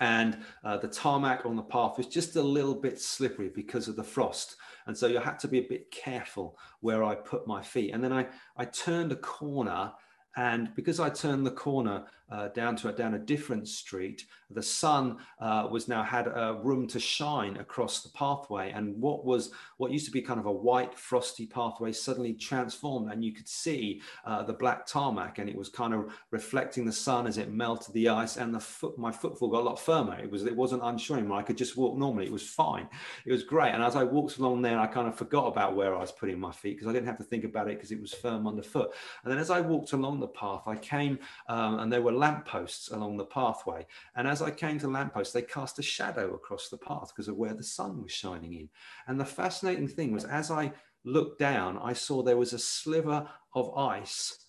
and 0.00 0.38
uh, 0.62 0.76
the 0.76 0.88
tarmac 0.88 1.44
on 1.44 1.56
the 1.56 1.62
path 1.62 1.96
was 1.96 2.06
just 2.06 2.36
a 2.36 2.42
little 2.42 2.74
bit 2.74 3.00
slippery 3.00 3.50
because 3.54 3.88
of 3.88 3.96
the 3.96 4.04
frost. 4.04 4.56
And 4.86 4.96
so 4.96 5.06
you 5.06 5.18
had 5.18 5.38
to 5.40 5.48
be 5.48 5.58
a 5.58 5.68
bit 5.68 5.90
careful 5.90 6.56
where 6.80 7.02
I 7.02 7.14
put 7.14 7.46
my 7.46 7.62
feet. 7.62 7.92
And 7.92 8.02
then 8.02 8.12
I, 8.12 8.26
I 8.56 8.64
turned 8.66 9.12
a 9.12 9.16
corner, 9.16 9.92
and 10.36 10.74
because 10.76 11.00
I 11.00 11.10
turned 11.10 11.44
the 11.44 11.50
corner, 11.50 12.04
uh, 12.30 12.48
down 12.48 12.76
to 12.76 12.88
a, 12.88 12.92
down 12.92 13.14
a 13.14 13.18
different 13.18 13.68
street, 13.68 14.26
the 14.50 14.62
sun 14.62 15.18
uh, 15.40 15.68
was 15.70 15.88
now 15.88 16.02
had 16.02 16.26
a 16.26 16.58
room 16.62 16.86
to 16.88 16.98
shine 16.98 17.56
across 17.58 18.02
the 18.02 18.08
pathway, 18.10 18.70
and 18.70 18.96
what 18.96 19.24
was 19.24 19.50
what 19.76 19.90
used 19.90 20.06
to 20.06 20.10
be 20.10 20.22
kind 20.22 20.40
of 20.40 20.46
a 20.46 20.52
white 20.52 20.98
frosty 20.98 21.46
pathway 21.46 21.92
suddenly 21.92 22.32
transformed, 22.32 23.12
and 23.12 23.22
you 23.22 23.32
could 23.32 23.48
see 23.48 24.00
uh, 24.24 24.42
the 24.42 24.52
black 24.52 24.86
tarmac, 24.86 25.38
and 25.38 25.48
it 25.48 25.56
was 25.56 25.68
kind 25.68 25.92
of 25.92 26.12
reflecting 26.30 26.86
the 26.86 26.92
sun 26.92 27.26
as 27.26 27.36
it 27.38 27.52
melted 27.52 27.94
the 27.94 28.08
ice, 28.08 28.36
and 28.36 28.54
the 28.54 28.60
foot 28.60 28.98
my 28.98 29.12
footfall 29.12 29.48
got 29.48 29.60
a 29.60 29.68
lot 29.68 29.78
firmer. 29.78 30.18
It 30.18 30.30
was 30.30 30.44
it 30.44 30.56
wasn't 30.56 30.82
unsure 30.82 31.18
anymore. 31.18 31.38
I 31.38 31.42
could 31.42 31.58
just 31.58 31.76
walk 31.76 31.98
normally. 31.98 32.26
It 32.26 32.32
was 32.32 32.48
fine. 32.48 32.88
It 33.26 33.32
was 33.32 33.42
great, 33.42 33.72
and 33.72 33.82
as 33.82 33.96
I 33.96 34.04
walked 34.04 34.38
along 34.38 34.62
there, 34.62 34.78
I 34.78 34.86
kind 34.86 35.08
of 35.08 35.14
forgot 35.14 35.46
about 35.46 35.76
where 35.76 35.94
I 35.94 36.00
was 36.00 36.12
putting 36.12 36.40
my 36.40 36.52
feet 36.52 36.76
because 36.76 36.88
I 36.88 36.92
didn't 36.92 37.06
have 37.06 37.18
to 37.18 37.24
think 37.24 37.44
about 37.44 37.68
it 37.68 37.76
because 37.76 37.92
it 37.92 38.00
was 38.00 38.14
firm 38.14 38.46
underfoot. 38.46 38.94
And 39.24 39.30
then 39.30 39.38
as 39.38 39.50
I 39.50 39.60
walked 39.60 39.92
along 39.92 40.20
the 40.20 40.28
path, 40.28 40.62
I 40.66 40.76
came 40.76 41.18
um, 41.48 41.80
and 41.80 41.92
there 41.92 42.02
were 42.02 42.12
lampposts 42.18 42.90
along 42.90 43.16
the 43.16 43.24
pathway. 43.24 43.86
And 44.16 44.26
as 44.26 44.42
I 44.42 44.50
came 44.50 44.78
to 44.80 44.88
lampposts, 44.88 45.32
they 45.32 45.42
cast 45.42 45.78
a 45.78 45.82
shadow 45.82 46.34
across 46.34 46.68
the 46.68 46.78
path 46.78 47.12
because 47.14 47.28
of 47.28 47.36
where 47.36 47.54
the 47.54 47.62
sun 47.62 48.02
was 48.02 48.12
shining 48.12 48.54
in. 48.54 48.68
And 49.06 49.18
the 49.18 49.24
fascinating 49.24 49.88
thing 49.88 50.12
was, 50.12 50.24
as 50.24 50.50
I 50.50 50.72
looked 51.04 51.38
down, 51.38 51.78
I 51.78 51.92
saw 51.92 52.22
there 52.22 52.36
was 52.36 52.52
a 52.52 52.58
sliver 52.58 53.28
of 53.54 53.76
ice 53.76 54.46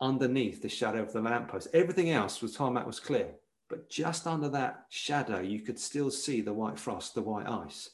underneath 0.00 0.60
the 0.60 0.68
shadow 0.68 1.02
of 1.02 1.12
the 1.12 1.20
lamppost. 1.20 1.68
Everything 1.72 2.10
else 2.10 2.42
was 2.42 2.54
tarmac 2.54 2.86
was 2.86 3.00
clear, 3.00 3.28
but 3.68 3.88
just 3.88 4.26
under 4.26 4.48
that 4.50 4.86
shadow, 4.90 5.40
you 5.40 5.60
could 5.60 5.78
still 5.78 6.10
see 6.10 6.40
the 6.40 6.52
white 6.52 6.78
frost, 6.78 7.14
the 7.14 7.22
white 7.22 7.48
ice. 7.48 7.90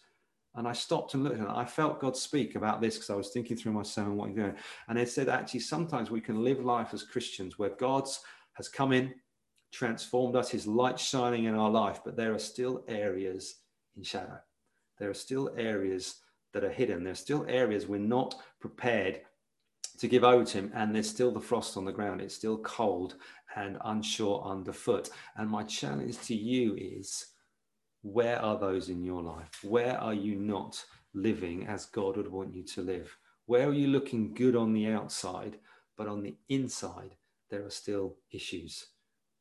And 0.56 0.66
I 0.66 0.72
stopped 0.72 1.14
and 1.14 1.22
looked 1.22 1.38
and 1.38 1.46
I 1.46 1.64
felt 1.64 2.00
God 2.00 2.16
speak 2.16 2.56
about 2.56 2.80
this 2.80 2.96
because 2.96 3.10
I 3.10 3.14
was 3.14 3.30
thinking 3.30 3.56
through 3.56 3.72
my 3.72 3.84
sermon, 3.84 4.16
what 4.16 4.30
you're 4.30 4.46
doing. 4.46 4.56
And 4.88 4.98
it 4.98 5.08
said, 5.08 5.28
actually, 5.28 5.60
sometimes 5.60 6.10
we 6.10 6.20
can 6.20 6.42
live 6.42 6.64
life 6.64 6.92
as 6.92 7.04
Christians 7.04 7.56
where 7.56 7.70
God's 7.70 8.20
has 8.54 8.68
come 8.68 8.92
in, 8.92 9.14
transformed 9.72 10.36
us, 10.36 10.50
his 10.50 10.66
light 10.66 10.98
shining 10.98 11.44
in 11.44 11.54
our 11.54 11.70
life, 11.70 12.00
but 12.04 12.16
there 12.16 12.34
are 12.34 12.38
still 12.38 12.84
areas 12.88 13.56
in 13.96 14.02
shadow. 14.02 14.38
There 14.98 15.10
are 15.10 15.14
still 15.14 15.50
areas 15.56 16.16
that 16.52 16.64
are 16.64 16.70
hidden. 16.70 17.04
There 17.04 17.12
are 17.12 17.16
still 17.16 17.46
areas 17.48 17.86
we're 17.86 17.98
not 17.98 18.34
prepared 18.60 19.22
to 19.98 20.08
give 20.08 20.24
over 20.24 20.44
to 20.44 20.58
him, 20.58 20.72
and 20.74 20.94
there's 20.94 21.08
still 21.08 21.30
the 21.30 21.40
frost 21.40 21.76
on 21.76 21.84
the 21.84 21.92
ground. 21.92 22.20
It's 22.20 22.34
still 22.34 22.58
cold 22.58 23.16
and 23.54 23.78
unsure 23.84 24.42
underfoot. 24.44 25.10
And 25.36 25.48
my 25.48 25.62
challenge 25.64 26.18
to 26.22 26.34
you 26.34 26.74
is 26.76 27.26
where 28.02 28.40
are 28.40 28.58
those 28.58 28.88
in 28.88 29.04
your 29.04 29.22
life? 29.22 29.62
Where 29.62 29.98
are 29.98 30.14
you 30.14 30.36
not 30.36 30.82
living 31.12 31.66
as 31.66 31.86
God 31.86 32.16
would 32.16 32.30
want 32.30 32.54
you 32.54 32.62
to 32.62 32.82
live? 32.82 33.14
Where 33.46 33.68
are 33.68 33.74
you 33.74 33.88
looking 33.88 34.32
good 34.32 34.56
on 34.56 34.72
the 34.72 34.88
outside, 34.88 35.58
but 35.96 36.06
on 36.06 36.22
the 36.22 36.36
inside, 36.48 37.16
there 37.50 37.64
are 37.64 37.70
still 37.70 38.16
issues? 38.32 38.86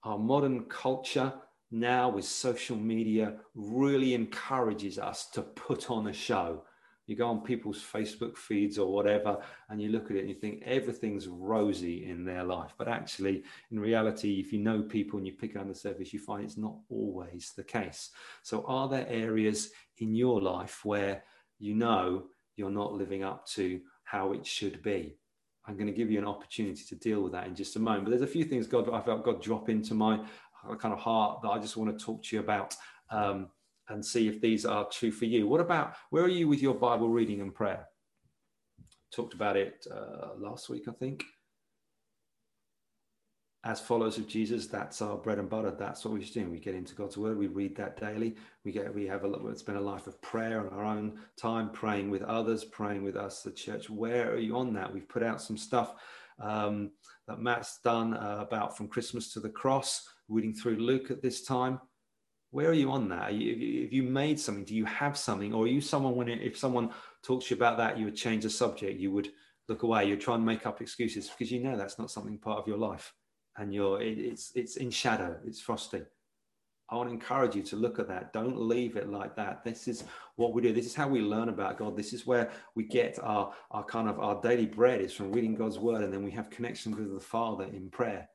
Our 0.03 0.17
modern 0.17 0.65
culture 0.65 1.33
now 1.71 2.09
with 2.09 2.25
social 2.25 2.77
media 2.77 3.35
really 3.53 4.13
encourages 4.13 4.97
us 4.97 5.27
to 5.31 5.41
put 5.41 5.91
on 5.91 6.07
a 6.07 6.13
show 6.13 6.63
you 7.09 7.15
go 7.15 7.27
on 7.27 7.41
people's 7.41 7.81
Facebook 7.81 8.37
feeds 8.37 8.77
or 8.77 8.93
whatever, 8.93 9.39
and 9.69 9.81
you 9.81 9.89
look 9.89 10.11
at 10.11 10.17
it 10.17 10.19
and 10.19 10.29
you 10.29 10.35
think 10.35 10.61
everything's 10.63 11.27
rosy 11.27 12.05
in 12.05 12.23
their 12.23 12.43
life. 12.43 12.75
But 12.77 12.87
actually, 12.87 13.43
in 13.71 13.79
reality, 13.79 14.39
if 14.39 14.53
you 14.53 14.59
know 14.59 14.83
people 14.83 15.17
and 15.17 15.25
you 15.25 15.33
pick 15.33 15.55
on 15.57 15.67
the 15.67 15.73
surface, 15.73 16.13
you 16.13 16.19
find 16.19 16.43
it's 16.43 16.55
not 16.55 16.75
always 16.87 17.51
the 17.57 17.63
case. 17.63 18.11
So, 18.43 18.63
are 18.67 18.87
there 18.87 19.07
areas 19.09 19.71
in 19.97 20.13
your 20.13 20.39
life 20.39 20.85
where 20.85 21.23
you 21.57 21.73
know 21.73 22.25
you're 22.55 22.69
not 22.69 22.93
living 22.93 23.23
up 23.23 23.47
to 23.53 23.81
how 24.03 24.33
it 24.33 24.45
should 24.45 24.83
be? 24.83 25.17
I'm 25.69 25.75
going 25.75 25.87
to 25.87 25.93
give 25.93 26.11
you 26.11 26.19
an 26.19 26.25
opportunity 26.25 26.83
to 26.89 26.95
deal 26.95 27.21
with 27.21 27.31
that 27.33 27.47
in 27.47 27.55
just 27.55 27.75
a 27.75 27.79
moment. 27.79 28.05
But 28.05 28.09
there's 28.11 28.23
a 28.23 28.27
few 28.27 28.43
things 28.43 28.67
God 28.67 28.89
I 28.91 29.01
felt 29.01 29.23
God 29.23 29.41
drop 29.41 29.69
into 29.69 29.93
my 29.93 30.19
kind 30.79 30.93
of 30.93 30.99
heart 30.99 31.41
that 31.43 31.49
I 31.49 31.59
just 31.59 31.77
want 31.77 31.97
to 31.97 32.05
talk 32.05 32.23
to 32.23 32.35
you 32.35 32.41
about. 32.41 32.75
Um, 33.11 33.49
and 33.89 34.05
see 34.05 34.27
if 34.27 34.39
these 34.39 34.65
are 34.65 34.87
true 34.89 35.11
for 35.11 35.25
you. 35.25 35.47
What 35.47 35.61
about 35.61 35.95
where 36.11 36.23
are 36.23 36.29
you 36.29 36.47
with 36.47 36.61
your 36.61 36.75
Bible 36.75 37.09
reading 37.09 37.41
and 37.41 37.53
prayer? 37.53 37.87
Talked 39.11 39.33
about 39.33 39.57
it 39.57 39.85
uh, 39.91 40.35
last 40.37 40.69
week, 40.69 40.83
I 40.87 40.91
think. 40.91 41.23
As 43.65 43.81
followers 43.81 44.17
of 44.17 44.27
Jesus, 44.27 44.67
that's 44.67 45.01
our 45.01 45.17
bread 45.17 45.37
and 45.37 45.49
butter. 45.49 45.71
That's 45.71 46.05
what 46.05 46.13
we're 46.13 46.23
doing. 46.23 46.49
We 46.49 46.59
get 46.59 46.75
into 46.75 46.95
God's 46.95 47.17
word. 47.17 47.37
We 47.37 47.47
read 47.47 47.75
that 47.75 47.99
daily. 47.99 48.35
We 48.63 48.71
get 48.71 48.93
we 48.93 49.05
have 49.07 49.25
a 49.25 49.47
it's 49.47 49.61
been 49.61 49.75
a 49.75 49.81
life 49.81 50.07
of 50.07 50.21
prayer 50.21 50.61
on 50.61 50.69
our 50.69 50.85
own 50.85 51.19
time, 51.37 51.69
praying 51.71 52.09
with 52.09 52.21
others, 52.21 52.63
praying 52.63 53.03
with 53.03 53.17
us, 53.17 53.41
the 53.41 53.51
church. 53.51 53.89
Where 53.89 54.31
are 54.31 54.39
you 54.39 54.55
on 54.55 54.73
that? 54.73 54.93
We've 54.93 55.09
put 55.09 55.23
out 55.23 55.41
some 55.41 55.57
stuff 55.57 55.95
um, 56.39 56.91
that 57.27 57.41
Matt's 57.41 57.79
done 57.83 58.13
uh, 58.13 58.37
about 58.39 58.77
from 58.77 58.87
Christmas 58.87 59.33
to 59.33 59.41
the 59.41 59.49
cross, 59.49 60.07
reading 60.29 60.53
through 60.53 60.77
Luke 60.77 61.11
at 61.11 61.21
this 61.21 61.43
time 61.43 61.81
where 62.51 62.69
are 62.69 62.73
you 62.73 62.91
on 62.91 63.09
that? 63.09 63.33
You, 63.33 63.85
if 63.85 63.93
you 63.93 64.03
made 64.03 64.39
something, 64.39 64.63
do 64.63 64.75
you 64.75 64.85
have 64.85 65.17
something, 65.17 65.53
or 65.53 65.65
are 65.65 65.67
you 65.67 65.81
someone 65.81 66.15
when 66.15 66.29
if 66.29 66.57
someone 66.57 66.91
talks 67.23 67.47
to 67.47 67.55
you 67.55 67.59
about 67.59 67.77
that, 67.77 67.97
you 67.97 68.05
would 68.05 68.15
change 68.15 68.43
the 68.43 68.49
subject, 68.49 68.99
you 68.99 69.11
would 69.11 69.29
look 69.67 69.83
away, 69.83 70.05
You're 70.05 70.17
trying 70.17 70.39
to 70.39 70.45
make 70.45 70.65
up 70.65 70.81
excuses 70.81 71.29
because 71.29 71.51
you 71.51 71.61
know 71.61 71.77
that's 71.77 71.99
not 71.99 72.09
something 72.09 72.39
part 72.39 72.57
of 72.57 72.67
your 72.67 72.77
life, 72.77 73.13
and 73.59 73.73
you're 73.73 74.01
it, 74.01 74.17
it's 74.17 74.51
it's 74.55 74.77
in 74.77 74.89
shadow, 74.89 75.37
it's 75.45 75.59
frosty. 75.59 76.01
I 76.91 76.95
want 76.95 77.09
to 77.09 77.13
encourage 77.13 77.55
you 77.55 77.61
to 77.61 77.75
look 77.75 77.99
at 77.99 78.07
that. 78.07 78.33
Don't 78.33 78.59
leave 78.59 78.95
it 78.95 79.11
like 79.11 79.35
that. 79.35 79.63
This 79.63 79.87
is 79.87 80.05
what 80.37 80.53
we 80.53 80.61
do. 80.63 80.73
This 80.73 80.87
is 80.87 80.95
how 80.95 81.07
we 81.07 81.21
learn 81.21 81.49
about 81.49 81.77
God. 81.77 81.95
This 81.95 82.13
is 82.13 82.25
where 82.25 82.49
we 82.73 82.83
get 82.83 83.19
our, 83.21 83.53
our 83.69 83.83
kind 83.83 84.09
of 84.09 84.19
our 84.19 84.41
daily 84.41 84.65
bread 84.65 84.99
is 84.99 85.13
from 85.13 85.31
reading 85.31 85.53
God's 85.53 85.77
word, 85.77 86.01
and 86.01 86.11
then 86.11 86.23
we 86.23 86.31
have 86.31 86.49
connection 86.49 86.95
with 86.95 87.13
the 87.13 87.19
Father 87.19 87.65
in 87.65 87.91
prayer 87.91 88.27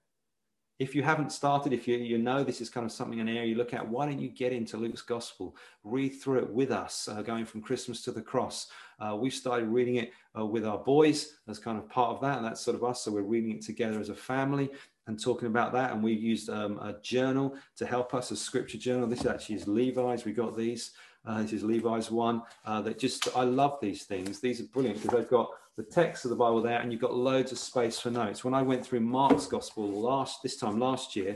if 0.80 0.94
you 0.94 1.02
haven't 1.02 1.30
started, 1.30 1.72
if 1.72 1.86
you, 1.86 1.96
you 1.96 2.18
know 2.18 2.42
this 2.42 2.60
is 2.60 2.68
kind 2.68 2.84
of 2.84 2.90
something, 2.90 3.20
an 3.20 3.28
area 3.28 3.44
you 3.44 3.54
look 3.54 3.72
at, 3.72 3.88
why 3.88 4.06
don't 4.06 4.18
you 4.18 4.28
get 4.28 4.52
into 4.52 4.76
Luke's 4.76 5.02
gospel? 5.02 5.56
Read 5.84 6.10
through 6.10 6.40
it 6.40 6.50
with 6.50 6.72
us, 6.72 7.08
uh, 7.08 7.22
going 7.22 7.44
from 7.44 7.62
Christmas 7.62 8.02
to 8.02 8.12
the 8.12 8.20
cross. 8.20 8.68
Uh, 8.98 9.14
we've 9.14 9.32
started 9.32 9.68
reading 9.68 9.96
it 9.96 10.12
uh, 10.36 10.44
with 10.44 10.66
our 10.66 10.78
boys 10.78 11.36
as 11.46 11.60
kind 11.60 11.78
of 11.78 11.88
part 11.88 12.10
of 12.10 12.20
that. 12.22 12.38
And 12.38 12.46
that's 12.46 12.60
sort 12.60 12.76
of 12.76 12.82
us. 12.82 13.02
So 13.02 13.12
we're 13.12 13.22
reading 13.22 13.52
it 13.52 13.62
together 13.62 14.00
as 14.00 14.08
a 14.08 14.14
family 14.14 14.70
and 15.06 15.22
talking 15.22 15.48
about 15.48 15.72
that. 15.72 15.92
And 15.92 16.02
we 16.02 16.12
used 16.12 16.48
um, 16.50 16.78
a 16.78 16.96
journal 17.02 17.54
to 17.76 17.86
help 17.86 18.14
us, 18.14 18.30
a 18.30 18.36
scripture 18.36 18.78
journal. 18.78 19.06
This 19.06 19.26
actually 19.26 19.56
is 19.56 19.68
Levi's. 19.68 20.24
We 20.24 20.32
got 20.32 20.56
these. 20.56 20.92
Uh, 21.26 21.42
this 21.42 21.54
is 21.54 21.62
Levi's 21.62 22.10
one 22.10 22.42
uh, 22.66 22.82
that 22.82 22.98
just, 22.98 23.28
I 23.34 23.44
love 23.44 23.78
these 23.80 24.04
things. 24.04 24.40
These 24.40 24.60
are 24.60 24.64
brilliant 24.64 25.00
because 25.00 25.16
they've 25.16 25.30
got 25.30 25.50
the 25.76 25.82
text 25.82 26.24
of 26.24 26.30
the 26.30 26.36
Bible 26.36 26.62
there, 26.62 26.80
and 26.80 26.92
you've 26.92 27.00
got 27.00 27.14
loads 27.14 27.50
of 27.50 27.58
space 27.58 27.98
for 27.98 28.10
notes. 28.10 28.44
When 28.44 28.54
I 28.54 28.62
went 28.62 28.86
through 28.86 29.00
Mark's 29.00 29.46
Gospel 29.46 29.90
last 29.90 30.42
this 30.42 30.56
time 30.56 30.78
last 30.78 31.16
year, 31.16 31.34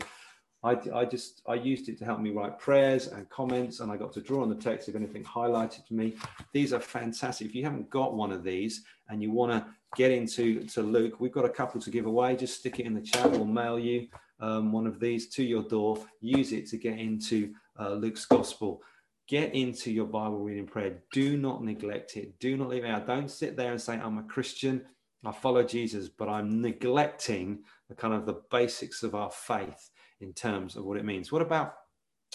I, 0.65 0.77
I 0.93 1.05
just 1.05 1.43
I 1.47 1.55
used 1.55 1.89
it 1.89 1.99
to 1.99 2.05
help 2.05 2.21
me 2.21 2.31
write 2.31 2.59
prayers 2.59 3.07
and 3.07 3.29
comments, 3.31 3.81
and 3.81 3.93
I 3.93 3.97
got 3.97 4.13
to 4.15 4.21
draw 4.21 4.43
on 4.43 4.49
the 4.49 4.57
text 4.57 4.89
if 4.89 4.97
anything 4.97 5.25
highlighted 5.25 5.87
to 5.87 5.95
me. 5.95 6.17
These 6.53 6.73
are 6.73 6.81
fantastic. 6.81 7.47
If 7.47 7.55
you 7.55 7.65
haven't 7.65 7.91
got 7.91 8.15
one 8.15 8.33
of 8.33 8.43
these 8.43 8.83
and 9.09 9.23
you 9.23 9.31
want 9.31 9.53
to 9.53 9.67
get 9.97 10.11
into 10.11 10.65
to 10.65 10.83
Luke, 10.83 11.21
we've 11.21 11.33
got 11.33 11.45
a 11.45 11.51
couple 11.51 11.81
to 11.81 11.91
give 11.91 12.07
away. 12.07 12.37
Just 12.37 12.59
stick 12.59 12.81
it 12.81 12.87
in 12.87 12.95
the 12.95 13.01
chat. 13.01 13.31
We'll 13.31 13.45
mail 13.45 13.79
you 13.79 14.09
um, 14.41 14.73
one 14.73 14.87
of 14.87 14.99
these 14.99 15.29
to 15.31 15.45
your 15.45 15.63
door. 15.63 16.05
Use 16.21 16.53
it 16.53 16.67
to 16.69 16.77
get 16.77 16.99
into 16.99 17.55
uh, 17.79 17.93
Luke's 17.93 18.25
Gospel 18.25 18.83
get 19.29 19.55
into 19.55 19.93
your 19.93 20.07
Bible 20.07 20.39
reading 20.39 20.67
prayer. 20.67 21.03
Do 21.13 21.37
not 21.37 21.63
neglect 21.63 22.17
it. 22.17 22.39
Do 22.41 22.57
not 22.57 22.71
leave 22.71 22.85
it 22.85 22.89
out. 22.89 23.07
Don't 23.07 23.31
sit 23.31 23.57
there 23.57 23.73
and 23.73 23.81
say, 23.81 23.93
I'm 23.99 24.17
a 24.17 24.23
Christian, 24.23 24.83
I 25.25 25.33
follow 25.33 25.63
Jesus, 25.63 26.09
but 26.09 26.29
I'm 26.29 26.63
neglecting 26.63 27.65
the 27.89 27.95
kind 27.95 28.15
of 28.15 28.27
the 28.27 28.41
basics 28.51 29.03
of 29.03 29.15
our 29.15 29.31
faith 29.31 29.91
in 30.21 30.33
terms 30.33 30.77
of 30.77 30.85
what 30.85 30.99
it 30.99 31.05
means. 31.05 31.33
What 31.33 31.43
about 31.43 31.75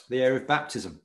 the 0.10 0.22
area 0.22 0.40
of 0.40 0.48
baptism? 0.48 1.02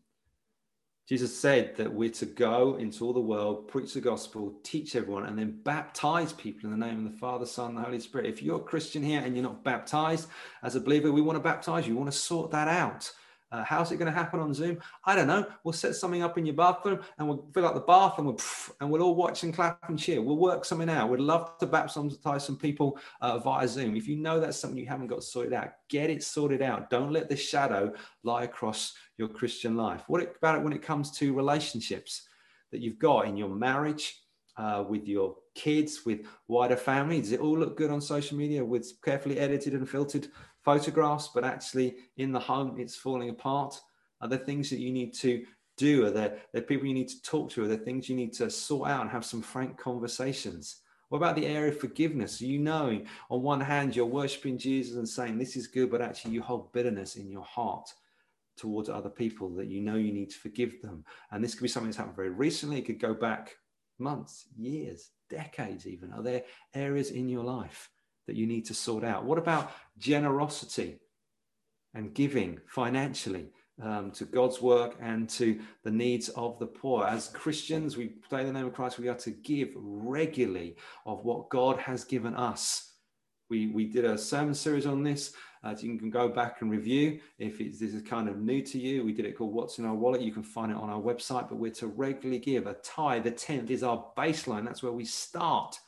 Jesus 1.08 1.34
said 1.34 1.74
that 1.76 1.90
we're 1.90 2.10
to 2.10 2.26
go 2.26 2.76
into 2.76 3.06
all 3.06 3.14
the 3.14 3.20
world, 3.20 3.66
preach 3.66 3.94
the 3.94 4.00
gospel, 4.00 4.60
teach 4.62 4.94
everyone, 4.94 5.24
and 5.24 5.38
then 5.38 5.58
baptize 5.62 6.34
people 6.34 6.70
in 6.70 6.78
the 6.78 6.86
name 6.86 6.98
of 6.98 7.10
the 7.10 7.18
Father, 7.18 7.46
Son, 7.46 7.70
and 7.70 7.78
the 7.78 7.82
Holy 7.82 7.98
Spirit. 7.98 8.26
If 8.26 8.42
you're 8.42 8.60
a 8.60 8.60
Christian 8.60 9.02
here 9.02 9.22
and 9.22 9.34
you're 9.34 9.42
not 9.42 9.64
baptized 9.64 10.28
as 10.62 10.76
a 10.76 10.80
believer, 10.80 11.10
we 11.10 11.22
want 11.22 11.36
to 11.36 11.42
baptize 11.42 11.86
you. 11.86 11.94
We 11.94 12.00
want 12.00 12.12
to 12.12 12.18
sort 12.18 12.50
that 12.50 12.68
out. 12.68 13.10
Uh, 13.50 13.64
how's 13.64 13.90
it 13.92 13.96
going 13.96 14.10
to 14.10 14.16
happen 14.16 14.40
on 14.40 14.52
Zoom? 14.52 14.78
I 15.04 15.16
don't 15.16 15.26
know. 15.26 15.46
We'll 15.64 15.72
set 15.72 15.94
something 15.94 16.22
up 16.22 16.36
in 16.36 16.44
your 16.44 16.54
bathroom 16.54 17.00
and 17.18 17.26
we'll 17.26 17.48
fill 17.54 17.66
out 17.66 17.74
the 17.74 17.80
bath 17.80 18.18
and 18.18 18.26
we'll 18.26 18.40
and 18.80 18.90
we'll 18.90 19.02
all 19.02 19.14
watch 19.14 19.42
and 19.42 19.54
clap 19.54 19.88
and 19.88 19.98
cheer. 19.98 20.20
We'll 20.20 20.36
work 20.36 20.64
something 20.64 20.90
out. 20.90 21.08
We'd 21.08 21.20
love 21.20 21.56
to 21.58 21.66
baptize 21.66 22.44
some 22.44 22.56
people 22.56 22.98
uh, 23.20 23.38
via 23.38 23.66
Zoom. 23.66 23.96
If 23.96 24.06
you 24.06 24.16
know 24.16 24.38
that's 24.38 24.58
something 24.58 24.78
you 24.78 24.86
haven't 24.86 25.06
got 25.06 25.24
sorted 25.24 25.54
out, 25.54 25.70
get 25.88 26.10
it 26.10 26.22
sorted 26.22 26.60
out. 26.60 26.90
Don't 26.90 27.12
let 27.12 27.28
the 27.28 27.36
shadow 27.36 27.92
lie 28.22 28.44
across 28.44 28.94
your 29.16 29.28
Christian 29.28 29.76
life. 29.76 30.04
What 30.08 30.22
about 30.36 30.56
it 30.56 30.62
when 30.62 30.74
it 30.74 30.82
comes 30.82 31.10
to 31.12 31.32
relationships 31.32 32.28
that 32.70 32.80
you've 32.80 32.98
got 32.98 33.26
in 33.26 33.36
your 33.36 33.48
marriage? 33.48 34.22
Uh, 34.56 34.82
with 34.88 35.06
your 35.06 35.36
kids, 35.54 36.04
with 36.04 36.26
wider 36.48 36.76
family? 36.76 37.20
Does 37.20 37.30
it 37.30 37.38
all 37.38 37.56
look 37.56 37.76
good 37.76 37.92
on 37.92 38.00
social 38.00 38.36
media 38.36 38.64
with 38.64 39.00
carefully 39.04 39.38
edited 39.38 39.74
and 39.74 39.88
filtered 39.88 40.26
photographs, 40.68 41.30
but 41.34 41.44
actually 41.44 41.96
in 42.18 42.30
the 42.30 42.38
home 42.38 42.78
it's 42.78 42.94
falling 42.94 43.30
apart? 43.30 43.80
Are 44.20 44.28
there 44.28 44.38
things 44.38 44.68
that 44.68 44.80
you 44.80 44.92
need 44.92 45.14
to 45.14 45.46
do? 45.78 46.04
Are 46.04 46.10
there, 46.10 46.32
are 46.32 46.38
there 46.52 46.62
people 46.62 46.86
you 46.86 46.92
need 46.92 47.08
to 47.08 47.22
talk 47.22 47.50
to? 47.52 47.64
Are 47.64 47.68
there 47.68 47.78
things 47.78 48.06
you 48.06 48.14
need 48.14 48.34
to 48.34 48.50
sort 48.50 48.90
out 48.90 49.00
and 49.00 49.10
have 49.10 49.24
some 49.24 49.40
frank 49.40 49.78
conversations? 49.78 50.82
What 51.08 51.16
about 51.18 51.36
the 51.36 51.46
area 51.46 51.70
of 51.70 51.80
forgiveness? 51.80 52.42
You 52.42 52.58
knowing 52.58 53.06
on 53.30 53.40
one 53.40 53.62
hand 53.62 53.96
you're 53.96 54.04
worshiping 54.04 54.58
Jesus 54.58 54.96
and 54.96 55.08
saying 55.08 55.38
this 55.38 55.56
is 55.56 55.68
good, 55.68 55.90
but 55.90 56.02
actually 56.02 56.32
you 56.32 56.42
hold 56.42 56.70
bitterness 56.74 57.16
in 57.16 57.30
your 57.30 57.44
heart 57.44 57.88
towards 58.58 58.90
other 58.90 59.08
people 59.08 59.48
that 59.54 59.68
you 59.68 59.80
know 59.80 59.94
you 59.94 60.12
need 60.12 60.28
to 60.28 60.38
forgive 60.38 60.82
them? 60.82 61.02
And 61.30 61.42
this 61.42 61.54
could 61.54 61.62
be 61.62 61.68
something 61.68 61.88
that's 61.88 61.96
happened 61.96 62.16
very 62.16 62.28
recently. 62.28 62.76
It 62.76 62.84
could 62.84 63.00
go 63.00 63.14
back 63.14 63.56
months, 63.98 64.48
years, 64.54 65.12
decades, 65.30 65.86
even. 65.86 66.12
Are 66.12 66.22
there 66.22 66.42
areas 66.74 67.10
in 67.10 67.30
your 67.30 67.44
life 67.44 67.88
that 68.28 68.36
you 68.36 68.46
need 68.46 68.66
to 68.66 68.74
sort 68.74 69.02
out? 69.02 69.24
What 69.24 69.38
about 69.38 69.72
generosity 69.98 71.00
and 71.94 72.14
giving 72.14 72.60
financially? 72.68 73.50
um, 73.82 74.10
to 74.12 74.24
God's 74.24 74.60
work 74.60 74.96
and 75.00 75.28
to 75.30 75.60
the 75.84 75.90
needs 75.90 76.28
of 76.30 76.58
the 76.58 76.66
poor. 76.66 77.04
As 77.04 77.28
Christians, 77.28 77.96
we 77.96 78.08
play 78.28 78.44
the 78.44 78.52
name 78.52 78.66
of 78.66 78.74
Christ, 78.74 78.98
we 78.98 79.08
are 79.08 79.14
to 79.16 79.30
give 79.30 79.70
regularly 79.76 80.76
of 81.06 81.24
what 81.24 81.48
God 81.48 81.78
has 81.78 82.04
given 82.04 82.34
us. 82.34 82.92
We, 83.50 83.68
we 83.68 83.86
did 83.86 84.04
a 84.04 84.18
sermon 84.18 84.54
series 84.54 84.86
on 84.86 85.02
this. 85.02 85.32
Uh, 85.64 85.74
you 85.78 85.98
can 85.98 86.10
go 86.10 86.28
back 86.28 86.60
and 86.60 86.70
review 86.70 87.20
if 87.38 87.58
this 87.58 87.80
is 87.80 88.02
kind 88.02 88.28
of 88.28 88.38
new 88.38 88.62
to 88.62 88.78
you. 88.78 89.04
We 89.04 89.12
did 89.12 89.24
it 89.24 89.36
called 89.36 89.54
What's 89.54 89.78
in 89.78 89.86
Our 89.86 89.94
Wallet. 89.94 90.20
You 90.20 90.32
can 90.32 90.42
find 90.42 90.70
it 90.70 90.76
on 90.76 90.90
our 90.90 91.00
website, 91.00 91.48
but 91.48 91.56
we're 91.56 91.72
to 91.72 91.86
regularly 91.88 92.38
give. 92.38 92.66
A 92.66 92.74
tithe, 92.74 93.24
the 93.24 93.30
tenth 93.30 93.70
is 93.70 93.82
our 93.82 94.04
baseline. 94.16 94.64
That's 94.64 94.82
where 94.82 94.92
we 94.92 95.04
start 95.04 95.78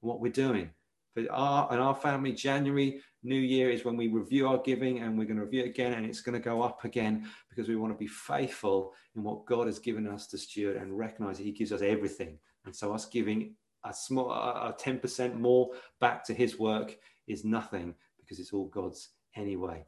what 0.00 0.20
we're 0.20 0.32
doing. 0.32 0.70
For 1.14 1.30
our 1.30 1.72
and 1.72 1.80
our 1.80 1.94
family, 1.94 2.32
January 2.32 3.00
New 3.22 3.40
Year 3.40 3.70
is 3.70 3.84
when 3.84 3.96
we 3.96 4.08
review 4.08 4.48
our 4.48 4.58
giving 4.58 4.98
and 4.98 5.16
we're 5.16 5.26
going 5.26 5.36
to 5.36 5.44
review 5.44 5.62
it 5.62 5.68
again 5.68 5.92
and 5.92 6.04
it's 6.04 6.20
going 6.20 6.34
to 6.34 6.44
go 6.44 6.60
up 6.60 6.84
again 6.84 7.28
because 7.48 7.68
we 7.68 7.76
want 7.76 7.92
to 7.92 7.98
be 7.98 8.08
faithful 8.08 8.92
in 9.14 9.22
what 9.22 9.46
God 9.46 9.66
has 9.66 9.78
given 9.78 10.08
us 10.08 10.26
to 10.28 10.38
steward 10.38 10.76
and 10.76 10.98
recognize 10.98 11.38
that 11.38 11.44
He 11.44 11.52
gives 11.52 11.72
us 11.72 11.82
everything. 11.82 12.38
And 12.66 12.74
so, 12.74 12.92
us 12.92 13.06
giving 13.06 13.54
a 13.84 13.94
small, 13.94 14.30
a 14.30 14.74
10% 14.78 15.38
more 15.38 15.70
back 16.00 16.24
to 16.26 16.34
His 16.34 16.58
work 16.58 16.96
is 17.28 17.44
nothing 17.44 17.94
because 18.18 18.40
it's 18.40 18.52
all 18.52 18.66
God's 18.66 19.10
anyway. 19.36 19.86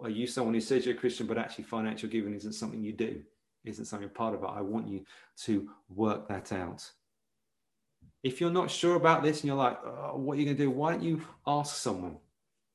Are 0.00 0.08
you 0.08 0.26
someone 0.26 0.54
who 0.54 0.60
says 0.60 0.86
you're 0.86 0.94
a 0.94 0.98
Christian, 0.98 1.26
but 1.26 1.36
actually 1.38 1.64
financial 1.64 2.08
giving 2.08 2.34
isn't 2.34 2.54
something 2.54 2.82
you 2.82 2.92
do? 2.92 3.22
Isn't 3.64 3.84
something 3.84 4.08
part 4.08 4.34
of 4.34 4.42
it? 4.42 4.50
I 4.50 4.60
want 4.62 4.88
you 4.88 5.04
to 5.44 5.68
work 5.88 6.28
that 6.28 6.52
out. 6.52 6.90
If 8.22 8.40
you're 8.40 8.50
not 8.50 8.70
sure 8.70 8.96
about 8.96 9.22
this 9.22 9.40
and 9.40 9.48
you're 9.48 9.56
like, 9.56 9.78
oh, 9.84 10.16
what 10.16 10.36
are 10.36 10.40
you 10.40 10.44
going 10.44 10.56
to 10.56 10.62
do? 10.62 10.70
Why 10.70 10.92
don't 10.92 11.02
you 11.02 11.22
ask 11.46 11.76
someone? 11.76 12.18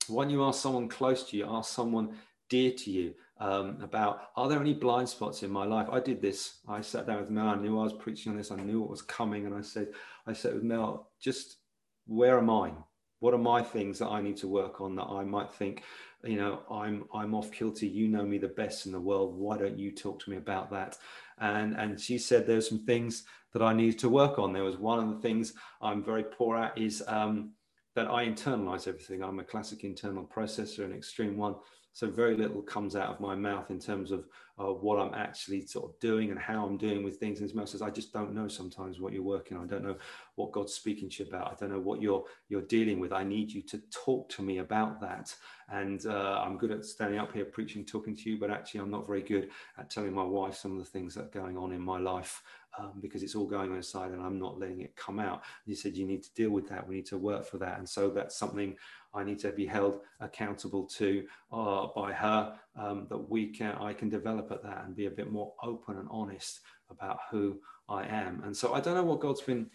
when 0.09 0.29
you 0.29 0.43
ask 0.43 0.61
someone 0.61 0.87
close 0.87 1.23
to 1.29 1.37
you, 1.37 1.45
ask 1.49 1.73
someone 1.73 2.15
dear 2.49 2.71
to 2.71 2.91
you 2.91 3.13
um, 3.39 3.77
about 3.81 4.29
are 4.35 4.47
there 4.47 4.59
any 4.59 4.73
blind 4.73 5.07
spots 5.09 5.43
in 5.43 5.51
my 5.51 5.65
life? 5.65 5.87
I 5.91 5.99
did 5.99 6.21
this. 6.21 6.59
I 6.67 6.81
sat 6.81 7.07
down 7.07 7.19
with 7.19 7.29
Mel. 7.29 7.47
I 7.47 7.55
knew 7.55 7.79
I 7.79 7.83
was 7.83 7.93
preaching 7.93 8.31
on 8.31 8.37
this. 8.37 8.51
I 8.51 8.55
knew 8.55 8.81
what 8.81 8.89
was 8.89 9.01
coming, 9.01 9.45
and 9.45 9.55
I 9.55 9.61
said, 9.61 9.89
I 10.25 10.33
said 10.33 10.53
with 10.53 10.63
Mel, 10.63 11.09
just 11.19 11.57
where 12.05 12.37
am 12.37 12.49
I? 12.49 12.71
What 13.19 13.33
are 13.33 13.39
my 13.39 13.61
things 13.61 13.99
that 13.99 14.07
I 14.07 14.21
need 14.21 14.37
to 14.37 14.47
work 14.47 14.79
on 14.79 14.95
that 14.95 15.05
I 15.05 15.23
might 15.23 15.51
think, 15.51 15.83
you 16.23 16.37
know, 16.37 16.61
I'm 16.69 17.05
I'm 17.13 17.33
off 17.33 17.51
kilter. 17.51 17.85
You 17.85 18.07
know 18.07 18.23
me 18.23 18.37
the 18.37 18.47
best 18.47 18.85
in 18.85 18.91
the 18.91 18.99
world. 18.99 19.35
Why 19.35 19.57
don't 19.57 19.79
you 19.79 19.91
talk 19.91 20.19
to 20.23 20.29
me 20.29 20.37
about 20.37 20.69
that? 20.71 20.97
And 21.39 21.75
and 21.75 21.99
she 21.99 22.17
said 22.17 22.45
there's 22.45 22.69
some 22.69 22.85
things 22.85 23.23
that 23.53 23.61
I 23.61 23.73
need 23.73 23.97
to 23.99 24.09
work 24.09 24.39
on. 24.39 24.53
There 24.53 24.63
was 24.63 24.77
one 24.77 24.99
of 24.99 25.09
the 25.09 25.21
things 25.21 25.53
I'm 25.81 26.03
very 26.03 26.23
poor 26.23 26.57
at 26.57 26.77
is 26.77 27.03
um, 27.07 27.51
that 27.95 28.07
I 28.07 28.27
internalize 28.27 28.87
everything. 28.87 29.23
I'm 29.23 29.39
a 29.39 29.43
classic 29.43 29.83
internal 29.83 30.23
processor, 30.23 30.85
an 30.85 30.93
extreme 30.93 31.37
one. 31.37 31.55
So 31.93 32.07
very 32.07 32.37
little 32.37 32.61
comes 32.61 32.95
out 32.95 33.09
of 33.09 33.19
my 33.19 33.33
mouth 33.33 33.71
in 33.71 33.79
terms 33.79 34.11
of 34.11 34.27
uh, 34.59 34.73
what 34.73 34.99
I'm 34.99 35.13
actually 35.13 35.65
sort 35.67 35.85
of 35.85 35.99
doing 35.99 36.31
and 36.31 36.39
how 36.39 36.65
I'm 36.65 36.77
doing 36.77 37.03
with 37.03 37.17
things. 37.17 37.41
And 37.41 37.53
Mel 37.53 37.67
says, 37.67 37.81
I 37.81 37.89
just 37.89 38.11
don't 38.11 38.33
know 38.33 38.47
sometimes 38.47 38.99
what 38.99 39.13
you're 39.13 39.23
working 39.23 39.57
on. 39.57 39.63
I 39.63 39.67
don't 39.67 39.83
know 39.83 39.97
what 40.35 40.51
God's 40.51 40.73
speaking 40.73 41.09
to 41.11 41.23
you 41.23 41.29
about. 41.29 41.51
I 41.51 41.55
don't 41.59 41.71
know 41.71 41.79
what 41.79 42.01
you're 42.01 42.23
you're 42.49 42.61
dealing 42.63 42.99
with. 42.99 43.13
I 43.13 43.23
need 43.23 43.51
you 43.51 43.61
to 43.63 43.81
talk 43.91 44.29
to 44.29 44.41
me 44.41 44.59
about 44.59 44.99
that. 45.01 45.35
And 45.69 46.05
uh, 46.05 46.41
I'm 46.43 46.57
good 46.57 46.71
at 46.71 46.85
standing 46.85 47.19
up 47.19 47.33
here 47.33 47.45
preaching, 47.45 47.85
talking 47.85 48.15
to 48.15 48.29
you, 48.29 48.39
but 48.39 48.49
actually 48.49 48.79
I'm 48.79 48.91
not 48.91 49.05
very 49.05 49.21
good 49.21 49.49
at 49.77 49.89
telling 49.89 50.13
my 50.13 50.23
wife 50.23 50.55
some 50.55 50.71
of 50.71 50.79
the 50.79 50.89
things 50.89 51.13
that 51.15 51.25
are 51.25 51.41
going 51.41 51.57
on 51.57 51.71
in 51.71 51.81
my 51.81 51.99
life 51.99 52.41
um, 52.79 52.93
because 53.01 53.23
it's 53.23 53.35
all 53.35 53.47
going 53.47 53.75
inside 53.75 54.11
and 54.11 54.21
I'm 54.21 54.39
not 54.39 54.59
letting 54.59 54.81
it 54.81 54.95
come 54.95 55.19
out. 55.19 55.43
You 55.65 55.75
said 55.75 55.95
you 55.95 56.05
need 56.05 56.23
to 56.23 56.33
deal 56.33 56.51
with 56.51 56.69
that. 56.69 56.87
We 56.87 56.95
need 56.95 57.05
to 57.07 57.17
work 57.17 57.45
for 57.45 57.57
that. 57.57 57.79
And 57.79 57.87
so 57.87 58.09
that's 58.09 58.37
something 58.37 58.75
I 59.17 59.23
need 59.23 59.39
to 59.39 59.51
be 59.51 59.65
held 59.65 60.01
accountable 60.19 60.85
to 60.97 61.25
uh, 61.51 61.87
by 61.95 62.13
her 62.13 62.55
um, 62.75 63.07
that 63.09 63.17
we 63.17 63.47
can, 63.47 63.75
I 63.75 63.93
can 63.93 64.09
develop 64.09 64.51
at 64.51 64.63
that 64.63 64.85
and 64.85 64.95
be 64.95 65.07
a 65.07 65.11
bit 65.11 65.31
more 65.31 65.53
open 65.63 65.97
and 65.97 66.07
honest 66.11 66.61
about 66.89 67.19
who 67.31 67.59
I 67.89 68.05
am. 68.05 68.41
And 68.45 68.55
so 68.55 68.73
I 68.73 68.79
don't 68.79 68.95
know 68.95 69.03
what 69.03 69.19
God's 69.19 69.41
been 69.41 69.69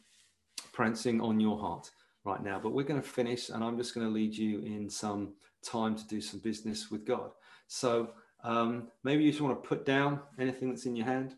prancing 0.73 1.21
on 1.21 1.41
your 1.41 1.59
heart 1.59 1.91
right 2.25 2.43
now, 2.43 2.61
but 2.63 2.73
we're 2.73 2.85
going 2.85 3.03
to 3.03 3.09
finish 3.09 3.49
and 3.49 3.65
I'm 3.65 3.77
just 3.77 3.95
going 3.95 4.07
to 4.07 4.13
lead 4.13 4.35
you 4.35 4.61
in 4.61 4.89
some 4.89 5.35
time 5.65 5.97
to 5.97 6.07
do 6.07 6.21
some 6.21 6.41
business 6.41 6.91
with 6.91 7.05
God. 7.05 7.33
So 7.67 8.11
um, 8.45 8.89
maybe 9.03 9.25
you 9.25 9.31
just 9.31 9.43
want 9.43 9.61
to 9.61 9.69
put 9.69 9.85
down 9.85 10.21
anything 10.39 10.69
that's 10.71 10.87
in 10.87 10.97
your 10.97 11.07
hand 11.07 11.37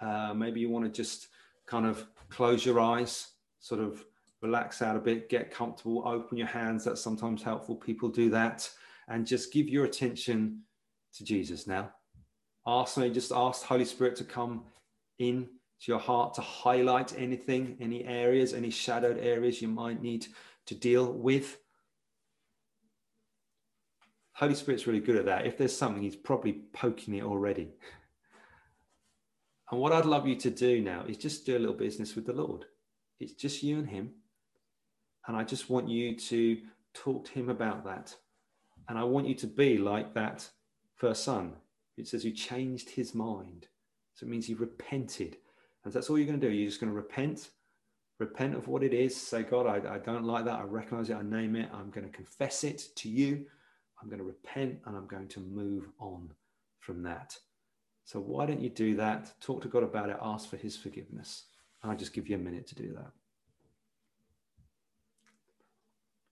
uh, 0.00 0.32
maybe 0.34 0.60
you 0.60 0.70
want 0.70 0.84
to 0.84 0.90
just 0.90 1.28
kind 1.66 1.86
of 1.86 2.06
close 2.28 2.64
your 2.64 2.80
eyes, 2.80 3.32
sort 3.58 3.80
of 3.80 4.04
relax 4.42 4.82
out 4.82 4.96
a 4.96 5.00
bit, 5.00 5.28
get 5.28 5.50
comfortable, 5.50 6.06
open 6.06 6.38
your 6.38 6.46
hands. 6.46 6.84
That's 6.84 7.00
sometimes 7.00 7.42
helpful. 7.42 7.76
People 7.76 8.08
do 8.08 8.30
that. 8.30 8.68
And 9.08 9.26
just 9.26 9.52
give 9.52 9.68
your 9.68 9.84
attention 9.84 10.62
to 11.14 11.24
Jesus 11.24 11.66
now. 11.66 11.90
Ask 12.66 12.96
me, 12.96 13.10
just 13.10 13.32
ask 13.32 13.64
Holy 13.64 13.84
Spirit 13.84 14.16
to 14.16 14.24
come 14.24 14.64
in 15.18 15.48
to 15.80 15.92
your 15.92 15.98
heart 15.98 16.34
to 16.34 16.40
highlight 16.40 17.18
anything, 17.18 17.76
any 17.80 18.04
areas, 18.04 18.52
any 18.52 18.70
shadowed 18.70 19.18
areas 19.18 19.60
you 19.60 19.68
might 19.68 20.02
need 20.02 20.26
to 20.66 20.74
deal 20.74 21.12
with. 21.12 21.58
Holy 24.32 24.54
Spirit's 24.54 24.86
really 24.86 25.00
good 25.00 25.16
at 25.16 25.26
that. 25.26 25.46
If 25.46 25.58
there's 25.58 25.76
something, 25.76 26.02
he's 26.02 26.16
probably 26.16 26.60
poking 26.72 27.14
it 27.14 27.24
already. 27.24 27.72
And 29.70 29.80
what 29.80 29.92
I'd 29.92 30.04
love 30.04 30.26
you 30.26 30.36
to 30.36 30.50
do 30.50 30.80
now 30.80 31.04
is 31.06 31.16
just 31.16 31.46
do 31.46 31.56
a 31.56 31.58
little 31.58 31.74
business 31.74 32.14
with 32.14 32.26
the 32.26 32.32
Lord. 32.32 32.64
It's 33.20 33.34
just 33.34 33.62
you 33.62 33.78
and 33.78 33.88
Him. 33.88 34.10
And 35.26 35.36
I 35.36 35.44
just 35.44 35.70
want 35.70 35.88
you 35.88 36.16
to 36.16 36.58
talk 36.94 37.26
to 37.26 37.32
Him 37.32 37.48
about 37.48 37.84
that. 37.84 38.14
And 38.88 38.98
I 38.98 39.04
want 39.04 39.28
you 39.28 39.34
to 39.36 39.46
be 39.46 39.78
like 39.78 40.14
that 40.14 40.48
first 40.96 41.24
son. 41.24 41.52
It 41.96 42.08
says 42.08 42.22
he 42.22 42.32
changed 42.32 42.90
his 42.90 43.14
mind. 43.14 43.68
So 44.14 44.26
it 44.26 44.30
means 44.30 44.46
he 44.46 44.54
repented. 44.54 45.36
And 45.84 45.92
that's 45.92 46.10
all 46.10 46.18
you're 46.18 46.26
going 46.26 46.40
to 46.40 46.48
do. 46.48 46.52
You're 46.52 46.68
just 46.68 46.80
going 46.80 46.92
to 46.92 46.96
repent, 46.96 47.50
repent 48.18 48.54
of 48.54 48.68
what 48.68 48.82
it 48.82 48.92
is. 48.92 49.16
Say, 49.16 49.42
God, 49.42 49.66
I, 49.66 49.94
I 49.94 49.98
don't 49.98 50.24
like 50.24 50.44
that. 50.46 50.58
I 50.58 50.62
recognize 50.62 51.10
it. 51.10 51.16
I 51.16 51.22
name 51.22 51.56
it. 51.56 51.68
I'm 51.72 51.90
going 51.90 52.06
to 52.06 52.12
confess 52.12 52.64
it 52.64 52.88
to 52.96 53.08
you. 53.08 53.46
I'm 54.02 54.08
going 54.08 54.18
to 54.18 54.24
repent 54.24 54.78
and 54.86 54.96
I'm 54.96 55.06
going 55.06 55.28
to 55.28 55.40
move 55.40 55.88
on 55.98 56.30
from 56.80 57.02
that. 57.04 57.38
So 58.04 58.18
why 58.18 58.46
don't 58.46 58.60
you 58.60 58.70
do 58.70 58.96
that? 58.96 59.32
Talk 59.40 59.62
to 59.62 59.68
God 59.68 59.84
about 59.84 60.08
it, 60.08 60.16
ask 60.20 60.48
for 60.48 60.56
his 60.56 60.76
forgiveness. 60.76 61.44
I'll 61.84 61.96
just 61.96 62.12
give 62.12 62.28
you 62.28 62.36
a 62.36 62.38
minute 62.40 62.66
to 62.68 62.74
do 62.74 62.92
that. 62.94 63.12